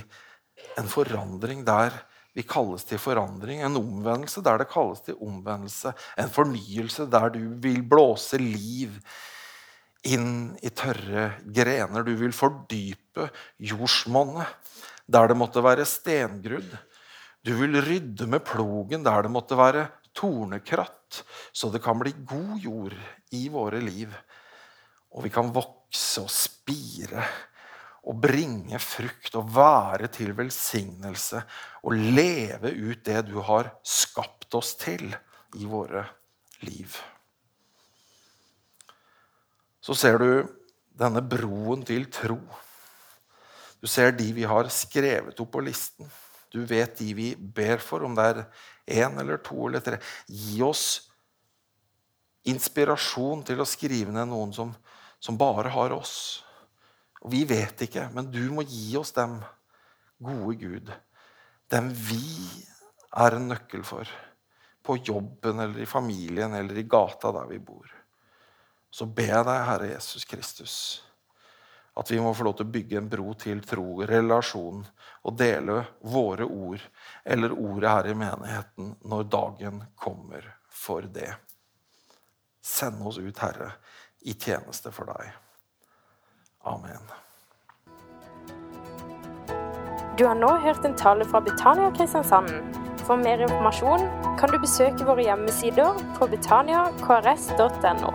en 0.77 0.89
forandring 0.89 1.63
der 1.65 1.95
vi 2.33 2.45
kalles 2.49 2.85
til 2.89 3.01
forandring. 3.01 3.61
En 3.61 3.77
omvendelse 3.77 4.41
der 4.45 4.61
det 4.61 4.69
kalles 4.71 5.03
til 5.05 5.19
omvendelse. 5.21 5.93
En 6.17 6.31
fornyelse 6.33 7.05
der 7.09 7.33
du 7.33 7.41
vil 7.61 7.83
blåse 7.85 8.39
liv 8.41 8.97
inn 10.09 10.55
i 10.61 10.71
tørre 10.73 11.29
grener. 11.45 12.05
Du 12.05 12.13
vil 12.19 12.33
fordype 12.35 13.29
jordsmonnet 13.61 14.73
der 15.05 15.29
det 15.29 15.37
måtte 15.37 15.61
være 15.63 15.85
stengrudd. 15.85 16.73
Du 17.43 17.53
vil 17.59 17.77
rydde 17.83 18.27
med 18.29 18.45
plogen 18.47 19.03
der 19.05 19.25
det 19.25 19.33
måtte 19.33 19.57
være 19.59 19.87
tornekratt, 20.13 21.23
så 21.51 21.69
det 21.73 21.81
kan 21.83 21.99
bli 21.99 22.13
god 22.25 22.57
jord 22.61 22.95
i 23.35 23.47
våre 23.53 23.81
liv. 23.83 24.13
Og 25.13 25.25
vi 25.25 25.31
kan 25.33 25.51
vokse 25.53 26.23
og 26.23 26.31
spire 26.33 27.25
og 28.03 28.19
bringe 28.19 28.79
frukt 28.83 29.35
og 29.39 29.51
være 29.55 30.09
til 30.11 30.33
velsignelse 30.35 31.39
og 31.83 31.95
leve 31.95 32.73
ut 32.73 33.03
det 33.05 33.21
du 33.29 33.37
har 33.45 33.71
skapt 33.85 34.53
oss 34.59 34.73
til 34.79 35.07
i 35.55 35.69
våre 35.69 36.03
liv. 36.65 36.97
Så 39.83 39.95
ser 39.99 40.19
du 40.19 40.29
denne 40.99 41.23
broen 41.25 41.83
til 41.87 42.05
tro. 42.11 42.39
Du 43.83 43.89
ser 43.91 44.13
de 44.15 44.29
vi 44.35 44.45
har 44.47 44.69
skrevet 44.71 45.39
opp 45.43 45.51
på 45.55 45.63
listen. 45.63 46.07
Du 46.53 46.61
vet 46.69 46.97
de 46.99 47.09
vi 47.17 47.31
ber 47.35 47.81
for, 47.81 48.05
om 48.05 48.13
det 48.17 48.25
er 48.29 48.43
én 49.01 49.19
eller 49.19 49.41
to 49.41 49.67
eller 49.67 49.81
tre. 49.81 49.97
Gi 50.27 50.61
oss 50.65 51.09
inspirasjon 52.49 53.41
til 53.47 53.63
å 53.63 53.67
skrive 53.67 54.13
ned 54.13 54.29
noen 54.29 54.53
som, 54.55 54.73
som 55.23 55.39
bare 55.39 55.71
har 55.73 55.95
oss. 55.95 56.43
Og 57.23 57.31
Vi 57.31 57.43
vet 57.47 57.85
ikke, 57.87 58.09
men 58.13 58.29
du 58.31 58.43
må 58.51 58.65
gi 58.67 58.93
oss 58.99 59.13
dem, 59.15 59.39
gode 60.23 60.57
Gud. 60.59 60.91
Dem 61.71 61.89
vi 61.95 62.21
er 63.15 63.37
en 63.37 63.49
nøkkel 63.49 63.85
for. 63.87 64.09
På 64.83 64.97
jobben 64.99 65.63
eller 65.63 65.79
i 65.81 65.87
familien 65.87 66.53
eller 66.53 66.77
i 66.77 66.83
gata 66.83 67.31
der 67.31 67.47
vi 67.49 67.61
bor. 67.63 67.87
Så 68.93 69.07
ber 69.07 69.31
jeg 69.31 69.47
deg, 69.47 69.65
Herre 69.65 69.89
Jesus 69.93 70.27
Kristus, 70.29 70.75
at 71.95 72.11
vi 72.11 72.19
må 72.21 72.33
få 72.33 72.47
lov 72.47 72.57
til 72.57 72.67
å 72.67 72.73
bygge 72.73 72.97
en 72.97 73.09
bro 73.09 73.33
til 73.37 73.61
tro, 73.67 74.01
relasjon, 74.09 74.83
og 75.23 75.37
dele 75.37 75.83
våre 76.01 76.45
ord 76.45 76.81
eller 77.23 77.53
ordet 77.53 77.89
her 77.91 78.09
i 78.09 78.15
menigheten 78.17 78.95
når 79.05 79.29
dagen 79.31 79.81
kommer 79.95 80.47
for 80.69 81.05
det. 81.05 81.31
Send 82.63 83.03
oss 83.05 83.19
ut, 83.19 83.37
Herre, 83.37 83.73
i 84.25 84.33
tjeneste 84.33 84.91
for 84.95 85.11
deg. 85.11 85.33
Amen. 86.63 87.11
Du 90.17 90.25
har 90.25 90.35
nå 90.37 90.49
hørt 90.63 90.85
en 90.85 90.95
tale 90.95 91.25
fra 91.25 91.41
Betania 91.41 91.91
Kristiansand. 91.97 92.51
For 93.03 93.19
mer 93.19 93.41
informasjon 93.43 94.05
kan 94.39 94.51
du 94.53 94.59
besøke 94.61 95.03
våre 95.07 95.25
hjemmesider 95.25 95.97
på 96.15 96.27
betaniakrs.no. 96.31 98.13